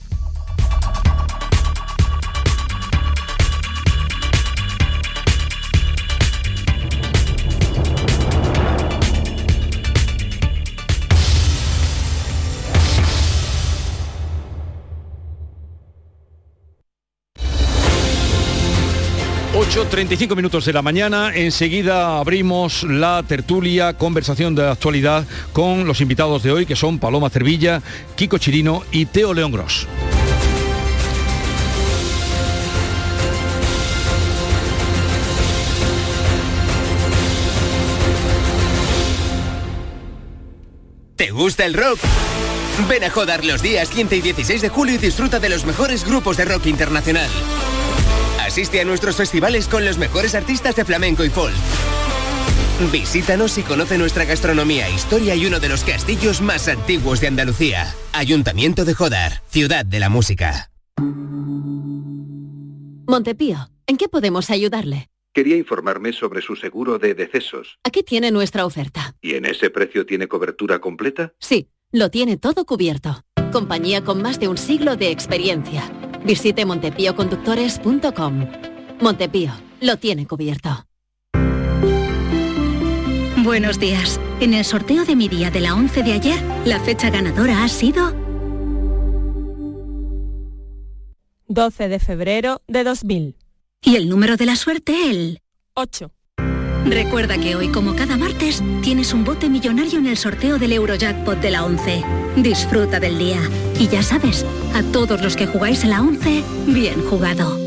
35 19.82 20.36
minutos 20.36 20.64
de 20.66 20.72
la 20.72 20.82
mañana. 20.82 21.32
Enseguida 21.34 22.18
abrimos 22.18 22.84
la 22.84 23.24
tertulia, 23.26 23.94
conversación 23.94 24.54
de 24.54 24.68
actualidad 24.68 25.26
con 25.52 25.84
los 25.84 26.00
invitados 26.00 26.44
de 26.44 26.52
hoy, 26.52 26.64
que 26.64 26.76
son 26.76 27.00
Paloma 27.00 27.28
Cervilla, 27.28 27.82
Kiko 28.14 28.38
Chirino 28.38 28.84
y 28.92 29.06
Teo 29.06 29.34
León 29.34 29.50
Gross. 29.50 29.88
¿Te 41.16 41.30
gusta 41.32 41.66
el 41.66 41.74
rock? 41.74 41.98
Ven 42.88 43.02
a 43.02 43.10
Jodar 43.10 43.44
los 43.44 43.60
días 43.60 43.90
15 43.90 44.16
y 44.16 44.20
16 44.20 44.62
de 44.62 44.68
julio 44.68 44.94
y 44.94 44.98
disfruta 44.98 45.40
de 45.40 45.48
los 45.48 45.64
mejores 45.64 46.04
grupos 46.04 46.36
de 46.36 46.44
rock 46.44 46.66
internacional. 46.66 47.30
Asiste 48.44 48.78
a 48.78 48.84
nuestros 48.84 49.16
festivales 49.16 49.68
con 49.68 49.86
los 49.86 49.96
mejores 49.96 50.34
artistas 50.34 50.76
de 50.76 50.84
flamenco 50.84 51.24
y 51.24 51.30
folk. 51.30 51.54
Visítanos 52.92 53.56
y 53.56 53.62
conoce 53.62 53.96
nuestra 53.96 54.26
gastronomía, 54.26 54.90
historia 54.90 55.34
y 55.34 55.46
uno 55.46 55.60
de 55.60 55.70
los 55.70 55.82
castillos 55.82 56.42
más 56.42 56.68
antiguos 56.68 57.22
de 57.22 57.28
Andalucía. 57.28 57.94
Ayuntamiento 58.12 58.84
de 58.84 58.92
Jodar, 58.92 59.42
ciudad 59.48 59.86
de 59.86 59.98
la 59.98 60.10
música. 60.10 60.70
Montepío, 63.06 63.70
¿en 63.86 63.96
qué 63.96 64.08
podemos 64.08 64.50
ayudarle? 64.50 65.08
Quería 65.32 65.56
informarme 65.56 66.12
sobre 66.12 66.42
su 66.42 66.54
seguro 66.54 66.98
de 66.98 67.14
decesos. 67.14 67.78
Aquí 67.82 68.02
tiene 68.02 68.30
nuestra 68.30 68.66
oferta. 68.66 69.16
¿Y 69.22 69.36
en 69.36 69.46
ese 69.46 69.70
precio 69.70 70.04
tiene 70.04 70.28
cobertura 70.28 70.80
completa? 70.80 71.32
Sí, 71.40 71.70
lo 71.92 72.10
tiene 72.10 72.36
todo 72.36 72.66
cubierto. 72.66 73.24
Compañía 73.52 74.04
con 74.04 74.20
más 74.20 74.38
de 74.38 74.48
un 74.48 74.58
siglo 74.58 74.96
de 74.96 75.10
experiencia 75.10 75.90
Visite 76.24 76.64
montepíoconductores.com. 76.64 78.48
Montepío, 79.00 79.52
lo 79.80 79.96
tiene 79.98 80.26
cubierto. 80.26 80.86
Buenos 83.44 83.78
días. 83.78 84.18
En 84.40 84.54
el 84.54 84.64
sorteo 84.64 85.04
de 85.04 85.16
mi 85.16 85.28
día 85.28 85.50
de 85.50 85.60
la 85.60 85.74
11 85.74 86.02
de 86.02 86.12
ayer, 86.12 86.42
la 86.64 86.80
fecha 86.80 87.10
ganadora 87.10 87.62
ha 87.62 87.68
sido 87.68 88.14
12 91.46 91.88
de 91.88 92.00
febrero 92.00 92.62
de 92.66 92.84
2000. 92.84 93.36
Y 93.82 93.96
el 93.96 94.08
número 94.08 94.36
de 94.36 94.46
la 94.46 94.56
suerte, 94.56 95.10
el 95.10 95.42
8. 95.74 96.10
Recuerda 96.84 97.38
que 97.38 97.56
hoy, 97.56 97.68
como 97.68 97.96
cada 97.96 98.16
martes, 98.16 98.62
tienes 98.82 99.14
un 99.14 99.24
bote 99.24 99.48
millonario 99.48 99.98
en 99.98 100.06
el 100.06 100.18
sorteo 100.18 100.58
del 100.58 100.72
Eurojackpot 100.72 101.40
de 101.40 101.50
la 101.50 101.64
11. 101.64 102.04
Disfruta 102.36 103.00
del 103.00 103.18
día. 103.18 103.40
Y 103.78 103.88
ya 103.88 104.02
sabes, 104.02 104.44
a 104.74 104.82
todos 104.82 105.22
los 105.22 105.34
que 105.34 105.46
jugáis 105.46 105.82
en 105.84 105.90
la 105.90 106.02
11, 106.02 106.44
bien 106.66 107.02
jugado. 107.08 107.58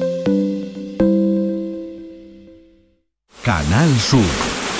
Canal 3.43 3.89
Sur, 3.99 4.21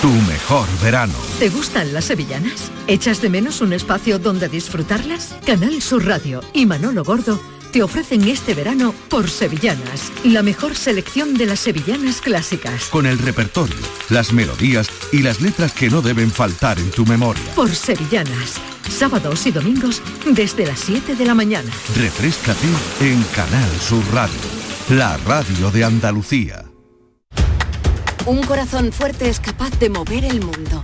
tu 0.02 0.10
mejor 0.10 0.68
verano. 0.84 1.14
¿Te 1.40 1.50
gustan 1.50 1.94
las 1.94 2.06
sevillanas? 2.06 2.72
¿Echas 2.88 3.22
de 3.22 3.30
menos 3.30 3.62
un 3.62 3.74
espacio 3.74 4.20
donde 4.20 4.50
disfrutarlas? 4.50 5.36
Canal 5.46 5.82
Sur 5.82 6.06
Radio 6.06 6.42
y 6.54 6.66
Manolo 6.66 7.04
Gordo 7.04 7.40
te 7.72 7.84
ofrecen 7.84 8.28
este 8.28 8.54
verano 8.54 8.94
por 9.10 9.30
Sevillanas, 9.30 10.12
la 10.24 10.44
mejor 10.44 10.76
selección 10.76 11.34
de 11.34 11.46
las 11.46 11.60
sevillanas 11.60 12.22
clásicas. 12.22 12.86
Con 12.86 13.06
el 13.06 13.18
repertorio, 13.18 13.76
las 14.10 14.34
melodías 14.34 14.90
y 15.12 15.22
las 15.22 15.42
letras 15.42 15.74
que 15.74 15.90
no 15.90 16.02
deben 16.02 16.32
faltar 16.32 16.80
en 16.80 16.92
tu 16.92 17.06
memoria. 17.06 17.44
Por 17.56 17.74
Sevillanas, 17.74 18.56
sábados 18.90 19.46
y 19.46 19.52
domingos 19.52 20.02
desde 20.26 20.66
las 20.66 20.80
7 20.80 21.16
de 21.16 21.26
la 21.26 21.36
mañana. 21.36 21.72
Refrescate 21.96 22.68
en 23.02 23.22
Canal 23.36 23.70
Sur 23.80 24.04
Radio, 24.14 24.40
la 24.90 25.18
radio 25.18 25.72
de 25.72 25.84
Andalucía. 25.84 26.66
Un 28.26 28.44
corazón 28.44 28.92
fuerte 28.92 29.30
es 29.30 29.40
capaz 29.40 29.72
de 29.80 29.90
mover 29.90 30.26
el 30.26 30.42
mundo. 30.42 30.84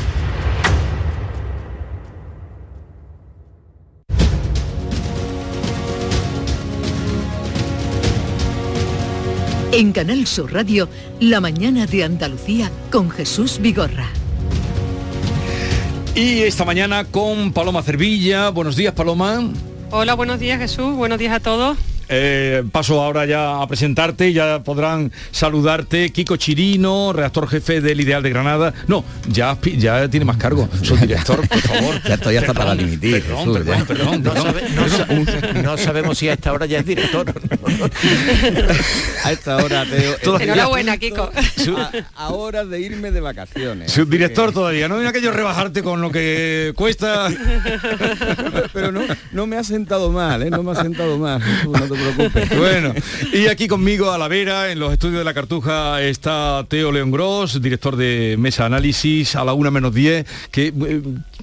En 9.73 9.93
Canal 9.93 10.27
Sur 10.27 10.51
Radio, 10.51 10.89
La 11.21 11.39
mañana 11.39 11.85
de 11.85 12.03
Andalucía 12.03 12.69
con 12.91 13.09
Jesús 13.09 13.57
Vigorra. 13.61 14.09
Y 16.13 16.39
esta 16.39 16.65
mañana 16.65 17.05
con 17.05 17.53
Paloma 17.53 17.81
Cervilla. 17.81 18.49
Buenos 18.49 18.75
días, 18.75 18.93
Paloma. 18.93 19.49
Hola, 19.89 20.15
buenos 20.15 20.41
días, 20.41 20.59
Jesús. 20.59 20.93
Buenos 20.97 21.19
días 21.19 21.33
a 21.33 21.39
todos. 21.39 21.77
Eh, 22.11 22.63
paso 22.71 23.01
ahora 23.01 23.25
ya 23.25 23.61
a 23.61 23.67
presentarte, 23.67 24.33
ya 24.33 24.61
podrán 24.63 25.11
saludarte 25.31 26.11
Kiko 26.11 26.35
Chirino, 26.35 27.13
redactor 27.13 27.47
jefe 27.47 27.79
del 27.81 28.01
Ideal 28.01 28.21
de 28.21 28.29
Granada. 28.29 28.73
No, 28.87 29.03
ya, 29.29 29.57
ya 29.77 30.07
tiene 30.09 30.25
más 30.25 30.37
cargo, 30.37 30.67
subdirector, 30.83 31.47
por 31.47 31.59
favor. 31.61 31.95
Ya 32.11 32.15
estoy 32.15 32.35
hasta 32.37 32.53
para 32.53 32.75
dimitir. 32.75 33.23
Perdón, 33.23 33.37
Jesús, 33.39 33.57
perdón, 33.57 33.77
ya. 33.79 33.85
perdón, 33.85 34.23
No, 34.23 34.33
perdón. 34.33 34.53
sabe- 34.53 34.69
no 34.75 34.89
sa- 34.89 35.53
no 35.61 35.77
sabemos 35.77 36.17
si 36.17 36.27
a 36.29 36.33
esta 36.33 36.51
hora 36.51 36.65
ya 36.65 36.79
es 36.79 36.85
director. 36.85 37.33
A 39.23 39.31
esta 39.31 39.57
hora, 39.57 39.85
Teo. 39.85 40.39
Enhorabuena, 40.39 40.97
Kiko. 40.97 41.31
A, 41.77 41.91
a 42.25 42.29
horas 42.29 42.67
de 42.69 42.79
irme 42.81 43.11
de 43.11 43.21
vacaciones. 43.21 43.91
Subdirector 43.91 44.51
todavía, 44.51 44.87
no 44.87 44.95
viene 44.95 45.09
aquello 45.09 45.31
rebajarte 45.31 45.83
con 45.83 46.01
lo 46.01 46.11
que 46.11 46.73
cuesta. 46.75 47.29
Pero 48.73 48.91
no, 48.91 49.01
no 49.31 49.47
me 49.47 49.57
ha 49.57 49.63
sentado 49.63 50.11
mal, 50.11 50.41
¿eh? 50.43 50.49
No 50.49 50.63
me 50.63 50.71
ha 50.71 50.75
sentado 50.75 51.17
mal. 51.17 51.41
Jesús, 51.41 51.71
no 51.71 51.87
te 51.87 52.00
preocupes. 52.01 52.49
Bueno, 52.57 52.93
y 53.33 53.47
aquí 53.47 53.67
conmigo 53.67 54.11
a 54.11 54.17
la 54.17 54.27
vera, 54.27 54.71
en 54.71 54.79
los 54.79 54.91
estudios 54.93 55.19
de 55.19 55.23
la 55.25 55.33
Cartuja, 55.33 56.01
está 56.01 56.65
Teo 56.67 56.91
León 56.91 57.11
Gross, 57.11 57.61
director 57.61 57.95
de 57.95 58.35
Mesa 58.37 58.65
Análisis, 58.65 59.35
a 59.35 59.43
la 59.43 59.53
una 59.53 59.71
menos 59.71 59.93
10. 59.93 60.25
Que, 60.51 60.67
eh, 60.67 61.01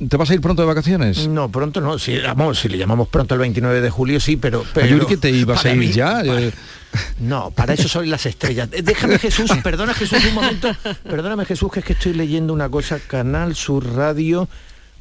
¿Te 0.09 0.16
vas 0.16 0.30
a 0.30 0.34
ir 0.34 0.40
pronto 0.40 0.62
de 0.62 0.68
vacaciones? 0.68 1.26
No, 1.28 1.48
pronto 1.50 1.80
no. 1.80 1.98
Si, 1.98 2.16
vamos, 2.18 2.59
si 2.59 2.68
le 2.68 2.78
llamamos 2.78 3.09
pronto 3.09 3.34
el 3.34 3.40
29 3.40 3.80
de 3.80 3.90
julio, 3.90 4.20
sí, 4.20 4.36
pero... 4.36 4.64
pero 4.74 4.86
Yo 4.86 4.96
creo 4.96 5.09
que 5.09 5.16
te 5.16 5.30
ibas 5.30 5.64
a 5.64 5.70
ir 5.70 5.76
mí- 5.76 5.92
ya. 5.92 6.22
No, 7.18 7.50
para 7.50 7.74
eso 7.74 7.88
soy 7.88 8.09
las 8.09 8.24
estrellas. 8.26 8.68
Eh, 8.72 8.82
Déjame 8.82 9.18
Jesús, 9.18 9.50
perdona 9.62 9.92
Jesús 9.94 10.24
un 10.24 10.34
momento. 10.34 10.74
Perdóname 11.04 11.44
Jesús, 11.44 11.70
que 11.72 11.80
es 11.80 11.86
que 11.86 11.92
estoy 11.92 12.14
leyendo 12.14 12.52
una 12.52 12.68
cosa. 12.68 12.98
Canal 13.06 13.54
Sur 13.54 13.84
Radio 13.94 14.48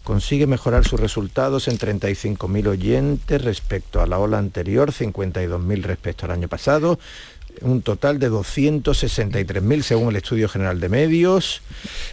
consigue 0.07 0.47
mejorar 0.47 0.87
sus 0.87 1.01
resultados 1.01 1.67
en 1.67 1.77
35.000 1.77 2.67
oyentes 2.67 3.41
respecto 3.41 3.99
a 3.99 4.07
la 4.07 4.19
ola 4.19 4.37
anterior, 4.37 4.93
52.000 4.93 5.81
respecto 5.81 6.23
al 6.25 6.31
año 6.31 6.47
pasado, 6.47 6.97
un 7.61 7.81
total 7.81 8.19
de 8.19 8.29
263.000 8.29 9.81
según 9.81 10.09
el 10.09 10.17
Estudio 10.17 10.47
General 10.49 10.79
de 10.79 10.89
Medios, 10.89 11.61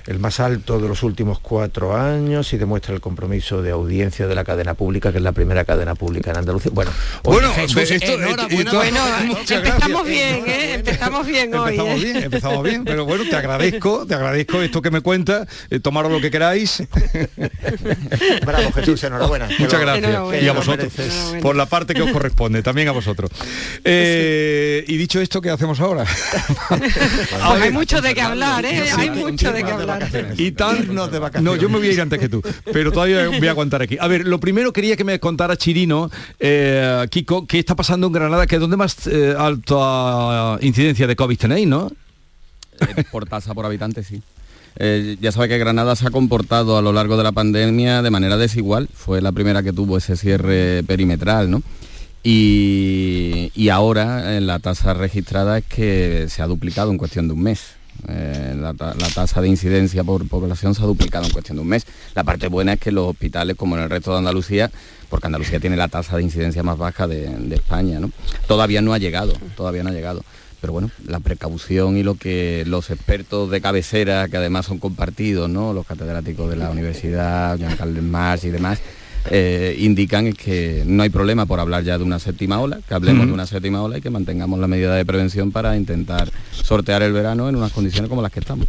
el 0.06 0.18
más 0.18 0.40
alto 0.40 0.78
de 0.78 0.88
los 0.88 1.02
últimos 1.02 1.38
cuatro 1.40 1.96
años 1.96 2.52
y 2.52 2.58
demuestra 2.58 2.94
el 2.94 3.00
compromiso 3.00 3.62
de 3.62 3.70
audiencia 3.70 4.26
de 4.26 4.34
la 4.34 4.44
cadena 4.44 4.74
pública, 4.74 5.10
que 5.12 5.18
es 5.18 5.24
la 5.24 5.32
primera 5.32 5.64
cadena 5.64 5.94
pública 5.94 6.30
en 6.30 6.38
Andalucía. 6.38 6.70
Bueno, 6.74 6.90
Bueno, 7.22 7.52
Jesús, 7.52 7.76
esto- 7.78 7.94
esto- 7.94 8.12
enhorabuena. 8.14 8.54
esto- 8.62 8.76
Bueno, 8.76 9.00
empezamos 9.28 10.06
bien, 10.06 10.44
¿eh? 10.46 10.74
Empezamos 10.74 11.26
bien 11.26 11.54
hoy. 11.54 11.70
Empezamos 11.74 12.00
¿eh? 12.00 12.04
bien, 12.04 12.16
empezamos 12.24 12.62
bien, 12.64 12.84
pero 12.84 13.04
bueno, 13.04 13.24
te 13.28 13.36
agradezco, 13.36 14.06
te 14.06 14.14
agradezco 14.14 14.62
esto 14.62 14.82
que 14.82 14.90
me 14.90 15.00
cuentas, 15.00 15.46
eh, 15.70 15.80
tomaros 15.80 16.10
lo 16.12 16.20
que 16.20 16.30
queráis. 16.30 16.82
Bravo 18.44 18.72
Jesús, 18.72 19.02
enhorabuena. 19.04 19.48
Muchas 19.58 19.80
gracias. 19.80 20.04
Enhorabuena. 20.08 20.42
Y 20.42 20.48
a 20.48 20.52
vosotros, 20.52 20.92
por 21.42 21.56
la 21.56 21.66
parte 21.66 21.94
que 21.94 22.02
os 22.02 22.10
corresponde, 22.10 22.62
también 22.62 22.88
a 22.88 22.92
vosotros. 22.92 23.30
Eh, 23.84 24.84
y 24.86 24.96
dicho 24.96 25.20
esto, 25.20 25.33
¿qué 25.40 25.50
hacemos 25.50 25.80
ahora? 25.80 26.04
Pues 26.68 26.82
hay 27.42 27.70
mucho 27.70 28.00
de 28.00 28.14
qué 28.14 28.22
hablar, 28.22 28.64
¿eh? 28.64 28.90
Hay 28.96 29.10
mucho 29.10 29.52
de 29.52 29.64
qué 29.64 29.70
hablar. 29.70 30.08
Y 30.36 30.52
tan 30.52 30.86
de 30.86 31.40
No, 31.40 31.56
yo 31.56 31.68
me 31.68 31.78
voy 31.78 31.88
a 31.88 31.92
ir 31.92 32.00
antes 32.00 32.18
que 32.18 32.28
tú, 32.28 32.42
pero 32.72 32.92
todavía 32.92 33.28
voy 33.38 33.46
a 33.46 33.50
aguantar 33.50 33.82
aquí. 33.82 33.96
A 34.00 34.06
ver, 34.08 34.26
lo 34.26 34.38
primero 34.40 34.72
quería 34.72 34.96
que 34.96 35.04
me 35.04 35.18
contara 35.20 35.56
Chirino, 35.56 36.10
eh, 36.38 37.06
Kiko, 37.10 37.46
qué 37.46 37.58
está 37.58 37.74
pasando 37.74 38.06
en 38.06 38.12
Granada, 38.12 38.46
que 38.46 38.56
es 38.56 38.60
donde 38.60 38.76
más 38.76 39.06
eh, 39.06 39.34
alta 39.38 40.58
incidencia 40.60 41.06
de 41.06 41.16
COVID 41.16 41.38
tenéis, 41.38 41.66
¿no? 41.66 41.90
Eh, 42.80 43.04
por 43.10 43.26
tasa 43.26 43.54
por 43.54 43.66
habitante, 43.66 44.02
sí. 44.02 44.22
Eh, 44.76 45.16
ya 45.20 45.30
sabe 45.30 45.48
que 45.48 45.58
Granada 45.58 45.94
se 45.94 46.06
ha 46.06 46.10
comportado 46.10 46.76
a 46.76 46.82
lo 46.82 46.92
largo 46.92 47.16
de 47.16 47.22
la 47.22 47.32
pandemia 47.32 48.02
de 48.02 48.10
manera 48.10 48.36
desigual. 48.36 48.88
Fue 48.92 49.20
la 49.20 49.32
primera 49.32 49.62
que 49.62 49.72
tuvo 49.72 49.98
ese 49.98 50.16
cierre 50.16 50.82
perimetral, 50.84 51.50
¿no? 51.50 51.62
Y, 52.26 53.52
y 53.54 53.68
ahora 53.68 54.36
eh, 54.36 54.40
la 54.40 54.58
tasa 54.58 54.94
registrada 54.94 55.58
es 55.58 55.64
que 55.66 56.26
se 56.30 56.40
ha 56.40 56.46
duplicado 56.46 56.90
en 56.90 56.96
cuestión 56.96 57.28
de 57.28 57.34
un 57.34 57.42
mes. 57.42 57.74
Eh, 58.08 58.54
la, 58.56 58.72
la 58.72 59.08
tasa 59.14 59.40
de 59.40 59.48
incidencia 59.48 60.02
por 60.02 60.26
población 60.26 60.74
se 60.74 60.82
ha 60.82 60.86
duplicado 60.86 61.26
en 61.26 61.32
cuestión 61.32 61.58
de 61.58 61.62
un 61.62 61.68
mes. 61.68 61.86
La 62.14 62.24
parte 62.24 62.48
buena 62.48 62.72
es 62.72 62.80
que 62.80 62.90
los 62.90 63.10
hospitales, 63.10 63.56
como 63.56 63.76
en 63.76 63.82
el 63.82 63.90
resto 63.90 64.12
de 64.12 64.18
Andalucía, 64.18 64.70
porque 65.10 65.26
Andalucía 65.26 65.60
tiene 65.60 65.76
la 65.76 65.88
tasa 65.88 66.16
de 66.16 66.22
incidencia 66.22 66.62
más 66.62 66.78
baja 66.78 67.06
de, 67.06 67.54
España, 67.54 68.00
¿no? 68.00 68.10
Todavía 68.48 68.80
no 68.80 68.94
ha 68.94 68.98
llegado, 68.98 69.34
todavía 69.54 69.82
no 69.82 69.90
ha 69.90 69.92
llegado. 69.92 70.24
Pero 70.60 70.72
bueno, 70.72 70.90
la 71.06 71.20
precaución 71.20 71.98
y 71.98 72.02
lo 72.02 72.14
que 72.14 72.64
los 72.66 72.88
expertos 72.88 73.50
de 73.50 73.60
cabecera, 73.60 74.28
que 74.28 74.38
además 74.38 74.64
son 74.64 74.78
compartidos, 74.78 75.50
¿no? 75.50 75.74
Los 75.74 75.86
catedráticos 75.86 76.48
de 76.48 76.56
la 76.56 76.70
universidad, 76.70 77.58
Jean 77.58 77.76
Carles 77.76 78.02
Marx 78.02 78.44
y 78.44 78.50
demás, 78.50 78.80
eh, 79.30 79.76
indican 79.78 80.26
es 80.26 80.34
que 80.34 80.82
no 80.86 81.02
hay 81.02 81.10
problema 81.10 81.46
por 81.46 81.60
hablar 81.60 81.84
ya 81.84 81.98
de 81.98 82.04
una 82.04 82.18
séptima 82.18 82.60
ola, 82.60 82.80
que 82.86 82.94
hablemos 82.94 83.26
de 83.26 83.32
una 83.32 83.46
séptima 83.46 83.82
ola 83.82 83.98
y 83.98 84.00
que 84.00 84.10
mantengamos 84.10 84.58
la 84.58 84.68
medida 84.68 84.94
de 84.94 85.04
prevención 85.04 85.52
para 85.52 85.76
intentar 85.76 86.30
sortear 86.52 87.02
el 87.02 87.12
verano 87.12 87.48
en 87.48 87.56
unas 87.56 87.72
condiciones 87.72 88.08
como 88.08 88.22
las 88.22 88.32
que 88.32 88.40
estamos. 88.40 88.66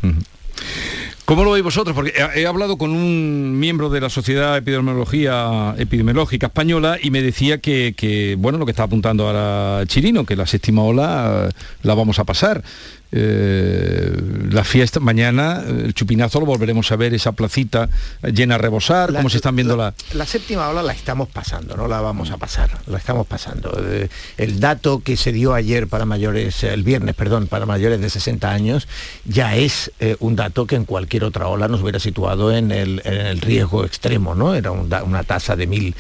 ¿Cómo 1.26 1.44
lo 1.44 1.52
veis 1.52 1.64
vosotros? 1.64 1.96
Porque 1.96 2.14
he, 2.36 2.46
hablado 2.46 2.78
con 2.78 2.92
un 2.92 3.58
miembro 3.60 3.90
de 3.90 4.00
la 4.00 4.10
Sociedad 4.10 4.56
Epidemiología 4.58 5.74
Epidemiológica 5.76 6.48
Española 6.48 7.00
y 7.02 7.10
me 7.10 7.24
decía 7.24 7.58
que, 7.58 7.96
que, 7.98 8.36
bueno, 8.38 8.60
lo 8.60 8.66
que 8.66 8.72
está 8.72 8.84
apuntando 8.84 9.28
ahora 9.28 9.84
Chirino, 9.88 10.24
que 10.24 10.36
la 10.36 10.46
séptima 10.46 10.84
ola 10.84 11.50
la 11.82 11.94
vamos 11.96 12.20
a 12.20 12.26
pasar. 12.26 12.64
Eh, 13.12 14.12
la 14.52 14.64
fiesta, 14.64 15.00
mañana, 15.00 15.64
el 15.68 15.94
chupinazo 15.94 16.40
lo 16.40 16.46
volveremos 16.46 16.92
a 16.92 16.96
ver, 16.96 17.14
esa 17.14 17.32
placita 17.32 17.90
llena 18.24 18.56
a 18.56 18.58
rebosar, 18.58 19.12
La- 19.12 19.20
como 19.20 19.30
se 19.30 19.38
están 19.38 19.56
viendo 19.56 19.76
la... 19.78 19.94
La 20.14 20.26
séptima 20.26 20.70
ola 20.70 20.82
la 20.84 20.94
estamos 20.94 21.30
pasando, 21.30 21.76
no 21.78 21.88
la 21.88 22.02
vamos 22.02 22.32
a 22.32 22.38
pasar, 22.38 22.70
la 22.88 22.98
estamos 22.98 23.26
pasando. 23.28 23.72
Eh, 23.88 24.10
el 24.38 24.60
dato 24.60 25.02
que 25.04 25.18
se 25.18 25.32
dio 25.32 25.54
ayer 25.54 25.88
para 25.88 26.06
mayores, 26.06 26.64
el 26.64 26.84
viernes, 26.84 27.16
perdón, 27.16 27.48
para 27.48 27.66
mayores 27.66 28.00
de 28.02 28.10
60 28.10 28.52
años, 28.52 28.88
ya 29.26 29.56
es 29.56 29.92
eh, 30.00 30.16
un 30.20 30.36
dato 30.36 30.66
que 30.68 30.76
en 30.76 30.86
cualquier 30.86 31.24
otra 31.24 31.48
ola 31.48 31.68
nos 31.68 31.82
hubiera 31.82 32.00
situado 32.00 32.56
en 32.56 32.72
el, 32.72 33.02
en 33.06 33.14
el 33.14 33.42
riesgo 33.42 33.86
extremo, 33.86 34.36
¿no? 34.36 34.56
Era 34.56 34.72
un 34.72 34.86
una 35.06 35.24
tasa 35.24 35.56
de 35.56 35.68
mil, 35.68 35.96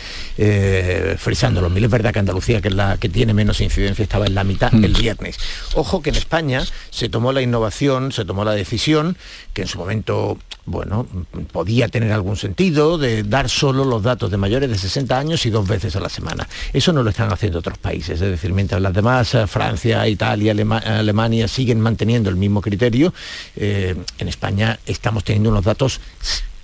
frisando 1.17 1.61
los 1.61 1.71
mil. 1.71 1.83
Es 1.83 1.89
verdad 1.91 2.13
que 2.13 2.19
Andalucía, 2.19 2.61
que 2.61 2.67
es 2.69 2.73
la 2.73 2.97
que 2.97 3.09
tiene 3.09 3.33
menos 3.33 3.61
incidencia, 3.61 4.03
estaba 4.03 4.25
en 4.25 4.35
la 4.35 4.43
mitad 4.43 4.73
el 4.73 4.93
viernes. 4.93 5.37
Ojo 5.73 6.01
que 6.01 6.09
en 6.11 6.15
España 6.15 6.63
se 6.91 7.04
tomó 7.09 7.31
la 7.33 7.41
innovación, 7.41 8.11
se 8.11 8.25
tomó 8.25 8.43
la 8.45 8.51
decisión, 8.53 9.17
que 9.53 9.63
en 9.63 9.67
su 9.67 9.77
momento, 9.77 10.37
bueno, 10.65 11.07
podía 11.51 11.87
tener 11.87 12.11
algún 12.11 12.35
sentido, 12.37 12.97
de 12.97 13.23
dar 13.23 13.49
solo 13.49 13.85
los 13.85 14.03
datos 14.03 14.31
de 14.31 14.37
mayores 14.37 14.69
de 14.69 14.77
60 14.77 15.17
años 15.17 15.45
y 15.45 15.49
dos 15.49 15.67
veces 15.67 15.95
a 15.95 15.99
la 15.99 16.09
semana. 16.09 16.47
Eso 16.73 16.93
no 16.93 17.03
lo 17.03 17.09
están 17.09 17.31
haciendo 17.31 17.59
otros 17.59 17.77
países, 17.77 18.21
es 18.21 18.29
decir, 18.29 18.51
mientras 18.53 18.81
las 18.81 18.93
demás, 18.93 19.33
eh, 19.35 19.47
Francia, 19.47 20.07
Italia, 20.07 20.51
Alema- 20.53 20.79
Alemania, 20.79 21.47
siguen 21.47 21.79
manteniendo 21.81 22.29
el 22.29 22.35
mismo 22.35 22.61
criterio, 22.61 23.13
eh, 23.55 23.95
en 24.17 24.27
España 24.27 24.79
estamos 24.85 25.23
teniendo 25.23 25.49
unos 25.49 25.65
datos 25.65 25.99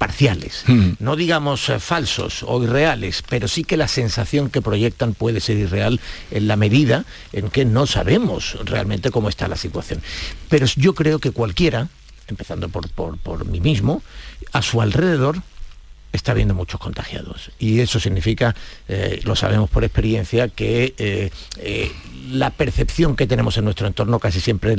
parciales, 0.01 0.63
no 0.97 1.15
digamos 1.15 1.69
eh, 1.69 1.77
falsos 1.79 2.43
o 2.47 2.63
irreales, 2.63 3.21
pero 3.29 3.47
sí 3.47 3.63
que 3.63 3.77
la 3.77 3.87
sensación 3.87 4.49
que 4.49 4.59
proyectan 4.59 5.13
puede 5.13 5.39
ser 5.39 5.57
irreal 5.57 5.99
en 6.31 6.47
la 6.47 6.55
medida 6.55 7.05
en 7.33 7.51
que 7.51 7.65
no 7.65 7.85
sabemos 7.85 8.57
realmente 8.65 9.11
cómo 9.11 9.29
está 9.29 9.47
la 9.47 9.57
situación. 9.57 10.01
Pero 10.49 10.65
yo 10.65 10.95
creo 10.95 11.19
que 11.19 11.29
cualquiera, 11.29 11.87
empezando 12.27 12.67
por, 12.69 12.89
por, 12.89 13.19
por 13.19 13.45
mí 13.45 13.59
mismo, 13.59 14.01
a 14.53 14.63
su 14.63 14.81
alrededor 14.81 15.43
está 16.11 16.31
habiendo 16.31 16.53
muchos 16.53 16.79
contagiados. 16.79 17.51
Y 17.59 17.79
eso 17.79 17.99
significa, 17.99 18.55
eh, 18.87 19.21
lo 19.23 19.35
sabemos 19.35 19.69
por 19.69 19.83
experiencia, 19.83 20.47
que 20.49 20.93
eh, 20.97 21.31
eh, 21.57 21.91
la 22.29 22.49
percepción 22.49 23.15
que 23.15 23.27
tenemos 23.27 23.57
en 23.57 23.65
nuestro 23.65 23.87
entorno 23.87 24.19
casi 24.19 24.39
siempre 24.39 24.75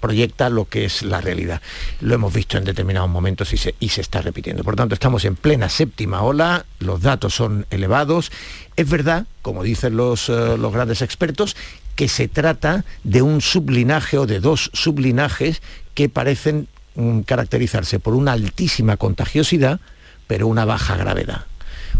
proyecta 0.00 0.48
lo 0.48 0.66
que 0.66 0.84
es 0.84 1.02
la 1.02 1.20
realidad. 1.20 1.60
Lo 2.00 2.14
hemos 2.14 2.32
visto 2.32 2.58
en 2.58 2.64
determinados 2.64 3.10
momentos 3.10 3.52
y 3.52 3.58
se, 3.88 4.00
está 4.00 4.22
repitiendo. 4.22 4.64
Por 4.64 4.76
tanto, 4.76 4.94
estamos 4.94 5.24
en 5.24 5.36
plena 5.36 5.68
séptima 5.68 6.22
ola, 6.22 6.64
los 6.78 7.02
datos 7.02 7.34
son 7.34 7.66
elevados. 7.70 8.30
Es 8.76 8.88
verdad, 8.88 9.26
como 9.42 9.62
dicen 9.62 9.96
los, 9.96 10.28
los 10.28 10.72
grandes 10.72 11.02
expertos, 11.02 11.56
que 11.94 12.08
se 12.08 12.28
trata 12.28 12.84
de 13.04 13.22
un 13.22 13.40
sublinaje 13.40 14.18
o 14.18 14.26
de 14.26 14.40
dos 14.40 14.70
sublinajes 14.74 15.62
que 15.94 16.08
parecen 16.08 16.68
mm, 16.94 17.20
caracterizarse 17.20 17.98
por 17.98 18.14
una 18.14 18.32
altísima 18.32 18.96
contagiosidad, 18.96 19.80
pero 20.26 20.46
una 20.46 20.64
baja 20.64 20.96
gravedad. 20.96 21.44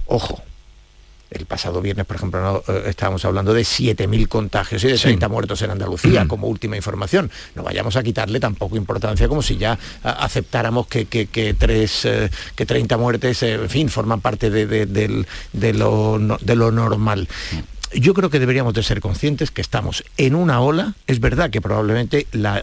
Ojo, 0.06 0.42
el 1.30 1.44
pasado 1.44 1.82
viernes, 1.82 2.06
por 2.06 2.16
ejemplo, 2.16 2.40
no, 2.40 2.72
eh, 2.72 2.84
estábamos 2.86 3.24
hablando 3.24 3.52
de 3.52 3.62
7.000 3.62 4.28
contagios 4.28 4.84
y 4.84 4.88
de 4.88 4.96
Sí. 4.96 5.04
30 5.04 5.28
muertos 5.28 5.60
en 5.62 5.70
Andalucía, 5.72 6.26
como 6.28 6.46
última 6.46 6.76
información. 6.76 7.30
No 7.56 7.64
vayamos 7.64 7.96
a 7.96 8.02
quitarle 8.04 8.38
tampoco 8.38 8.76
importancia 8.76 9.26
como 9.28 9.42
si 9.42 9.56
ya 9.56 9.76
aceptáramos 10.04 10.86
que, 10.86 11.06
que, 11.06 11.26
que 11.26 11.52
tres, 11.54 12.04
eh, 12.04 12.30
que 12.54 12.64
30 12.64 12.96
muertes, 12.96 13.42
eh, 13.42 13.54
en 13.54 13.68
fin, 13.68 13.88
forman 13.88 14.20
parte 14.20 14.50
de, 14.50 14.66
de- 14.66 14.86
del- 14.86 15.26
de 15.52 15.72
lo, 15.74 16.18
no- 16.20 16.38
de 16.40 16.54
lo 16.56 16.70
normal. 16.70 17.28
yo 17.94 18.14
creo 18.14 18.30
que 18.30 18.38
deberíamos 18.40 18.74
de 18.74 18.82
ser 18.82 19.00
conscientes 19.00 19.50
que 19.50 19.60
estamos 19.62 20.04
en 20.16 20.34
una 20.34 20.60
ola. 20.60 20.94
Es 21.06 21.18
verdad 21.20 21.50
que 21.50 21.60
probablemente 21.62 22.26
la, 22.32 22.62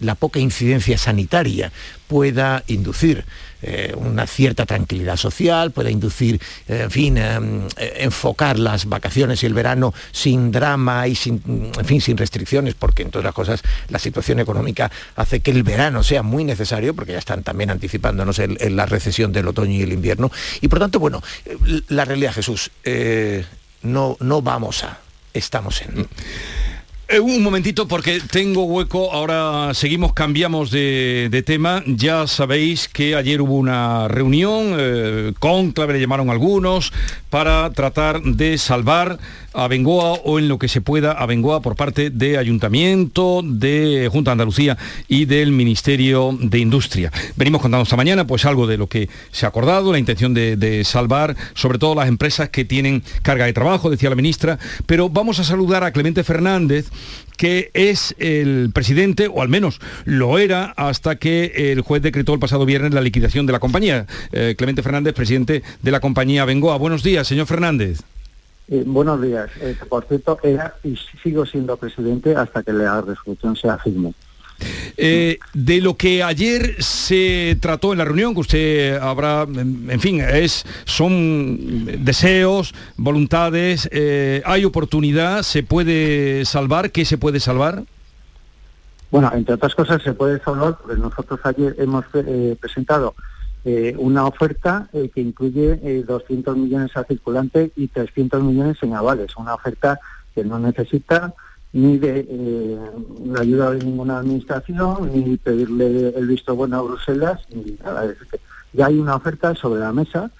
la 0.00 0.14
poca 0.14 0.40
incidencia 0.40 0.98
sanitaria 0.98 1.72
pueda 2.08 2.62
inducir 2.66 3.24
eh, 3.66 3.94
una 3.96 4.26
cierta 4.26 4.66
tranquilidad 4.66 5.16
social, 5.16 5.70
pueda 5.70 5.90
inducir, 5.90 6.38
eh, 6.68 6.82
en 6.82 6.90
fin, 6.90 7.16
em, 7.16 7.66
eh, 7.78 7.94
enfocar 8.00 8.58
las 8.58 8.84
vacaciones 8.84 9.42
y 9.42 9.46
el 9.46 9.54
verano 9.54 9.94
sin 10.12 10.52
drama 10.52 11.08
y 11.08 11.14
sin, 11.14 11.72
en 11.74 11.84
fin, 11.86 12.02
sin 12.02 12.18
restricciones, 12.18 12.74
porque 12.74 13.04
en 13.04 13.10
todas 13.10 13.24
las 13.24 13.32
cosas 13.32 13.62
la 13.88 13.98
situación 13.98 14.38
económica 14.38 14.90
hace 15.16 15.40
que 15.40 15.50
el 15.50 15.62
verano 15.62 16.02
sea 16.02 16.22
muy 16.22 16.44
necesario, 16.44 16.92
porque 16.92 17.12
ya 17.12 17.18
están 17.18 17.42
también 17.42 17.70
anticipándonos 17.70 18.38
en, 18.38 18.76
la 18.76 18.84
recesión 18.84 19.32
del 19.32 19.48
otoño 19.48 19.72
y 19.72 19.82
el 19.82 19.94
invierno. 19.94 20.30
Y 20.60 20.68
por 20.68 20.78
tanto, 20.78 20.98
bueno, 20.98 21.22
la 21.88 22.04
realidad, 22.04 22.34
Jesús, 22.34 22.70
no, 23.82 24.18
no 24.20 24.42
vamos 24.42 24.84
a, 24.84 24.98
estamos 25.32 25.80
en... 25.80 26.06
Eh, 27.06 27.20
un 27.20 27.42
momentito 27.42 27.86
porque 27.86 28.18
tengo 28.30 28.64
hueco, 28.64 29.12
ahora 29.12 29.74
seguimos, 29.74 30.14
cambiamos 30.14 30.70
de, 30.70 31.42
tema. 31.44 31.82
Ya 31.86 32.26
sabéis 32.26 32.88
que 32.88 33.14
ayer 33.14 33.42
hubo 33.42 33.56
una 33.56 34.08
reunión, 34.08 34.74
eh, 34.78 35.34
conclave 35.38 35.92
le 35.92 36.00
llamaron 36.00 36.30
algunos, 36.30 36.94
para 37.28 37.70
tratar 37.72 38.22
de 38.22 38.56
salvar 38.56 39.18
a 39.52 39.68
Bengoa 39.68 40.14
o 40.24 40.38
en 40.38 40.48
lo 40.48 40.58
que 40.58 40.68
se 40.68 40.80
pueda 40.80 41.12
a 41.12 41.26
Bengoa 41.26 41.60
por 41.60 41.76
parte 41.76 42.10
de 42.10 42.38
Ayuntamiento, 42.38 43.42
de 43.44 44.08
Junta 44.10 44.30
de 44.30 44.32
Andalucía 44.32 44.78
y 45.06 45.26
del 45.26 45.52
Ministerio 45.52 46.36
de 46.40 46.58
Industria. 46.58 47.12
Venimos 47.36 47.60
contando 47.60 47.84
esta 47.84 47.96
mañana 47.96 48.26
pues 48.26 48.44
algo 48.46 48.66
de 48.66 48.78
lo 48.78 48.88
que 48.88 49.08
se 49.30 49.46
ha 49.46 49.50
acordado, 49.50 49.92
la 49.92 49.98
intención 49.98 50.34
de, 50.34 50.56
de 50.56 50.84
salvar 50.84 51.36
sobre 51.54 51.78
todo 51.78 51.94
las 51.94 52.08
empresas 52.08 52.48
que 52.48 52.64
tienen 52.64 53.02
carga 53.22 53.44
de 53.44 53.52
trabajo, 53.52 53.90
decía 53.90 54.10
la 54.10 54.16
ministra, 54.16 54.58
pero 54.86 55.08
vamos 55.08 55.38
a 55.38 55.44
saludar 55.44 55.84
a 55.84 55.92
Clemente 55.92 56.24
Fernández, 56.24 56.90
que 57.36 57.70
es 57.74 58.14
el 58.18 58.70
presidente, 58.72 59.28
o 59.28 59.42
al 59.42 59.48
menos 59.48 59.80
lo 60.04 60.38
era, 60.38 60.72
hasta 60.76 61.16
que 61.16 61.72
el 61.72 61.80
juez 61.80 62.02
decretó 62.02 62.34
el 62.34 62.40
pasado 62.40 62.64
viernes 62.64 62.94
la 62.94 63.00
liquidación 63.00 63.46
de 63.46 63.52
la 63.52 63.60
compañía. 63.60 64.06
Eh, 64.32 64.54
Clemente 64.56 64.82
Fernández, 64.82 65.14
presidente 65.14 65.62
de 65.82 65.90
la 65.90 66.00
compañía 66.00 66.44
Bengoa. 66.44 66.76
Buenos 66.78 67.02
días, 67.02 67.26
señor 67.26 67.46
Fernández. 67.46 68.00
Eh, 68.68 68.82
buenos 68.86 69.20
días. 69.20 69.50
Eh, 69.60 69.76
por 69.88 70.06
cierto, 70.06 70.38
era 70.42 70.74
y 70.82 70.96
sigo 71.22 71.44
siendo 71.44 71.76
presidente 71.76 72.34
hasta 72.34 72.62
que 72.62 72.72
la 72.72 73.00
resolución 73.00 73.56
sea 73.56 73.78
firme. 73.78 74.14
Eh, 74.96 75.38
de 75.52 75.80
lo 75.80 75.96
que 75.96 76.22
ayer 76.22 76.82
se 76.82 77.58
trató 77.60 77.92
en 77.92 77.98
la 77.98 78.04
reunión, 78.04 78.34
que 78.34 78.40
usted 78.40 78.96
habrá, 78.96 79.42
en 79.42 80.00
fin, 80.00 80.20
es, 80.20 80.64
son 80.84 82.04
deseos, 82.04 82.74
voluntades, 82.96 83.88
eh, 83.92 84.42
hay 84.44 84.64
oportunidad, 84.64 85.42
se 85.42 85.62
puede 85.62 86.44
salvar, 86.44 86.92
¿qué 86.92 87.04
se 87.04 87.18
puede 87.18 87.40
salvar? 87.40 87.82
Bueno, 89.10 89.30
entre 89.34 89.54
otras 89.54 89.74
cosas 89.74 90.02
se 90.02 90.12
puede 90.12 90.40
salvar 90.40 90.76
porque 90.78 91.00
nosotros 91.00 91.40
ayer 91.44 91.74
hemos 91.78 92.04
eh, 92.14 92.56
presentado 92.60 93.14
una 93.96 94.26
oferta 94.26 94.90
que 94.92 95.22
incluye 95.22 96.04
200 96.06 96.54
millones 96.54 96.94
a 96.98 97.04
circulante 97.04 97.72
y 97.76 97.88
300 97.88 98.42
millones 98.42 98.76
en 98.82 98.92
avales, 98.92 99.34
una 99.38 99.54
oferta 99.54 99.98
que 100.34 100.44
no 100.44 100.58
necesita 100.58 101.32
ni 101.74 101.98
de 101.98 102.24
eh, 102.30 102.78
la 103.26 103.40
ayuda 103.40 103.72
de 103.72 103.84
ninguna 103.84 104.18
administración, 104.18 105.10
ni 105.12 105.36
pedirle 105.36 106.10
el 106.16 106.26
visto 106.28 106.54
bueno 106.54 106.78
a 106.78 106.82
Bruselas, 106.82 107.40
ni 107.52 107.76
nada. 107.84 108.14
Ya 108.72 108.86
hay 108.86 108.98
una 109.00 109.16
oferta 109.16 109.56
sobre 109.56 109.80
la 109.80 109.92
mesa. 109.92 110.30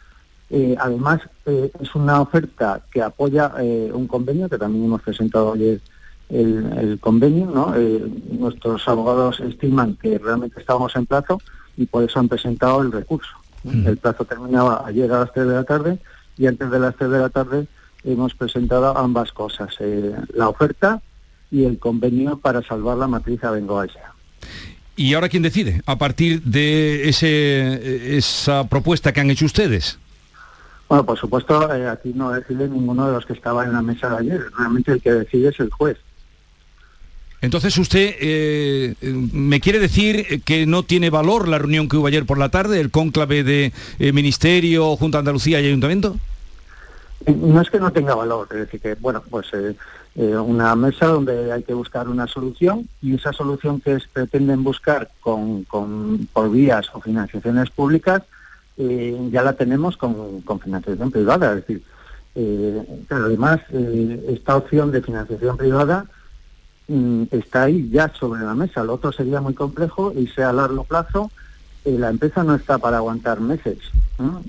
Eh, 0.49 0.77
además, 0.79 1.23
eh, 1.47 1.73
es 1.81 1.93
una 1.97 2.21
oferta 2.21 2.83
que 2.89 3.03
apoya 3.03 3.53
un 3.93 4.07
convenio, 4.07 4.49
que 4.49 4.59
también 4.59 4.85
hemos 4.85 5.03
presentado 5.03 5.55
ayer 5.55 5.81
el, 6.29 6.99
convenio. 7.01 7.47
¿no? 7.47 7.75
nuestros 8.31 8.87
abogados 8.87 9.41
estiman 9.41 9.97
que 9.97 10.19
realmente 10.19 10.61
estábamos 10.61 10.95
en 10.95 11.07
plazo 11.07 11.41
y 11.77 11.87
por 11.87 12.05
eso 12.05 12.21
han 12.21 12.29
presentado 12.29 12.81
el 12.83 12.93
recurso. 12.93 13.35
El 13.65 13.97
plazo 13.97 14.25
terminaba 14.25 14.85
ayer 14.87 15.11
a 15.11 15.21
las 15.21 15.33
3 15.33 15.49
de 15.49 15.55
la 15.55 15.65
tarde 15.65 15.99
y 16.37 16.47
antes 16.47 16.71
de 16.71 16.79
las 16.79 16.95
3 16.95 17.11
de 17.11 17.19
la 17.19 17.29
tarde 17.29 17.67
hemos 18.05 18.35
presentado 18.35 18.97
ambas 18.97 19.33
cosas. 19.33 19.75
la 20.33 20.49
oferta 20.49 21.03
y 21.55 21.65
el 21.65 21.79
convenio 21.79 22.37
para 22.37 22.63
salvar 22.63 22.97
la 22.97 23.07
matriz 23.07 23.45
abengoaya. 23.45 24.13
¿Y 24.97 25.15
ahora 25.15 25.29
quién 25.29 25.45
decide 25.45 25.83
a 25.87 25.97
partir 25.97 26.43
de 26.43 27.09
ese, 27.09 28.17
esa 28.17 28.69
propuesta 28.69 29.13
que 29.13 29.21
han 29.21 29.31
hecho 29.31 29.45
ustedes? 29.45 29.99
Bueno, 30.89 31.07
por 31.07 31.17
supuesto, 31.17 31.73
eh, 31.73 31.89
aquí 31.89 32.13
no 32.13 32.33
decide 32.33 32.69
ninguno 32.69 33.07
de 33.07 33.13
los 33.13 33.25
que 33.25 33.33
estaba 33.35 33.65
en 33.65 33.73
la 33.73 33.83
mesa 33.83 34.11
de 34.11 34.17
ayer. 34.17 34.47
Realmente 34.59 34.93
el 34.93 35.01
que 35.01 35.13
decide 35.13 35.51
es 35.51 35.61
el 35.61 35.71
juez. 35.71 35.97
Entonces 37.41 37.77
usted 37.79 38.17
eh, 38.21 38.95
me 39.33 39.61
quiere 39.61 39.79
decir 39.79 40.43
que 40.45 40.67
no 40.67 40.83
tiene 40.83 41.11
valor 41.11 41.47
la 41.47 41.59
reunión 41.59 41.89
que 41.89 41.97
hubo 41.97 42.07
ayer 42.09 42.27
por 42.27 42.39
la 42.39 42.49
tarde, 42.49 42.81
el 42.81 42.91
cónclave 42.91 43.45
de 43.45 43.73
eh, 44.01 44.13
Ministerio, 44.13 44.97
Junta 44.97 45.19
de 45.19 45.21
Andalucía 45.21 45.61
y 45.61 45.67
Ayuntamiento. 45.67 46.17
No 47.27 47.61
es 47.61 47.71
que 47.71 47.79
no 47.79 47.93
tenga 47.93 48.15
valor, 48.15 48.49
es 48.51 48.59
decir, 48.59 48.81
que 48.81 48.95
bueno, 48.97 49.23
pues 49.31 49.47
eh, 50.17 50.37
una 50.37 50.77
mesa 50.77 51.07
donde 51.07 51.51
hay 51.51 51.65
que 51.65 51.75
buscar 51.75 52.09
una 52.09 52.29
solución 52.29 52.89
y 53.03 53.17
esa 53.17 53.33
solución 53.33 53.81
que 53.81 53.99
pretenden 54.13 54.63
buscar 54.63 55.11
con, 55.21 55.67
por 56.33 56.51
vías 56.53 56.89
o 56.93 57.01
financiaciones 57.01 57.71
públicas 57.71 58.23
eh, 58.77 59.29
ya 59.33 59.43
la 59.43 59.55
tenemos 59.55 59.97
con, 59.97 60.45
financiación 60.63 61.11
privada. 61.11 61.51
Es 61.55 61.67
decir, 61.67 61.83
eh, 62.37 63.05
además 63.11 63.61
esta 64.29 64.57
opción 64.57 64.93
de 64.93 65.03
financiación 65.03 65.57
privada 65.57 66.07
mm, 66.87 67.25
está 67.33 67.65
ahí 67.65 67.91
ya 67.91 68.13
sobre 68.15 68.43
la 68.43 68.55
mesa. 68.55 68.85
Lo 68.85 68.95
otro 68.95 69.11
sería 69.11 69.41
muy 69.41 69.55
complejo 69.55 70.13
y 70.17 70.29
sea 70.29 70.51
a 70.51 70.53
largo 70.53 70.85
plazo. 70.85 71.33
la 71.85 72.09
empresa 72.09 72.45
no 72.45 72.55
está 72.55 72.79
para 72.79 72.99
aguantar 72.99 73.41
meses. 73.41 73.79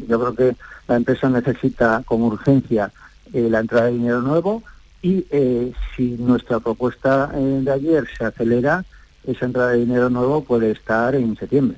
Yo 0.08 0.20
creo 0.20 0.36
que 0.36 0.56
la 0.88 0.98
empresa 0.98 1.28
necesita 1.28 2.04
con 2.06 2.22
urgencia 2.22 2.92
la 3.34 3.60
entrada 3.60 3.88
de 3.88 3.94
dinero 3.94 4.22
nuevo 4.22 4.62
y 5.06 5.24
eh, 5.30 5.72
si 5.96 6.16
nuestra 6.18 6.60
propuesta 6.60 7.32
eh, 7.36 7.60
de 7.62 7.72
ayer 7.72 8.06
se 8.18 8.26
acelera, 8.26 8.84
esa 9.28 9.46
entrada 9.46 9.70
de 9.70 9.86
dinero 9.86 10.10
nuevo 10.10 10.44
puede 10.44 10.72
estar 10.72 11.14
en 11.14 11.38
septiembre. 11.38 11.78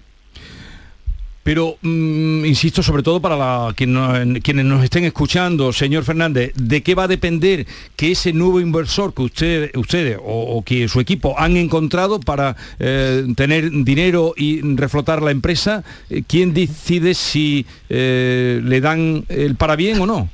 Pero, 1.43 1.75
mm, 1.81 2.45
insisto, 2.45 2.81
sobre 2.81 3.03
todo 3.03 3.19
para 3.19 3.73
quienes 3.75 4.65
nos 4.65 4.81
estén 4.81 5.03
escuchando, 5.03 5.73
señor 5.73 6.05
Fernández, 6.05 6.53
¿de 6.55 6.81
qué 6.81 6.95
va 6.95 7.03
a 7.03 7.07
depender 7.09 7.67
que 7.97 8.11
ese 8.11 8.31
nuevo 8.31 8.61
inversor 8.61 9.13
que 9.13 9.23
usted, 9.23 9.75
ustedes 9.75 10.17
o, 10.23 10.63
que 10.65 10.87
su 10.87 11.01
equipo 11.01 11.37
han 11.37 11.57
encontrado 11.57 12.21
para 12.21 12.55
eh, 12.79 13.27
tener 13.35 13.71
dinero 13.71 14.35
y 14.37 14.61
reflotar 14.75 15.21
la 15.21 15.31
empresa? 15.31 15.83
¿Quién 16.27 16.53
decide 16.53 17.13
si 17.13 17.65
le 17.89 18.79
dan 18.81 19.25
el 19.27 19.55
para 19.55 19.75
bien 19.75 19.99
o 19.99 20.05
no? 20.05 20.29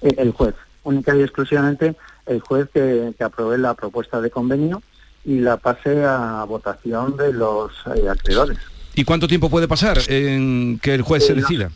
El 0.00 0.32
juez 0.32 0.54
única 0.84 1.16
y 1.16 1.22
exclusivamente 1.22 1.96
el 2.26 2.40
juez 2.40 2.68
que, 2.72 3.12
que 3.16 3.24
apruebe 3.24 3.58
la 3.58 3.74
propuesta 3.74 4.20
de 4.20 4.30
convenio 4.30 4.82
y 5.24 5.40
la 5.40 5.56
pase 5.56 6.04
a 6.04 6.44
votación 6.44 7.16
de 7.16 7.32
los 7.32 7.72
eh, 7.96 8.08
acreedores. 8.08 8.58
¿Y 8.94 9.04
cuánto 9.04 9.26
tiempo 9.26 9.50
puede 9.50 9.66
pasar 9.66 9.98
en 10.08 10.78
que 10.80 10.94
el 10.94 11.02
juez 11.02 11.26
se 11.26 11.32
eh, 11.32 11.36
decida? 11.36 11.70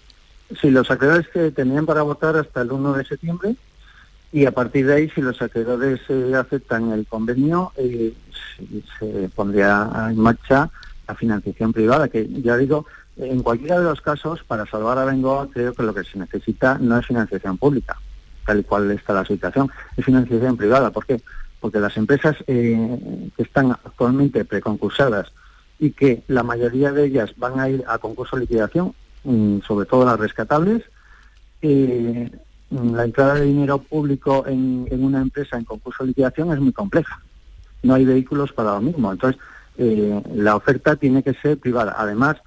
Sí, 0.61 0.70
los 0.70 0.90
acreedores 0.90 1.28
que 1.28 1.50
tenían 1.50 1.86
para 1.86 2.02
votar 2.02 2.36
hasta 2.36 2.61
el 2.61 2.70
1 2.70 2.92
de 2.94 3.04
septiembre 3.04 3.56
y 4.32 4.44
a 4.44 4.52
partir 4.52 4.86
de 4.86 4.94
ahí, 4.94 5.11
si 5.11 5.22
los 5.22 5.40
acreedores 5.40 6.00
eh, 6.09 6.34
aceptan 6.36 6.92
el 6.92 7.06
convenio, 7.06 7.72
se 8.98 9.30
pondría 9.34 10.09
en 10.11 10.18
marcha 10.18 10.70
la 11.06 11.14
financiación 11.14 11.72
privada, 11.72 12.09
que 12.09 12.28
ya 12.42 12.56
digo, 12.59 12.86
en 13.16 13.42
cualquiera 13.42 13.78
de 13.78 13.84
los 13.84 14.02
casos, 14.02 14.44
para 14.46 14.66
salvar 14.66 14.98
a 14.98 15.06
Bengoa, 15.06 15.48
creo 15.50 15.72
que 15.72 15.82
lo 15.82 15.94
que 15.94 16.04
se 16.04 16.18
necesita 16.18 16.76
no 16.78 16.98
es 16.98 17.06
financiación 17.06 17.56
pública 17.56 17.96
tal 18.49 18.61
y 18.61 18.64
cual 18.64 18.90
está 18.90 19.12
la 19.12 19.26
situación, 19.26 19.70
es 19.94 20.05
financiación 20.07 20.57
privada. 20.57 20.90
¿Por 20.90 21.05
qué? 21.05 21.20
Porque 21.61 21.78
las 21.78 21.94
empresas 21.99 22.34
eh, 22.46 23.30
que 23.36 23.42
están 23.42 23.72
actualmente 23.72 24.42
preconcursadas 24.46 25.30
y 25.78 25.90
que 25.90 26.22
la 26.28 26.42
mayoría 26.42 26.90
de 26.90 27.05
ellas 27.05 27.34
van 27.36 27.61
a 27.61 27.68
ir 27.68 27.84
a 27.86 27.99
concurso 27.99 28.36
de 28.36 28.42
liquidación, 28.42 28.94
mm, 29.24 29.59
sobre 29.66 29.84
todo 29.84 30.07
las 30.07 30.18
rescatables, 30.18 30.82
eh, 31.61 32.30
la 32.70 33.05
entrada 33.05 33.34
de 33.34 33.44
dinero 33.44 33.80
público 33.80 34.46
en, 34.46 34.86
una 34.92 35.20
empresa 35.20 35.59
en 35.59 35.64
concurso 35.64 36.05
de 36.05 36.09
liquidación 36.09 36.51
es 36.51 36.59
muy 36.59 36.72
compleja. 36.72 37.20
No 37.82 37.92
hay 37.92 38.07
vehículos 38.07 38.53
para 38.53 38.72
lo 38.76 38.80
mismo. 38.80 39.12
Entonces, 39.12 39.38
eh, 39.76 40.22
la 40.34 40.57
oferta 40.57 40.96
tiene 40.96 41.22
que 41.22 41.34
ser 41.34 41.59
privada. 41.59 41.94
Además, 41.99 42.38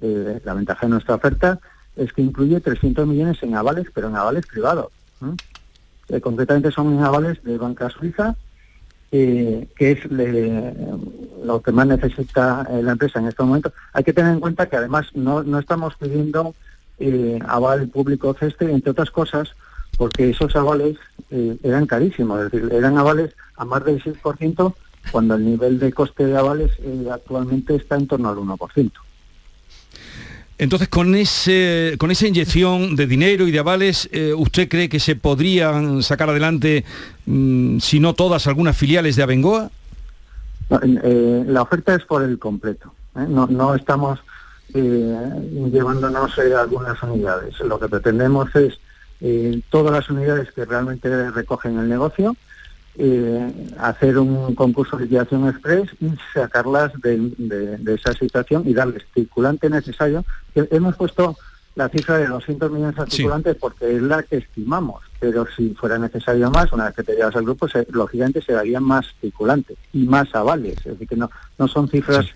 la 0.00 0.54
ventaja 0.54 0.86
de 0.86 0.92
nuestra 0.92 1.16
oferta 1.16 1.60
es 1.94 2.10
que 2.14 2.22
incluye 2.22 2.58
300 2.60 3.06
millones 3.06 3.42
en 3.42 3.54
avales, 3.54 3.88
pero 3.92 4.08
en 4.08 4.16
avales 4.16 4.46
privados. 4.46 4.90
Eh, 6.08 6.20
concretamente 6.20 6.70
son 6.70 7.02
avales 7.02 7.42
de 7.44 7.56
banca 7.56 7.88
suiza, 7.88 8.34
eh, 9.12 9.68
que 9.76 9.92
es 9.92 9.98
lo 10.10 11.62
que 11.62 11.72
más 11.72 11.86
necesita 11.86 12.66
eh, 12.70 12.82
la 12.82 12.92
empresa 12.92 13.20
en 13.20 13.28
este 13.28 13.42
momento. 13.42 13.72
Hay 13.92 14.04
que 14.04 14.12
tener 14.12 14.32
en 14.32 14.40
cuenta 14.40 14.68
que 14.68 14.76
además 14.76 15.06
no, 15.14 15.42
no 15.42 15.58
estamos 15.58 15.94
pidiendo 15.96 16.54
aval 17.46 17.88
público 17.88 18.34
CESTE, 18.34 18.70
entre 18.70 18.90
otras 18.90 19.10
cosas, 19.10 19.54
porque 19.96 20.28
esos 20.28 20.54
avales 20.54 20.98
eran 21.62 21.86
carísimos, 21.86 22.44
es 22.44 22.50
decir, 22.50 22.70
eran 22.74 22.98
avales 22.98 23.34
a 23.56 23.64
más 23.64 23.82
del 23.86 24.02
6%, 24.02 24.74
cuando 25.10 25.34
el 25.36 25.46
nivel 25.46 25.78
de 25.78 25.94
coste 25.94 26.26
de 26.26 26.36
avales 26.36 26.72
actualmente 27.10 27.76
está 27.76 27.96
en 27.96 28.06
torno 28.06 28.28
al 28.28 28.36
1%. 28.36 28.92
Entonces, 30.60 30.88
con, 30.88 31.14
ese, 31.14 31.94
con 31.98 32.10
esa 32.10 32.26
inyección 32.26 32.94
de 32.94 33.06
dinero 33.06 33.48
y 33.48 33.50
de 33.50 33.58
avales, 33.58 34.10
eh, 34.12 34.34
¿usted 34.34 34.68
cree 34.68 34.90
que 34.90 35.00
se 35.00 35.16
podrían 35.16 36.02
sacar 36.02 36.28
adelante, 36.28 36.84
mm, 37.24 37.78
si 37.78 37.98
no 37.98 38.12
todas, 38.12 38.46
algunas 38.46 38.76
filiales 38.76 39.16
de 39.16 39.22
Abengoa? 39.22 39.70
Eh, 40.82 41.44
la 41.46 41.62
oferta 41.62 41.94
es 41.94 42.04
por 42.04 42.22
el 42.22 42.38
completo. 42.38 42.92
¿eh? 43.16 43.24
No, 43.26 43.46
no 43.46 43.74
estamos 43.74 44.20
llevándonos 44.74 46.38
algunas 46.38 47.02
unidades. 47.02 47.58
Lo 47.60 47.80
que 47.80 47.88
pretendemos 47.88 48.54
es 48.54 48.78
todas 49.70 49.92
las 49.92 50.10
unidades 50.10 50.52
que 50.52 50.66
realmente 50.66 51.30
recogen 51.30 51.78
el 51.78 51.88
negocio, 51.88 52.36
eh, 53.00 53.70
hacer 53.78 54.18
un 54.18 54.54
concurso 54.54 54.96
de 54.96 55.04
liquidación 55.04 55.48
express 55.48 55.88
y 56.00 56.10
sacarlas 56.34 56.92
de, 57.02 57.32
de- 57.38 57.78
de 57.78 57.94
esa 57.94 58.12
situación 58.12 58.62
y 58.66 58.74
darles 58.74 59.04
circulante 59.14 59.70
necesario. 59.70 60.24
Que 60.54 60.68
Hemos 60.70 60.96
puesto 60.96 61.36
la 61.76 61.88
cifra 61.88 62.18
de 62.18 62.26
200 62.26 62.70
millones 62.70 62.96
de 62.96 63.04
Sí. 63.06 63.16
circulantes 63.18 63.56
porque 63.56 63.96
es 63.96 64.02
la 64.02 64.22
que 64.22 64.36
estimamos, 64.38 65.02
pero 65.18 65.46
si 65.56 65.70
fuera 65.74 65.98
necesario 65.98 66.50
más, 66.50 66.72
una 66.72 66.86
vez 66.86 66.94
que 66.96 67.02
te 67.04 67.14
llevas 67.14 67.34
al 67.36 67.44
grupo, 67.44 67.68
se- 67.68 67.86
lógicamente 67.90 68.42
se 68.42 68.52
darían 68.52 68.82
más 68.84 69.06
circulantes 69.20 69.78
y 69.92 70.04
más 70.04 70.34
avales. 70.34 70.76
Es 70.78 70.84
decir, 70.92 71.08
que 71.08 71.16
no, 71.16 71.30
no 71.58 71.68
son 71.68 71.88
cifras 71.88 72.26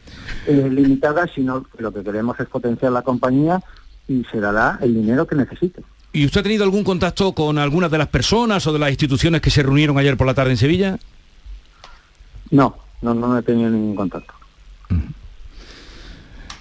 eh, 0.46 0.68
limitadas, 0.70 1.30
sino 1.34 1.64
que 1.64 1.82
lo 1.82 1.92
que 1.92 2.02
queremos 2.02 2.38
es 2.40 2.46
potenciar 2.48 2.92
la 2.92 3.02
compañía 3.02 3.60
y 4.08 4.24
se 4.30 4.40
dará 4.40 4.78
el 4.80 4.94
dinero 4.94 5.26
que 5.26 5.34
necesite. 5.34 5.82
¿Y 6.14 6.24
usted 6.24 6.40
ha 6.40 6.42
tenido 6.44 6.62
algún 6.62 6.84
contacto 6.84 7.32
con 7.32 7.58
algunas 7.58 7.90
de 7.90 7.98
las 7.98 8.06
personas 8.06 8.64
o 8.68 8.72
de 8.72 8.78
las 8.78 8.88
instituciones 8.90 9.40
que 9.40 9.50
se 9.50 9.64
reunieron 9.64 9.98
ayer 9.98 10.16
por 10.16 10.28
la 10.28 10.32
tarde 10.34 10.52
en 10.52 10.56
Sevilla? 10.56 10.96
No, 12.52 12.76
no, 13.02 13.14
no 13.14 13.36
he 13.36 13.42
tenido 13.42 13.68
ningún 13.68 13.96
contacto. 13.96 14.32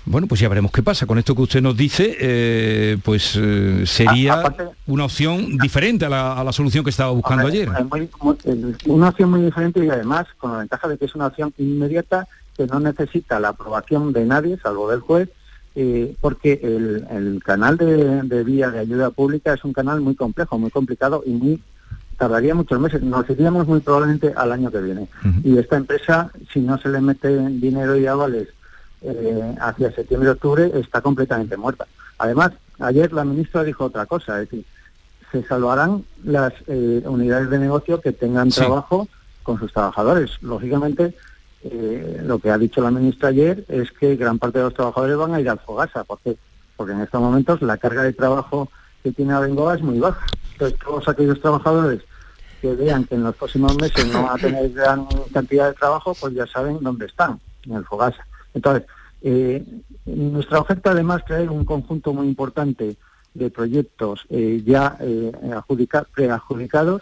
Bueno, 0.05 0.25
pues 0.25 0.41
ya 0.41 0.49
veremos 0.49 0.71
qué 0.71 0.81
pasa. 0.81 1.05
Con 1.05 1.19
esto 1.19 1.35
que 1.35 1.43
usted 1.43 1.61
nos 1.61 1.77
dice, 1.77 2.17
eh, 2.19 2.97
pues 3.03 3.37
eh, 3.39 3.83
sería 3.85 4.33
aparte- 4.33 4.69
una 4.87 5.05
opción 5.05 5.55
diferente 5.59 6.05
a 6.05 6.09
la, 6.09 6.33
a 6.33 6.43
la 6.43 6.51
solución 6.51 6.83
que 6.83 6.89
estaba 6.89 7.11
buscando 7.11 7.47
ayer. 7.47 7.69
es 7.79 7.85
muy- 7.85 8.09
muy- 8.21 8.37
es 8.43 8.85
una 8.87 9.09
opción 9.09 9.29
muy 9.29 9.43
diferente 9.43 9.85
y 9.85 9.89
además 9.89 10.25
con 10.39 10.51
la 10.51 10.57
ventaja 10.59 10.87
de 10.87 10.97
que 10.97 11.05
es 11.05 11.13
una 11.13 11.27
opción 11.27 11.53
inmediata 11.59 12.27
que 12.57 12.65
no 12.65 12.79
necesita 12.79 13.39
la 13.39 13.49
aprobación 13.49 14.13
de 14.13 14.25
nadie, 14.25 14.57
salvo 14.61 14.89
del 14.89 14.99
juez, 15.01 15.29
eh, 15.75 16.15
porque 16.21 16.59
el, 16.63 17.05
el 17.09 17.43
canal 17.43 17.77
de, 17.77 18.21
de 18.23 18.43
vía 18.43 18.69
de 18.69 18.79
ayuda 18.79 19.09
pública 19.09 19.53
es 19.53 19.63
un 19.63 19.73
canal 19.73 20.01
muy 20.01 20.15
complejo, 20.15 20.57
muy 20.59 20.69
complicado 20.71 21.23
y 21.25 21.31
muy 21.31 21.61
tardaría 22.17 22.53
muchos 22.55 22.79
meses. 22.79 23.01
Nos 23.01 23.27
iríamos 23.29 23.67
muy 23.67 23.79
probablemente 23.79 24.33
al 24.35 24.51
año 24.51 24.69
que 24.71 24.79
viene. 24.81 25.07
Y 25.43 25.57
esta 25.57 25.77
empresa, 25.77 26.29
si 26.51 26.59
no 26.59 26.77
se 26.77 26.89
le 26.89 27.01
mete 27.01 27.27
dinero 27.49 27.97
y 27.97 28.05
avales 28.05 28.49
eh, 29.01 29.55
hacia 29.59 29.91
septiembre-octubre, 29.91 30.71
está 30.75 31.01
completamente 31.01 31.57
muerta. 31.57 31.85
Además, 32.19 32.51
ayer 32.79 33.11
la 33.11 33.25
ministra 33.25 33.63
dijo 33.63 33.85
otra 33.85 34.05
cosa, 34.05 34.41
es 34.41 34.49
decir, 34.49 34.65
se 35.31 35.43
salvarán 35.43 36.05
las 36.23 36.53
eh, 36.67 37.01
unidades 37.05 37.49
de 37.49 37.57
negocio 37.59 37.99
que 37.99 38.11
tengan 38.11 38.51
Sí. 38.51 38.59
trabajo 38.61 39.07
con 39.41 39.59
sus 39.59 39.73
trabajadores. 39.73 40.29
Lógicamente, 40.41 41.15
eh, 41.63 42.21
lo 42.23 42.39
que 42.39 42.49
ha 42.51 42.57
dicho 42.57 42.81
la 42.81 42.91
ministra 42.91 43.29
ayer 43.29 43.65
es 43.67 43.91
que 43.91 44.15
gran 44.15 44.37
parte 44.39 44.59
de 44.59 44.65
los 44.65 44.73
trabajadores 44.73 45.17
van 45.17 45.33
a 45.33 45.41
ir 45.41 45.49
al 45.49 45.59
Fogasa, 45.59 46.03
porque 46.03 46.37
porque 46.75 46.93
en 46.93 47.01
estos 47.01 47.21
momentos 47.21 47.61
la 47.61 47.77
carga 47.77 48.01
de 48.03 48.13
trabajo 48.13 48.69
que 49.03 49.11
tiene 49.11 49.33
Abengoa 49.33 49.75
es 49.75 49.81
muy 49.81 49.99
baja. 49.99 50.25
Entonces, 50.53 50.79
todos 50.79 51.07
aquellos 51.07 51.39
trabajadores 51.39 52.01
que 52.61 52.73
vean 52.73 53.03
que 53.03 53.15
en 53.15 53.23
los 53.23 53.35
próximos 53.35 53.75
meses 53.79 54.11
no 54.11 54.23
van 54.23 54.37
a 54.37 54.41
tener 54.41 54.71
gran 54.71 55.05
cantidad 55.31 55.67
de 55.69 55.75
trabajo, 55.75 56.15
pues 56.19 56.33
ya 56.33 56.47
saben 56.47 56.79
dónde 56.81 57.05
están, 57.05 57.39
en 57.67 57.73
el 57.75 57.85
Fogasa. 57.85 58.25
Entonces, 58.53 58.87
eh, 59.21 59.63
nuestra 60.05 60.59
oferta 60.61 60.91
además 60.91 61.23
trae 61.25 61.47
un 61.47 61.63
conjunto 61.63 62.11
muy 62.13 62.27
importante 62.27 62.95
de 63.33 63.49
proyectos 63.49 64.25
eh, 64.29 64.61
ya 64.65 64.97
eh, 64.99 65.31
adjudica- 65.51 66.05
preadjudicados 66.13 67.01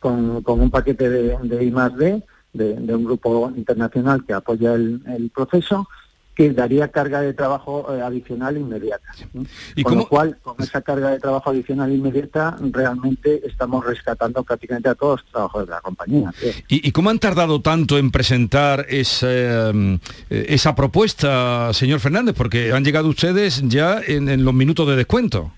con, 0.00 0.42
con 0.42 0.60
un 0.60 0.70
paquete 0.70 1.10
de, 1.10 1.36
de 1.42 1.64
I 1.64 1.70
más 1.72 1.96
D, 1.96 2.22
de, 2.52 2.74
de 2.74 2.94
un 2.94 3.04
grupo 3.04 3.52
internacional 3.56 4.24
que 4.26 4.32
apoya 4.34 4.74
el, 4.74 5.00
el 5.06 5.30
proceso, 5.30 5.88
que 6.34 6.50
daría 6.50 6.88
carga 6.88 7.20
de 7.20 7.34
trabajo 7.34 7.94
eh, 7.94 8.00
adicional 8.00 8.56
inmediata. 8.56 9.04
¿no? 9.34 9.44
¿Y 9.76 9.82
con 9.82 9.92
cómo- 9.92 10.02
lo 10.04 10.08
cual, 10.08 10.38
con 10.42 10.54
esa 10.60 10.80
carga 10.80 11.10
de 11.10 11.18
trabajo 11.20 11.50
adicional 11.50 11.92
inmediata, 11.92 12.56
realmente 12.70 13.42
estamos 13.46 13.84
rescatando 13.84 14.42
prácticamente 14.42 14.88
a 14.88 14.94
todos 14.94 15.20
los 15.20 15.30
trabajadores 15.30 15.68
de 15.68 15.74
la 15.74 15.80
compañía. 15.82 16.32
Sí. 16.40 16.50
¿Y, 16.68 16.88
y 16.88 16.92
cómo 16.92 17.10
han 17.10 17.18
tardado 17.18 17.60
tanto 17.60 17.98
en 17.98 18.10
presentar 18.10 18.86
esa, 18.88 19.26
eh, 19.30 19.98
esa 20.30 20.74
propuesta, 20.74 21.70
señor 21.74 22.00
Fernández? 22.00 22.34
Porque 22.34 22.72
han 22.72 22.82
llegado 22.82 23.08
ustedes 23.10 23.62
ya 23.68 24.00
en, 24.06 24.30
en 24.30 24.42
los 24.42 24.54
minutos 24.54 24.88
de 24.88 24.96
descuento. 24.96 25.52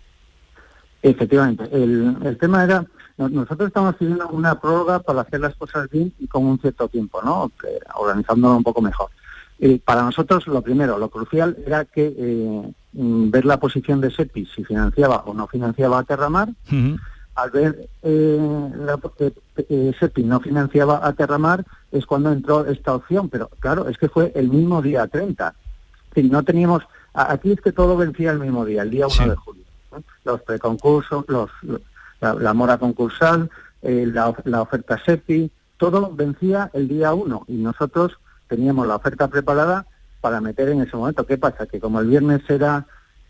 Efectivamente. 1.02 1.64
El, 1.70 2.16
el 2.24 2.36
tema 2.38 2.64
era, 2.64 2.84
nosotros 3.16 3.68
estamos 3.68 3.94
pidiendo 3.96 4.28
una 4.28 4.60
prórroga 4.60 4.98
para 4.98 5.20
hacer 5.20 5.40
las 5.40 5.54
cosas 5.54 5.88
bien 5.88 6.12
y 6.18 6.26
con 6.26 6.44
un 6.44 6.58
cierto 6.58 6.88
tiempo, 6.88 7.22
¿no? 7.22 7.50
Organizándolo 7.94 8.56
un 8.56 8.64
poco 8.64 8.82
mejor. 8.82 9.10
Eh, 9.60 9.80
para 9.84 10.02
nosotros, 10.02 10.46
lo 10.48 10.62
primero, 10.62 10.98
lo 10.98 11.08
crucial 11.08 11.56
era 11.64 11.84
que 11.84 12.12
eh, 12.16 12.72
mm, 12.92 13.30
ver 13.30 13.44
la 13.44 13.58
posición 13.58 14.00
de 14.00 14.10
SEPI, 14.10 14.46
si 14.46 14.64
financiaba 14.64 15.22
o 15.26 15.34
no 15.34 15.46
financiaba 15.46 15.98
a 15.98 16.02
Terramar. 16.02 16.48
Al 17.36 17.50
ver 17.50 17.88
eh, 18.02 18.70
la, 18.78 18.98
que 19.16 19.32
eh, 19.68 19.92
SEPI 19.98 20.22
no 20.24 20.40
financiaba 20.40 21.06
a 21.06 21.12
Terramar, 21.12 21.64
es 21.92 22.06
cuando 22.06 22.32
entró 22.32 22.66
esta 22.66 22.94
opción. 22.94 23.28
Pero 23.28 23.48
claro, 23.60 23.88
es 23.88 23.96
que 23.96 24.08
fue 24.08 24.32
el 24.34 24.48
mismo 24.48 24.82
día 24.82 25.06
30. 25.06 25.48
Es 25.48 26.14
decir, 26.14 26.30
no 26.32 26.42
teníamos... 26.42 26.82
Aquí 27.12 27.52
es 27.52 27.60
que 27.60 27.70
todo 27.70 27.96
vencía 27.96 28.32
el 28.32 28.40
mismo 28.40 28.64
día, 28.64 28.82
el 28.82 28.90
día 28.90 29.06
1 29.06 29.30
de 29.30 29.36
julio. 29.36 29.64
¿no? 29.92 30.02
Los 30.24 30.42
preconcursos, 30.42 31.24
los, 31.28 31.50
la, 32.24 32.34
la 32.34 32.54
mora 32.54 32.78
concursal, 32.78 33.50
eh, 33.82 34.06
la, 34.12 34.28
of- 34.30 34.44
la 34.46 34.62
oferta 34.62 34.98
SEPI, 35.04 35.50
todo 35.76 36.10
vencía 36.14 36.70
el 36.72 36.88
día 36.88 37.12
1 37.12 37.44
y 37.48 37.54
nosotros 37.54 38.18
teníamos 38.48 38.86
la 38.86 38.96
oferta 38.96 39.28
preparada 39.28 39.86
para 40.20 40.40
meter 40.40 40.68
en 40.70 40.80
ese 40.80 40.96
momento. 40.96 41.26
¿Qué 41.26 41.36
pasa? 41.36 41.66
Que 41.66 41.80
como 41.80 42.00
el 42.00 42.06
viernes 42.08 42.42
era 42.48 42.86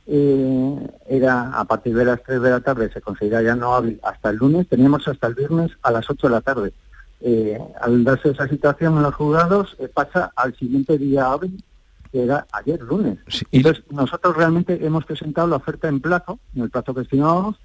eh, 0.06 0.90
era 1.08 1.58
a 1.58 1.64
partir 1.64 1.94
de 1.96 2.04
las 2.04 2.22
3 2.22 2.40
de 2.42 2.50
la 2.50 2.60
tarde, 2.60 2.90
se 2.92 3.00
considera 3.00 3.42
ya 3.42 3.56
no 3.56 3.74
hábil 3.74 3.98
hasta 4.04 4.30
el 4.30 4.36
lunes, 4.36 4.68
teníamos 4.68 5.08
hasta 5.08 5.26
el 5.26 5.34
viernes 5.34 5.70
a 5.82 5.90
las 5.90 6.08
8 6.08 6.26
de 6.28 6.32
la 6.32 6.40
tarde. 6.42 6.72
Eh, 7.20 7.58
al 7.80 8.04
darse 8.04 8.30
esa 8.30 8.46
situación 8.46 8.96
en 8.98 9.02
los 9.02 9.14
juzgados, 9.14 9.76
eh, 9.78 9.88
pasa 9.88 10.30
al 10.36 10.54
siguiente 10.56 10.98
día 10.98 11.32
hábil, 11.32 11.64
que 12.12 12.22
era 12.22 12.46
ayer 12.52 12.80
lunes. 12.82 13.18
Entonces, 13.50 13.82
nosotros 13.90 14.36
realmente 14.36 14.84
hemos 14.86 15.04
presentado 15.06 15.48
la 15.48 15.56
oferta 15.56 15.88
en 15.88 16.00
plazo, 16.00 16.38
en 16.54 16.62
el 16.64 16.70
plazo 16.70 16.92
que 16.94 17.00
estimábamos. 17.00 17.56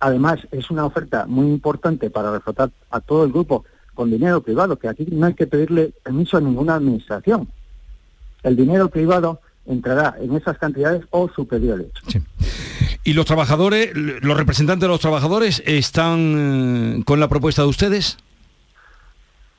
Además, 0.00 0.40
es 0.50 0.70
una 0.70 0.84
oferta 0.84 1.26
muy 1.26 1.46
importante 1.46 2.10
para 2.10 2.32
reflotar 2.32 2.70
a 2.90 3.00
todo 3.00 3.24
el 3.24 3.32
grupo 3.32 3.64
con 3.94 4.10
dinero 4.10 4.42
privado, 4.42 4.78
que 4.78 4.88
aquí 4.88 5.06
no 5.10 5.26
hay 5.26 5.34
que 5.34 5.46
pedirle 5.46 5.92
permiso 6.02 6.36
a 6.36 6.40
ninguna 6.40 6.74
administración. 6.74 7.48
El 8.42 8.54
dinero 8.56 8.88
privado 8.88 9.40
entrará 9.64 10.14
en 10.20 10.36
esas 10.36 10.58
cantidades 10.58 11.04
o 11.10 11.28
superiores. 11.28 11.88
¿Y 13.04 13.14
los 13.14 13.24
trabajadores, 13.24 13.92
los 13.94 14.36
representantes 14.36 14.82
de 14.82 14.88
los 14.88 15.00
trabajadores 15.00 15.62
están 15.64 16.98
eh, 16.98 17.02
con 17.04 17.20
la 17.20 17.28
propuesta 17.28 17.62
de 17.62 17.68
ustedes? 17.68 18.18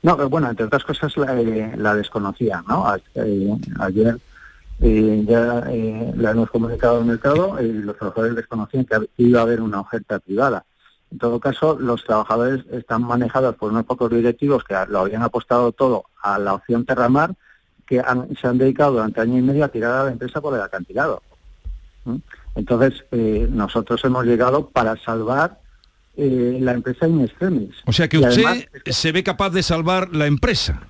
No, 0.02 0.16
pero 0.16 0.28
bueno, 0.28 0.48
entre 0.48 0.66
otras 0.66 0.84
cosas 0.84 1.16
la, 1.16 1.38
eh, 1.40 1.72
la 1.76 1.94
desconocía, 1.94 2.62
¿no? 2.68 2.94
Eh, 3.14 3.56
ayer 3.80 4.18
eh, 4.80 5.24
ya 5.26 5.64
eh, 5.70 6.12
la 6.16 6.30
hemos 6.30 6.50
comunicado 6.50 6.98
al 6.98 7.04
mercado 7.04 7.60
y 7.62 7.72
los 7.72 7.96
trabajadores 7.96 8.36
desconocían 8.36 8.84
que 8.84 8.96
iba 9.16 9.40
a 9.40 9.42
haber 9.42 9.60
una 9.60 9.80
oferta 9.80 10.18
privada. 10.18 10.64
En 11.10 11.18
todo 11.18 11.40
caso, 11.40 11.78
los 11.80 12.04
trabajadores 12.04 12.64
están 12.70 13.02
manejados 13.02 13.56
por 13.56 13.72
unos 13.72 13.84
pocos 13.86 14.10
directivos 14.10 14.62
que 14.64 14.74
lo 14.88 15.00
habían 15.00 15.22
apostado 15.22 15.72
todo 15.72 16.04
a 16.22 16.38
la 16.38 16.54
opción 16.54 16.84
Terramar, 16.84 17.34
que 17.86 18.00
han- 18.00 18.28
se 18.36 18.46
han 18.46 18.58
dedicado 18.58 18.92
durante 18.92 19.20
año 19.22 19.38
y 19.38 19.42
medio 19.42 19.64
a 19.64 19.68
tirar 19.68 19.92
a 19.92 20.04
la 20.04 20.12
empresa 20.12 20.40
por 20.40 20.54
el 20.54 20.60
acantilado. 20.60 21.22
¿Mm? 22.04 22.16
Entonces, 22.56 23.04
eh, 23.12 23.48
nosotros 23.50 24.04
hemos 24.04 24.24
llegado 24.26 24.68
para 24.68 24.96
salvar 24.96 25.58
eh, 26.20 26.58
la 26.60 26.72
empresa 26.72 27.06
in 27.06 27.20
extremis. 27.22 27.76
O 27.86 27.92
sea 27.92 28.08
que 28.08 28.16
Y 28.16 28.20
usted 28.20 28.44
además, 28.44 28.66
se 28.86 29.12
ve 29.12 29.22
capaz 29.22 29.50
de 29.50 29.62
salvar 29.62 30.08
la 30.12 30.26
empresa. 30.26 30.82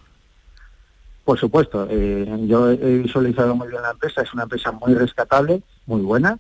Por 1.29 1.39
supuesto, 1.39 1.87
eh, 1.91 2.27
yo 2.47 2.71
he 2.71 3.01
visualizado 3.01 3.55
muy 3.55 3.69
bien 3.69 3.83
la 3.83 3.91
empresa, 3.91 4.23
es 4.23 4.33
una 4.33 4.45
empresa 4.45 4.73
muy 4.73 4.95
rescatable, 4.95 5.63
muy 5.85 6.01
buena, 6.01 6.39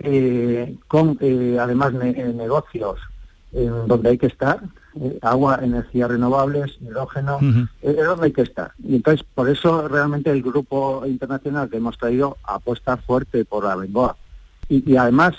eh, 0.00 0.74
con 0.88 1.16
eh, 1.20 1.56
además 1.60 1.92
ne- 1.92 2.32
negocios 2.34 2.98
en 3.52 3.86
donde 3.86 4.08
hay 4.08 4.18
que 4.18 4.26
estar, 4.26 4.58
agua, 5.22 5.60
energías 5.62 6.10
renovables, 6.10 6.76
hidrógeno, 6.80 7.38
es 7.80 7.96
donde 7.96 8.26
hay 8.26 8.32
que 8.32 8.42
estar. 8.42 8.72
Y 8.82 8.96
entonces, 8.96 9.24
por 9.36 9.48
eso 9.48 9.86
realmente 9.86 10.32
el 10.32 10.42
grupo 10.42 11.04
internacional 11.06 11.70
que 11.70 11.76
hemos 11.76 11.96
traído 11.96 12.36
apuesta 12.42 12.96
fuerte 12.96 13.44
por 13.44 13.62
la 13.62 13.76
Bengoa. 13.76 14.16
Y, 14.68 14.90
y 14.90 14.96
además, 14.96 15.34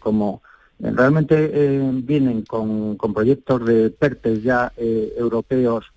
como 0.00 0.42
Realmente 0.78 1.80
vienen 2.02 2.42
con, 2.42 2.96
con 2.96 3.14
proyectos 3.14 3.64
de 3.64 3.88
PERTES 3.90 4.42
ya 4.42 4.72
europeos. 4.76 5.91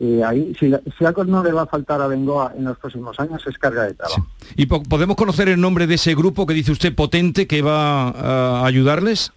Eh, 0.00 0.22
ahí, 0.24 0.54
si, 0.58 0.72
si 0.98 1.04
algo 1.04 1.24
no 1.24 1.44
le 1.44 1.52
va 1.52 1.62
a 1.62 1.66
faltar 1.66 2.00
a 2.00 2.06
Bengoa 2.06 2.54
en 2.56 2.64
los 2.64 2.78
próximos 2.78 3.20
años 3.20 3.46
es 3.46 3.58
carga 3.58 3.84
de 3.84 3.94
trabajo. 3.94 4.26
¿Y 4.56 4.66
po- 4.66 4.82
podemos 4.82 5.14
conocer 5.16 5.48
el 5.48 5.60
nombre 5.60 5.86
de 5.86 5.94
ese 5.94 6.14
grupo 6.14 6.46
que 6.46 6.54
dice 6.54 6.72
usted 6.72 6.94
potente 6.94 7.46
que 7.46 7.60
va 7.62 8.08
a 8.08 8.64
ayudarles? 8.66 9.32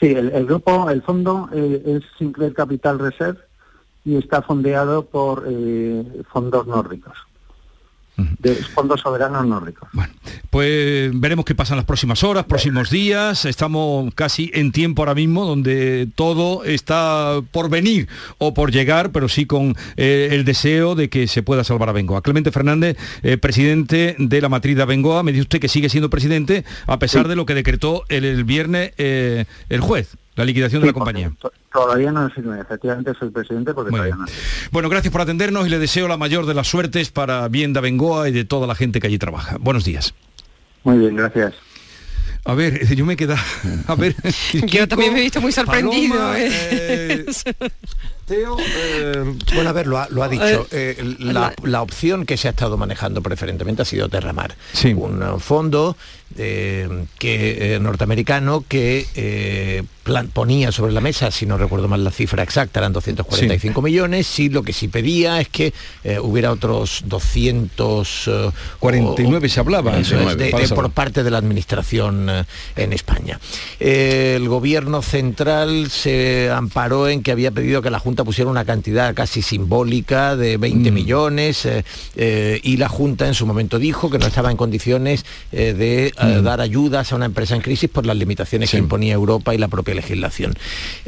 Sí, 0.00 0.06
el, 0.08 0.30
el 0.32 0.44
grupo, 0.44 0.90
el 0.90 1.00
fondo 1.02 1.48
eh, 1.54 1.82
es 1.86 2.02
Sinclair 2.18 2.52
Capital 2.52 2.98
Reserve 2.98 3.38
y 4.04 4.16
está 4.16 4.42
fondeado 4.42 5.06
por 5.06 5.44
eh, 5.48 6.04
fondos 6.30 6.66
nórdicos, 6.66 7.16
de 8.16 8.54
fondos 8.54 9.00
soberanos 9.00 9.46
nórdicos. 9.46 9.88
Pues 10.50 11.10
veremos 11.14 11.44
qué 11.44 11.54
pasa 11.54 11.74
en 11.74 11.76
las 11.78 11.84
próximas 11.86 12.24
horas, 12.24 12.44
próximos 12.44 12.90
días. 12.90 13.44
Estamos 13.44 14.12
casi 14.14 14.50
en 14.54 14.72
tiempo 14.72 15.02
ahora 15.02 15.14
mismo 15.14 15.44
donde 15.44 16.08
todo 16.14 16.64
está 16.64 17.40
por 17.50 17.68
venir 17.68 18.08
o 18.38 18.54
por 18.54 18.72
llegar, 18.72 19.12
pero 19.12 19.28
sí 19.28 19.44
con 19.46 19.76
eh, 19.96 20.28
el 20.32 20.44
deseo 20.44 20.94
de 20.94 21.08
que 21.10 21.26
se 21.26 21.42
pueda 21.42 21.62
salvar 21.64 21.88
a 21.90 21.92
Bengoa. 21.92 22.22
Clemente 22.22 22.52
Fernández, 22.52 22.96
eh, 23.22 23.36
presidente 23.36 24.16
de 24.18 24.40
la 24.40 24.48
matriz 24.48 24.76
de 24.76 24.84
Bengoa, 24.86 25.22
me 25.22 25.32
dice 25.32 25.42
usted 25.42 25.60
que 25.60 25.68
sigue 25.68 25.88
siendo 25.88 26.08
presidente 26.10 26.64
a 26.86 26.98
pesar 26.98 27.24
Sí. 27.24 27.28
de 27.30 27.36
lo 27.36 27.46
que 27.46 27.54
decretó 27.54 28.04
el, 28.08 28.24
el 28.24 28.44
viernes 28.44 28.92
eh, 28.98 29.44
el 29.68 29.80
juez, 29.80 30.16
la 30.36 30.44
liquidación 30.44 30.82
de 30.82 30.86
la 30.88 30.92
compañía. 30.92 31.32
Todavía 31.72 32.12
no 32.12 32.28
sirve, 32.30 32.60
efectivamente 32.60 33.12
soy 33.18 33.30
presidente 33.30 33.74
porque 33.74 33.90
Muy 33.90 33.98
todavía 33.98 34.16
bien. 34.16 34.26
no. 34.26 34.68
Bueno, 34.70 34.88
gracias 34.88 35.10
por 35.10 35.20
atendernos 35.22 35.66
y 35.66 35.70
le 35.70 35.78
deseo 35.78 36.06
la 36.08 36.16
mayor 36.16 36.46
de 36.46 36.54
las 36.54 36.68
suertes 36.68 37.10
para 37.10 37.48
bien 37.48 37.72
de 37.72 37.80
Bengoa 37.80 38.28
y 38.28 38.32
de 38.32 38.44
toda 38.44 38.66
la 38.66 38.74
gente 38.74 39.00
que 39.00 39.06
allí 39.08 39.18
trabaja. 39.18 39.56
Buenos 39.58 39.84
días. 39.84 40.14
Muy 40.84 40.98
bien, 40.98 41.16
gracias. 41.16 41.54
A 42.44 42.54
ver, 42.54 42.86
yo 42.94 43.04
me 43.04 43.16
queda. 43.16 43.36
A 43.88 43.94
ver. 43.96 44.14
Yo 44.68 44.86
también 44.86 45.12
me 45.12 45.18
he 45.18 45.22
visto 45.22 45.40
muy 45.40 45.50
sorprendido. 45.50 46.14
Paloma, 46.14 46.36
¿eh? 46.38 47.26
Teo, 48.26 48.56
bueno, 49.54 49.70
a 49.70 49.72
ver, 49.72 49.86
lo 49.86 49.98
ha, 49.98 50.08
lo 50.10 50.22
ha 50.24 50.28
dicho. 50.28 50.66
Eh, 50.72 51.14
la, 51.20 51.54
la 51.62 51.80
opción 51.82 52.26
que 52.26 52.36
se 52.36 52.48
ha 52.48 52.50
estado 52.50 52.76
manejando 52.76 53.22
preferentemente 53.22 53.82
ha 53.82 53.84
sido 53.84 54.08
Terramar. 54.08 54.56
Un 54.96 55.22
eh, 55.22 55.26
fondo 55.38 55.96
eh, 56.36 57.04
que, 57.20 57.76
eh, 57.76 57.78
norteamericano 57.78 58.64
que 58.66 59.06
eh, 59.14 59.84
plan- 60.02 60.26
ponía 60.32 60.72
sobre 60.72 60.92
la 60.92 61.00
mesa, 61.00 61.30
si 61.30 61.46
no 61.46 61.56
recuerdo 61.56 61.86
mal 61.86 62.02
la 62.02 62.10
cifra 62.10 62.42
exacta, 62.42 62.80
eran 62.80 62.92
245 62.92 63.80
millones, 63.80 64.38
y 64.40 64.48
lo 64.48 64.64
que 64.64 64.72
sí 64.72 64.88
pedía 64.88 65.40
es 65.40 65.48
que 65.48 65.72
eh, 66.02 66.18
hubiera 66.18 66.50
otros 66.50 67.02
200... 67.06 68.24
eh, 68.26 68.50
49 68.80 69.48
se 69.48 69.60
hablaba. 69.60 69.98
eso 69.98 70.18
es, 70.18 70.36
de- 70.36 70.50
Para 70.50 70.62
de- 70.62 70.68
saber. 70.68 70.82
por 70.84 70.90
parte 70.92 71.22
de 71.22 71.30
la 71.30 71.38
administración 71.38 72.28
eh, 72.28 72.44
en 72.74 72.92
España. 72.92 73.38
Eh, 73.78 74.34
el 74.36 74.48
gobierno 74.48 75.00
central 75.00 75.90
se 75.90 76.50
amparó 76.50 77.08
en 77.08 77.22
que 77.22 77.30
había 77.30 77.52
pedido 77.52 77.82
que 77.82 77.90
la 77.90 78.00
Junta 78.00 78.15
pusiera 78.24 78.50
una 78.50 78.64
cantidad 78.64 79.14
casi 79.14 79.42
simbólica 79.42 80.36
de 80.36 80.56
20 80.56 80.90
millones 80.90 81.66
eh, 81.66 81.84
eh, 82.16 82.60
y 82.62 82.76
la 82.76 82.88
Junta 82.88 83.26
en 83.26 83.34
su 83.34 83.46
momento 83.46 83.78
dijo 83.78 84.10
que 84.10 84.18
no 84.18 84.26
estaba 84.26 84.50
en 84.50 84.56
condiciones 84.56 85.24
eh, 85.52 85.74
de 85.74 86.06
eh, 86.06 86.40
dar 86.42 86.60
ayudas 86.60 87.12
a 87.12 87.16
una 87.16 87.26
empresa 87.26 87.54
en 87.54 87.60
crisis 87.62 87.90
por 87.90 88.06
las 88.06 88.16
limitaciones 88.16 88.70
que 88.70 88.76
imponía 88.78 89.14
Europa 89.14 89.54
y 89.54 89.58
la 89.58 89.68
propia 89.68 89.94
legislación. 89.94 90.54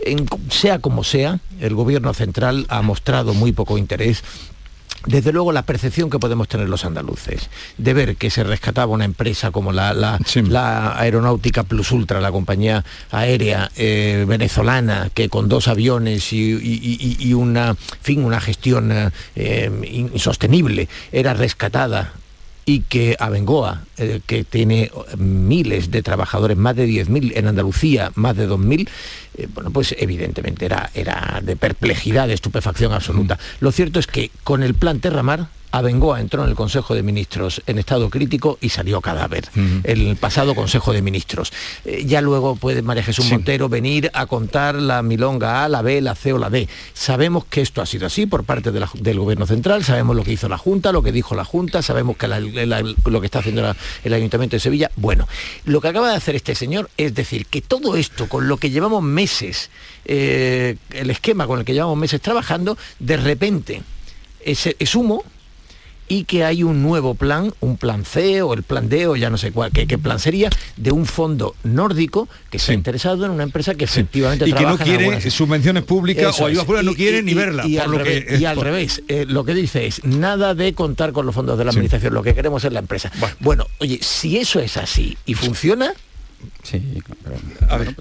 En- 0.05 0.27
sea 0.51 0.79
como 0.79 1.05
sea, 1.05 1.41
el 1.61 1.75
gobierno 1.75 2.13
central 2.15 2.67
ha 2.69 2.83
mostrado 2.83 3.35
muy 3.35 3.53
poco 3.53 3.79
interés 3.79 4.23
desde 5.07 5.33
luego 5.33 5.53
la 5.53 5.63
percepción 5.63 6.11
que 6.11 6.19
podemos 6.19 6.49
tener 6.49 6.69
los 6.69 6.85
andaluces 6.85 7.49
de 7.79 7.95
ver 7.95 8.17
que 8.17 8.31
se 8.31 8.43
rescataba 8.45 8.93
una 8.93 9.05
empresa 9.05 9.51
como 9.51 9.73
la, 9.73 9.93
la- 9.93 10.19
la 10.49 10.99
aeronáutica 10.99 11.63
Plus 11.63 11.93
Ultra, 11.93 12.21
la 12.21 12.33
compañía 12.33 12.85
aérea 13.11 13.71
eh, 13.77 14.25
venezolana, 14.29 15.11
que 15.15 15.29
con 15.29 15.49
dos 15.49 15.69
aviones 15.69 16.33
y, 16.33 16.53
y- 16.53 17.17
y- 17.21 17.29
y 17.29 17.35
una, 17.35 17.77
fin, 18.03 18.25
una 18.25 18.41
gestión 18.41 18.91
eh, 19.37 19.71
insostenible 20.13 20.89
era 21.13 21.35
rescatada 21.35 22.13
y 22.65 22.81
que 22.81 23.17
Abengoa, 23.19 23.85
eh, 23.97 24.21
que 24.27 24.45
tiene 24.45 24.91
miles 25.17 25.91
de 25.91 26.03
trabajadores, 26.03 26.55
más 26.59 26.77
de 26.77 26.87
10.000, 26.87 27.33
en 27.37 27.47
Andalucía 27.49 28.13
más 28.15 28.37
de 28.37 28.47
2.000, 28.47 28.87
eh, 29.39 29.49
bueno, 29.55 29.71
pues 29.71 29.95
evidentemente 29.99 30.67
era, 30.67 30.91
era 30.95 31.41
de 31.43 31.57
perplejidad, 31.57 32.29
de 32.29 32.35
estupefacción 32.35 32.93
absoluta. 32.93 33.39
Lo 33.61 33.73
cierto 33.73 33.99
es 34.01 34.07
que 34.07 34.31
con 34.45 34.63
el 34.63 34.75
plan 34.75 35.01
Terramar, 35.01 35.49
Abengoa 35.71 36.23
entró 36.23 36.45
en 36.45 36.49
el 36.49 36.55
Consejo 36.57 36.95
de 36.95 37.03
Ministros 37.03 37.61
en 37.67 37.79
estado 37.79 38.09
crítico 38.09 38.57
y 38.63 38.71
salió 38.71 39.03
cadáver. 39.03 39.51
El 39.85 40.17
pasado 40.17 40.55
Consejo 40.55 40.95
de 40.95 41.03
Ministros. 41.03 41.53
Eh, 41.85 42.05
ya 42.07 42.23
luego 42.23 42.57
puede 42.57 42.81
María 42.81 43.03
Jesús 43.03 43.27
Montero 43.31 43.69
venir 43.69 44.11
a 44.15 44.25
contar 44.25 44.77
la 44.77 45.03
milonga 45.03 45.65
A, 45.65 45.69
la 45.69 45.83
B, 45.83 46.01
la 46.01 46.15
C 46.15 46.33
o 46.33 46.39
la 46.39 46.49
D. 46.49 46.67
Sabemos 46.95 47.45
que 47.45 47.61
esto 47.61 47.83
ha 47.83 47.87
sido 47.87 48.07
así 48.07 48.25
por 48.25 48.45
parte 48.45 48.73
de 48.73 48.81
la- 48.81 48.91
del 48.95 49.21
Gobierno 49.21 49.47
Central, 49.47 49.85
sabemos 49.85 50.17
lo 50.17 50.25
que 50.25 50.33
hizo 50.33 50.49
la 50.49 50.57
Junta, 50.57 50.91
lo 50.91 51.03
que 51.03 51.13
dijo 51.13 51.35
la 51.35 51.45
Junta, 51.45 51.83
sabemos 51.83 52.17
que 52.17 52.29
la- 52.29 52.41
la- 52.41 52.81
lo 53.05 53.21
que 53.21 53.27
está 53.27 53.41
haciendo 53.41 53.75
el 54.05 54.15
Ayuntamiento 54.15 54.57
de 54.57 54.61
Sevilla. 54.61 54.91
Bueno, 54.97 55.29
lo 55.67 55.83
que 55.83 55.89
acaba 55.89 56.09
de 56.09 56.17
hacer 56.17 56.35
este 56.35 56.55
señor 56.55 56.89
es 56.97 57.15
decir 57.15 57.45
que 57.45 57.61
todo 57.61 57.95
esto 57.99 58.27
con 58.27 58.49
lo 58.49 58.57
que 58.57 58.71
llevamos 58.71 59.03
meses, 59.03 59.28
eh, 60.05 60.77
el 60.91 61.11
esquema 61.11 61.47
con 61.47 61.59
el 61.61 61.65
que 61.65 61.75
llevamos 61.75 61.97
meses 61.99 62.21
trabajando, 62.21 62.77
de 62.99 63.17
repente 63.17 63.83
es, 64.45 64.67
es 64.79 64.95
humo 64.95 65.23
y 66.11 66.25
que 66.25 66.43
hay 66.43 66.63
un 66.63 66.83
nuevo 66.83 67.15
plan, 67.15 67.53
un 67.61 67.77
plan 67.77 68.07
C 68.07 68.41
o 68.41 68.55
el 68.55 68.63
plan 68.63 68.89
D 68.89 69.07
o 69.09 69.15
ya 69.17 69.29
no 69.29 69.37
sé 69.37 69.53
cuál, 69.53 69.71
qué, 69.73 69.87
qué 69.87 69.99
plan 69.99 70.19
sería, 70.19 70.49
de 70.79 70.91
un 70.91 71.05
fondo 71.05 71.55
nórdico 71.65 72.31
que 72.51 72.59
se 72.59 72.73
ha 72.73 72.75
interesado 72.75 73.27
en 73.27 73.31
una 73.33 73.43
empresa 73.43 73.75
que 73.75 73.85
efectivamente 73.85 74.47
Y 74.47 74.49
que 74.49 74.55
no 74.55 74.61
trabaja 74.61 74.85
en 74.85 74.89
quiere 74.89 75.05
algunas- 75.13 75.35
subvenciones 75.35 75.83
públicas 75.83 76.35
Eso 76.35 76.45
o 76.45 76.47
ayudas 76.47 76.63
es. 76.63 76.67
públicas, 76.67 76.85
no 76.87 76.93
Y- 76.93 76.97
quiere 76.97 77.19
y- 77.19 77.23
ni 77.25 77.33
y- 77.33 77.35
verla. 77.35 77.67
Y, 77.67 77.75
por 77.75 77.85
al 77.85 77.91
lo 77.91 77.99
revés, 77.99 78.25
que- 78.25 78.37
y 78.39 78.45
al 78.47 78.55
por- 78.55 78.65
revés, 78.65 79.03
eh, 79.09 79.27
lo 79.29 79.45
que 79.45 79.53
dice 79.53 79.87
es 79.87 80.03
nada 80.05 80.55
de 80.55 80.73
contar 80.73 81.13
con 81.13 81.27
los 81.27 81.35
fondos 81.35 81.59
de 81.59 81.65
la 81.67 81.73
administración, 81.73 82.15
lo 82.15 82.23
que 82.23 82.35
queremos 82.35 82.65
es 82.65 82.73
la 82.73 82.79
empresa. 82.79 83.13
Bueno. 83.41 83.67
oye, 83.81 83.99
si 84.01 84.39
eso 84.39 84.61
es 84.61 84.79
así 84.79 85.15
y 85.27 85.35
funciona, 85.35 85.93
Sí, 86.63 86.81
A 87.69 87.77
ver, 87.79 87.95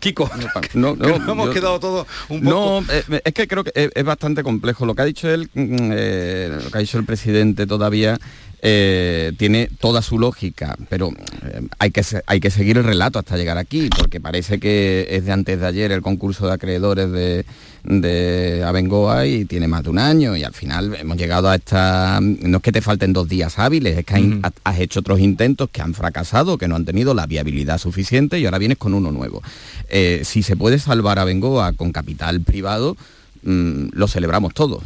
Kiko, 0.00 0.30
no, 0.74 0.96
hemos 1.00 1.50
quedado 1.50 1.80
todos 1.80 2.06
un 2.28 2.42
No, 2.42 2.80
eh, 2.90 3.20
es 3.24 3.34
que 3.34 3.48
creo 3.48 3.64
que 3.64 3.72
es, 3.74 3.90
es 3.94 4.04
bastante 4.04 4.42
complejo. 4.42 4.86
Lo 4.86 4.94
que 4.94 5.02
ha 5.02 5.04
dicho 5.04 5.28
él, 5.28 5.50
mm, 5.52 5.90
eh, 5.92 6.58
lo 6.62 6.70
que 6.70 6.78
ha 6.78 6.80
dicho 6.80 6.98
el 6.98 7.04
presidente 7.04 7.66
todavía, 7.66 8.18
eh, 8.60 9.32
tiene 9.38 9.68
toda 9.80 10.02
su 10.02 10.18
lógica, 10.18 10.76
pero 10.88 11.10
eh, 11.44 11.62
hay, 11.78 11.90
que, 11.90 12.02
hay 12.26 12.40
que 12.40 12.50
seguir 12.50 12.76
el 12.78 12.84
relato 12.84 13.18
hasta 13.18 13.36
llegar 13.36 13.58
aquí, 13.58 13.88
porque 13.96 14.20
parece 14.20 14.58
que 14.58 15.06
es 15.10 15.24
de 15.24 15.32
antes 15.32 15.60
de 15.60 15.66
ayer 15.66 15.92
el 15.92 16.02
concurso 16.02 16.46
de 16.46 16.52
acreedores 16.54 17.10
de, 17.12 17.44
de 17.84 18.64
Abengoa 18.64 19.26
y 19.26 19.44
tiene 19.44 19.68
más 19.68 19.84
de 19.84 19.90
un 19.90 19.98
año 19.98 20.36
y 20.36 20.44
al 20.44 20.52
final 20.54 20.94
hemos 20.98 21.16
llegado 21.16 21.48
a 21.48 21.54
esta... 21.54 22.18
No 22.20 22.56
es 22.58 22.62
que 22.62 22.72
te 22.72 22.82
falten 22.82 23.12
dos 23.12 23.28
días 23.28 23.58
hábiles, 23.58 23.96
es 23.98 24.04
que 24.04 24.14
hay- 24.14 24.40
has 24.64 24.78
hecho 24.80 25.00
otros 25.00 25.20
intentos 25.20 25.70
que 25.70 25.80
han 25.80 25.94
fracasado, 25.94 26.58
que 26.58 26.68
no 26.68 26.76
han 26.76 26.84
tenido 26.84 27.14
la 27.14 27.26
viabilidad 27.26 27.78
suficiente 27.78 28.38
y 28.38 28.44
ahora 28.44 28.58
vienes 28.58 28.78
con 28.78 28.92
uno 28.94 29.12
nuevo. 29.12 29.42
Eh, 29.88 30.22
si 30.24 30.42
se 30.42 30.56
puede 30.56 30.78
salvar 30.78 31.18
a 31.18 31.24
Bengoa 31.24 31.72
con 31.74 31.92
capital 31.92 32.40
privado, 32.40 32.96
mm, 33.44 33.90
lo 33.92 34.08
celebramos 34.08 34.52
todos. 34.54 34.82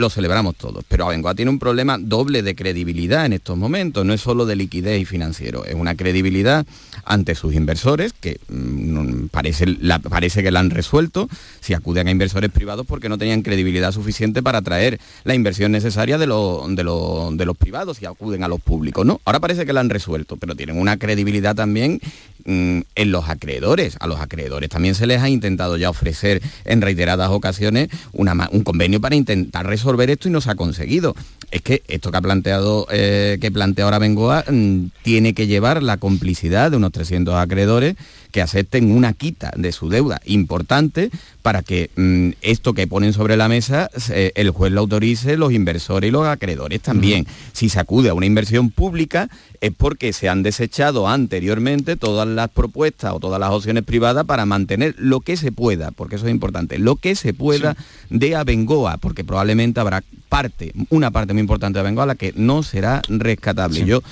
Lo 0.00 0.08
celebramos 0.08 0.56
todos, 0.56 0.82
pero 0.88 1.04
Abengoa 1.04 1.34
tiene 1.34 1.50
un 1.50 1.58
problema 1.58 1.98
doble 2.00 2.42
de 2.42 2.54
credibilidad 2.54 3.26
en 3.26 3.34
estos 3.34 3.58
momentos, 3.58 4.06
no 4.06 4.14
es 4.14 4.22
solo 4.22 4.46
de 4.46 4.56
liquidez 4.56 4.98
y 4.98 5.04
financiero, 5.04 5.66
es 5.66 5.74
una 5.74 5.94
credibilidad 5.94 6.64
ante 7.04 7.34
sus 7.34 7.52
inversores, 7.54 8.14
que 8.18 8.40
mm, 8.48 9.26
parece, 9.26 10.42
que 10.42 10.50
la 10.50 10.60
han 10.60 10.70
resuelto, 10.70 11.28
si 11.60 11.74
acuden 11.74 12.08
a 12.08 12.12
inversores 12.12 12.50
privados 12.50 12.86
porque 12.86 13.10
no 13.10 13.18
tenían 13.18 13.42
credibilidad 13.42 13.92
suficiente 13.92 14.42
para 14.42 14.58
atraer 14.58 14.98
la 15.24 15.34
inversión 15.34 15.70
necesaria 15.70 16.16
de, 16.16 16.26
lo- 16.26 16.64
de, 16.70 16.82
lo- 16.82 17.28
de 17.34 17.44
los 17.44 17.58
privados 17.58 18.00
y 18.00 18.06
acuden 18.06 18.42
a 18.42 18.48
los 18.48 18.60
públicos, 18.62 19.04
¿no? 19.04 19.20
Ahora 19.26 19.38
parece 19.38 19.66
que 19.66 19.74
la 19.74 19.80
han 19.80 19.90
resuelto, 19.90 20.38
pero 20.38 20.54
tienen 20.54 20.78
una 20.78 20.96
credibilidad 20.96 21.54
también 21.54 22.00
en 22.44 23.12
los 23.12 23.28
acreedores. 23.28 23.96
A 24.00 24.06
los 24.06 24.20
acreedores 24.20 24.68
también 24.70 24.94
se 24.94 25.06
les 25.06 25.22
ha 25.22 25.28
intentado 25.28 25.76
ya 25.76 25.90
ofrecer 25.90 26.42
en 26.64 26.80
reiteradas 26.80 27.30
ocasiones 27.30 27.88
una 28.12 28.48
un 28.52 28.62
convenio 28.62 29.00
para 29.00 29.16
intentar 29.16 29.66
resolver 29.66 30.10
esto 30.10 30.28
y 30.28 30.32
no 30.32 30.40
se 30.40 30.50
ha 30.50 30.54
conseguido. 30.54 31.14
Es 31.50 31.62
que 31.62 31.82
esto 31.88 32.10
que 32.10 32.16
ha 32.16 32.22
planteado, 32.22 32.86
eh, 32.90 33.38
que 33.40 33.50
plantea 33.50 33.84
ahora 33.84 33.98
Bengoa, 33.98 34.44
mm, 34.48 34.86
tiene 35.02 35.34
que 35.34 35.46
llevar 35.46 35.82
la 35.82 35.96
complicidad 35.96 36.70
de 36.70 36.76
unos 36.76 36.92
300 36.92 37.34
acreedores 37.34 37.96
que 38.30 38.42
acepten 38.42 38.92
una 38.92 39.12
quita 39.12 39.52
de 39.56 39.72
su 39.72 39.88
deuda 39.88 40.20
importante 40.24 41.10
para 41.42 41.62
que 41.62 41.90
mm, 41.96 42.30
esto 42.42 42.74
que 42.74 42.86
ponen 42.86 43.12
sobre 43.12 43.36
la 43.36 43.48
mesa 43.48 43.90
el 44.34 44.50
juez 44.50 44.72
lo 44.72 44.80
autorice, 44.80 45.36
los 45.36 45.52
inversores 45.52 46.08
y 46.08 46.10
los 46.10 46.26
acreedores 46.26 46.80
también. 46.80 47.26
Si 47.52 47.68
se 47.68 47.80
acude 47.80 48.10
a 48.10 48.14
una 48.14 48.26
inversión 48.26 48.70
pública 48.70 49.28
es 49.60 49.72
porque 49.76 50.12
se 50.12 50.28
han 50.28 50.42
desechado 50.42 51.08
anteriormente 51.08 51.96
todas 51.96 52.26
las 52.26 52.48
propuestas 52.48 53.12
o 53.12 53.20
todas 53.20 53.38
las 53.38 53.50
opciones 53.50 53.84
privadas 53.84 54.24
para 54.24 54.46
mantener 54.46 54.94
lo 54.98 55.20
que 55.20 55.36
se 55.36 55.52
pueda, 55.52 55.90
porque 55.90 56.16
eso 56.16 56.26
es 56.26 56.32
importante, 56.32 56.78
lo 56.78 56.96
que 56.96 57.14
se 57.14 57.34
pueda 57.34 57.76
de 58.08 58.36
Abengoa, 58.36 58.96
porque 58.96 59.22
probablemente 59.22 59.80
habrá 59.80 60.02
parte, 60.28 60.72
una 60.88 61.10
parte 61.10 61.34
muy 61.34 61.40
importante 61.40 61.78
de 61.78 61.82
Bengoa, 61.82 62.06
la 62.06 62.14
que 62.14 62.32
no 62.36 62.62
será 62.62 63.02
rescatable. 63.08 63.84
Yo 63.84 64.02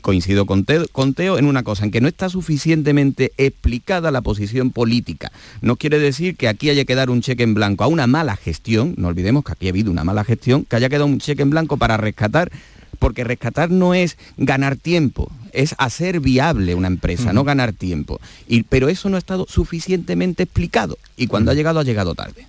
coincido 0.00 0.46
con 0.46 0.64
con 0.92 1.14
Teo 1.14 1.38
en 1.38 1.46
una 1.46 1.62
cosa, 1.62 1.84
en 1.84 1.90
que 1.90 2.00
no 2.00 2.08
está 2.08 2.28
suficientemente 2.28 3.32
explicada 3.62 4.10
la 4.10 4.22
posición 4.22 4.72
política. 4.72 5.30
No 5.60 5.76
quiere 5.76 6.00
decir 6.00 6.36
que 6.36 6.48
aquí 6.48 6.68
haya 6.68 6.84
que 6.84 6.96
dar 6.96 7.10
un 7.10 7.22
cheque 7.22 7.44
en 7.44 7.54
blanco 7.54 7.84
a 7.84 7.86
una 7.86 8.08
mala 8.08 8.34
gestión, 8.34 8.94
no 8.98 9.06
olvidemos 9.06 9.44
que 9.44 9.52
aquí 9.52 9.66
ha 9.68 9.70
habido 9.70 9.92
una 9.92 10.02
mala 10.02 10.24
gestión, 10.24 10.64
que 10.64 10.74
haya 10.74 10.88
quedado 10.88 11.06
un 11.06 11.20
cheque 11.20 11.42
en 11.42 11.50
blanco 11.50 11.76
para 11.76 11.96
rescatar 11.96 12.50
porque 12.98 13.24
rescatar 13.24 13.70
no 13.70 13.94
es 13.94 14.16
ganar 14.36 14.76
tiempo, 14.76 15.30
es 15.52 15.74
hacer 15.78 16.20
viable 16.20 16.74
una 16.74 16.88
empresa, 16.88 17.32
no 17.32 17.42
ganar 17.42 17.72
tiempo. 17.72 18.20
Y, 18.46 18.64
pero 18.64 18.88
eso 18.88 19.08
no 19.08 19.16
ha 19.16 19.18
estado 19.18 19.46
suficientemente 19.48 20.42
explicado 20.44 20.98
y 21.16 21.28
cuando 21.28 21.50
ha 21.50 21.54
llegado 21.54 21.80
ha 21.80 21.84
llegado 21.84 22.14
tarde. 22.14 22.46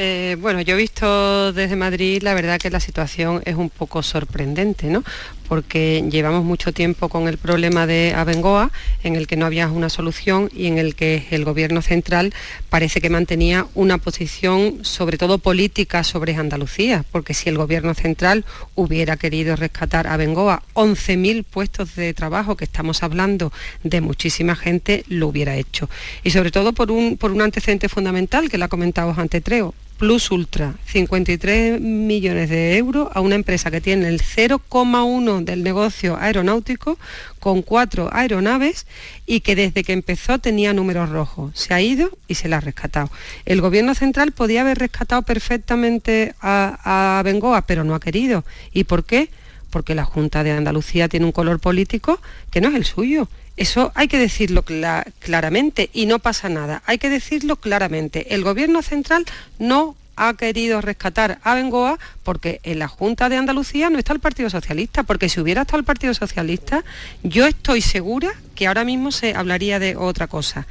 Eh, 0.00 0.36
bueno, 0.40 0.60
yo 0.60 0.74
he 0.74 0.76
visto 0.76 1.52
desde 1.52 1.74
Madrid, 1.74 2.22
la 2.22 2.32
verdad 2.32 2.60
que 2.60 2.70
la 2.70 2.78
situación 2.78 3.42
es 3.44 3.56
un 3.56 3.68
poco 3.68 4.04
sorprendente, 4.04 4.86
¿no? 4.86 5.02
Porque 5.48 6.04
llevamos 6.10 6.44
mucho 6.44 6.72
tiempo 6.72 7.08
con 7.08 7.26
el 7.26 7.38
problema 7.38 7.86
de 7.86 8.12
Abengoa, 8.14 8.70
en 9.02 9.16
el 9.16 9.26
que 9.26 9.36
no 9.36 9.46
había 9.46 9.68
una 9.68 9.88
solución 9.88 10.50
y 10.54 10.66
en 10.66 10.78
el 10.78 10.94
que 10.94 11.26
el 11.30 11.44
gobierno 11.44 11.82
central 11.82 12.34
parece 12.68 13.00
que 13.00 13.10
mantenía 13.10 13.66
una 13.74 13.98
posición, 13.98 14.84
sobre 14.84 15.18
todo 15.18 15.38
política, 15.38 16.04
sobre 16.04 16.36
Andalucía, 16.36 17.04
porque 17.10 17.34
si 17.34 17.48
el 17.48 17.56
gobierno 17.56 17.94
central 17.94 18.44
hubiera 18.74 19.16
querido 19.16 19.56
rescatar 19.56 20.06
a 20.06 20.16
Bengoa 20.16 20.62
11.000 20.74 21.44
puestos 21.44 21.96
de 21.96 22.14
trabajo, 22.14 22.56
que 22.56 22.64
estamos 22.64 23.02
hablando 23.02 23.52
de 23.82 24.00
muchísima 24.00 24.54
gente, 24.54 25.04
lo 25.08 25.28
hubiera 25.28 25.56
hecho. 25.56 25.88
Y 26.24 26.30
sobre 26.30 26.50
todo 26.50 26.72
por 26.72 26.90
un, 26.90 27.16
por 27.16 27.32
un 27.32 27.42
antecedente 27.42 27.88
fundamental 27.88 28.48
que 28.48 28.58
la 28.58 28.66
ha 28.66 28.68
comentado 28.68 29.14
antes 29.16 29.42
Treo, 29.42 29.74
Plus 29.98 30.30
Ultra, 30.30 30.74
53 30.86 31.80
millones 31.80 32.48
de 32.48 32.76
euros 32.76 33.08
a 33.14 33.20
una 33.20 33.34
empresa 33.34 33.72
que 33.72 33.80
tiene 33.80 34.06
el 34.06 34.22
0,1 34.22 35.42
del 35.42 35.64
negocio 35.64 36.16
aeronáutico 36.16 36.96
con 37.40 37.62
cuatro 37.62 38.08
aeronaves 38.12 38.86
y 39.26 39.40
que 39.40 39.56
desde 39.56 39.82
que 39.82 39.92
empezó 39.92 40.38
tenía 40.38 40.72
números 40.72 41.10
rojos. 41.10 41.58
Se 41.58 41.74
ha 41.74 41.80
ido 41.80 42.16
y 42.28 42.36
se 42.36 42.48
la 42.48 42.58
ha 42.58 42.60
rescatado. 42.60 43.10
El 43.44 43.60
gobierno 43.60 43.92
central 43.96 44.30
podía 44.30 44.60
haber 44.60 44.78
rescatado 44.78 45.22
perfectamente 45.22 46.32
a, 46.40 47.18
a 47.18 47.22
Bengoa, 47.24 47.62
pero 47.62 47.82
no 47.82 47.96
ha 47.96 48.00
querido. 48.00 48.44
¿Y 48.72 48.84
por 48.84 49.02
qué? 49.02 49.30
Porque 49.70 49.96
la 49.96 50.04
Junta 50.04 50.44
de 50.44 50.52
Andalucía 50.52 51.08
tiene 51.08 51.26
un 51.26 51.32
color 51.32 51.58
político 51.58 52.20
que 52.52 52.60
no 52.60 52.68
es 52.68 52.76
el 52.76 52.84
suyo 52.84 53.28
eso 53.58 53.92
hay 53.94 54.08
que 54.08 54.18
decirlo 54.18 54.62
claramente 54.62 55.90
y 55.92 56.06
no 56.06 56.20
pasa 56.20 56.48
nada. 56.48 56.82
Hay 56.86 56.98
que 56.98 57.10
decirlo 57.10 57.56
claramente. 57.56 58.34
El 58.34 58.44
Gobierno 58.44 58.82
central 58.82 59.26
no 59.58 59.96
ha 60.14 60.34
querido 60.34 60.80
rescatar 60.80 61.38
a 61.42 61.54
Bengoa 61.54 61.98
porque 62.22 62.60
en 62.62 62.78
la 62.78 62.88
Junta 62.88 63.28
de 63.28 63.36
Andalucía 63.36 63.90
no 63.90 63.98
está 63.98 64.12
el 64.12 64.20
Partido 64.20 64.50
Socialista, 64.50 65.02
porque 65.02 65.28
si 65.28 65.40
hubiera 65.40 65.62
estado 65.62 65.78
el 65.78 65.84
Partido 65.84 66.14
Socialista, 66.14 66.84
yo 67.22 67.46
estoy 67.46 67.80
segura 67.80 68.32
que 68.54 68.66
ahora 68.66 68.84
mismo 68.84 69.12
se 69.12 69.34
hablaría 69.34 69.78
de 69.78 69.96
otra 69.96 70.26
cosa. 70.26 70.66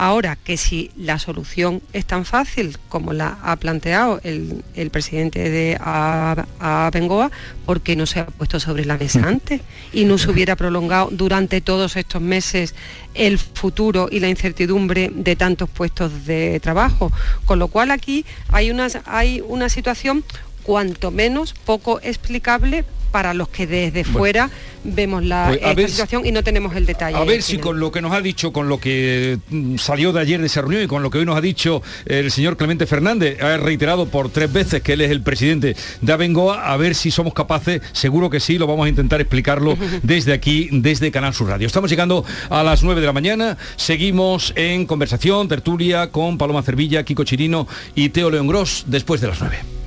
Ahora 0.00 0.36
que 0.36 0.56
si 0.56 0.92
la 0.96 1.18
solución 1.18 1.82
es 1.92 2.04
tan 2.04 2.24
fácil 2.24 2.78
como 2.88 3.12
la 3.12 3.36
ha 3.42 3.56
planteado 3.56 4.20
el, 4.22 4.62
presidente 4.92 5.50
de 5.50 5.76
Abengoa, 5.80 7.32
¿por 7.66 7.80
qué 7.80 7.96
no 7.96 8.06
se 8.06 8.20
ha 8.20 8.26
puesto 8.26 8.60
sobre 8.60 8.84
la 8.84 8.96
mesa 8.96 9.22
antes 9.26 9.60
y 9.92 10.04
no 10.04 10.16
se 10.16 10.30
hubiera 10.30 10.54
prolongado 10.54 11.08
durante 11.10 11.60
todos 11.60 11.96
estos 11.96 12.22
meses 12.22 12.76
el 13.14 13.38
futuro 13.38 14.08
y 14.08 14.20
la 14.20 14.28
incertidumbre 14.28 15.10
de 15.12 15.34
tantos 15.34 15.68
puestos 15.68 16.26
de 16.26 16.60
trabajo? 16.60 17.10
Con 17.44 17.58
lo 17.58 17.66
cual 17.66 17.90
aquí 17.90 18.24
hay 18.50 18.70
una, 18.70 18.86
hay 19.04 19.42
una 19.44 19.68
situación 19.68 20.22
cuanto 20.62 21.10
menos 21.10 21.54
poco 21.54 21.98
explicable 22.04 22.84
para 23.10 23.34
los 23.34 23.48
que 23.48 23.66
desde 23.66 24.04
fuera 24.04 24.50
vemos 24.84 25.24
la 25.24 25.56
pues, 25.74 25.92
situación 25.92 26.24
y 26.26 26.32
no 26.32 26.42
tenemos 26.42 26.74
el 26.76 26.86
detalle. 26.86 27.16
A 27.16 27.24
ver 27.24 27.42
si 27.42 27.58
con 27.58 27.80
lo 27.80 27.90
que 27.90 28.00
nos 28.00 28.12
ha 28.12 28.20
dicho, 28.20 28.52
con 28.52 28.68
lo 28.68 28.78
que 28.78 29.38
mm, 29.50 29.76
salió 29.76 30.12
de 30.12 30.20
ayer 30.20 30.40
de 30.40 30.46
esa 30.46 30.60
reunión 30.60 30.82
y 30.82 30.86
con 30.86 31.02
lo 31.02 31.10
que 31.10 31.18
hoy 31.18 31.26
nos 31.26 31.36
ha 31.36 31.40
dicho 31.40 31.82
el 32.06 32.30
señor 32.30 32.56
Clemente 32.56 32.86
Fernández, 32.86 33.42
ha 33.42 33.56
reiterado 33.56 34.06
por 34.06 34.30
tres 34.30 34.52
veces 34.52 34.82
que 34.82 34.94
él 34.94 35.00
es 35.00 35.10
el 35.10 35.22
presidente 35.22 35.76
de 36.00 36.12
Abengoa, 36.12 36.72
a 36.72 36.76
ver 36.76 36.94
si 36.94 37.10
somos 37.10 37.34
capaces, 37.34 37.82
seguro 37.92 38.30
que 38.30 38.40
sí, 38.40 38.58
lo 38.58 38.66
vamos 38.66 38.86
a 38.86 38.88
intentar 38.88 39.20
explicarlo 39.20 39.76
desde 40.02 40.32
aquí, 40.32 40.68
desde 40.72 41.10
Canal 41.10 41.34
Sur 41.34 41.48
Radio. 41.48 41.66
Estamos 41.66 41.90
llegando 41.90 42.24
a 42.50 42.62
las 42.62 42.82
9 42.82 43.00
de 43.00 43.06
la 43.06 43.12
mañana, 43.12 43.58
seguimos 43.76 44.52
en 44.56 44.86
conversación, 44.86 45.48
tertulia 45.48 46.10
con 46.10 46.38
Paloma 46.38 46.62
Cervilla, 46.62 47.04
Kiko 47.04 47.24
Chirino 47.24 47.66
y 47.94 48.10
Teo 48.10 48.30
León 48.30 48.46
Gross 48.46 48.84
después 48.86 49.20
de 49.20 49.28
las 49.28 49.40
9. 49.40 49.77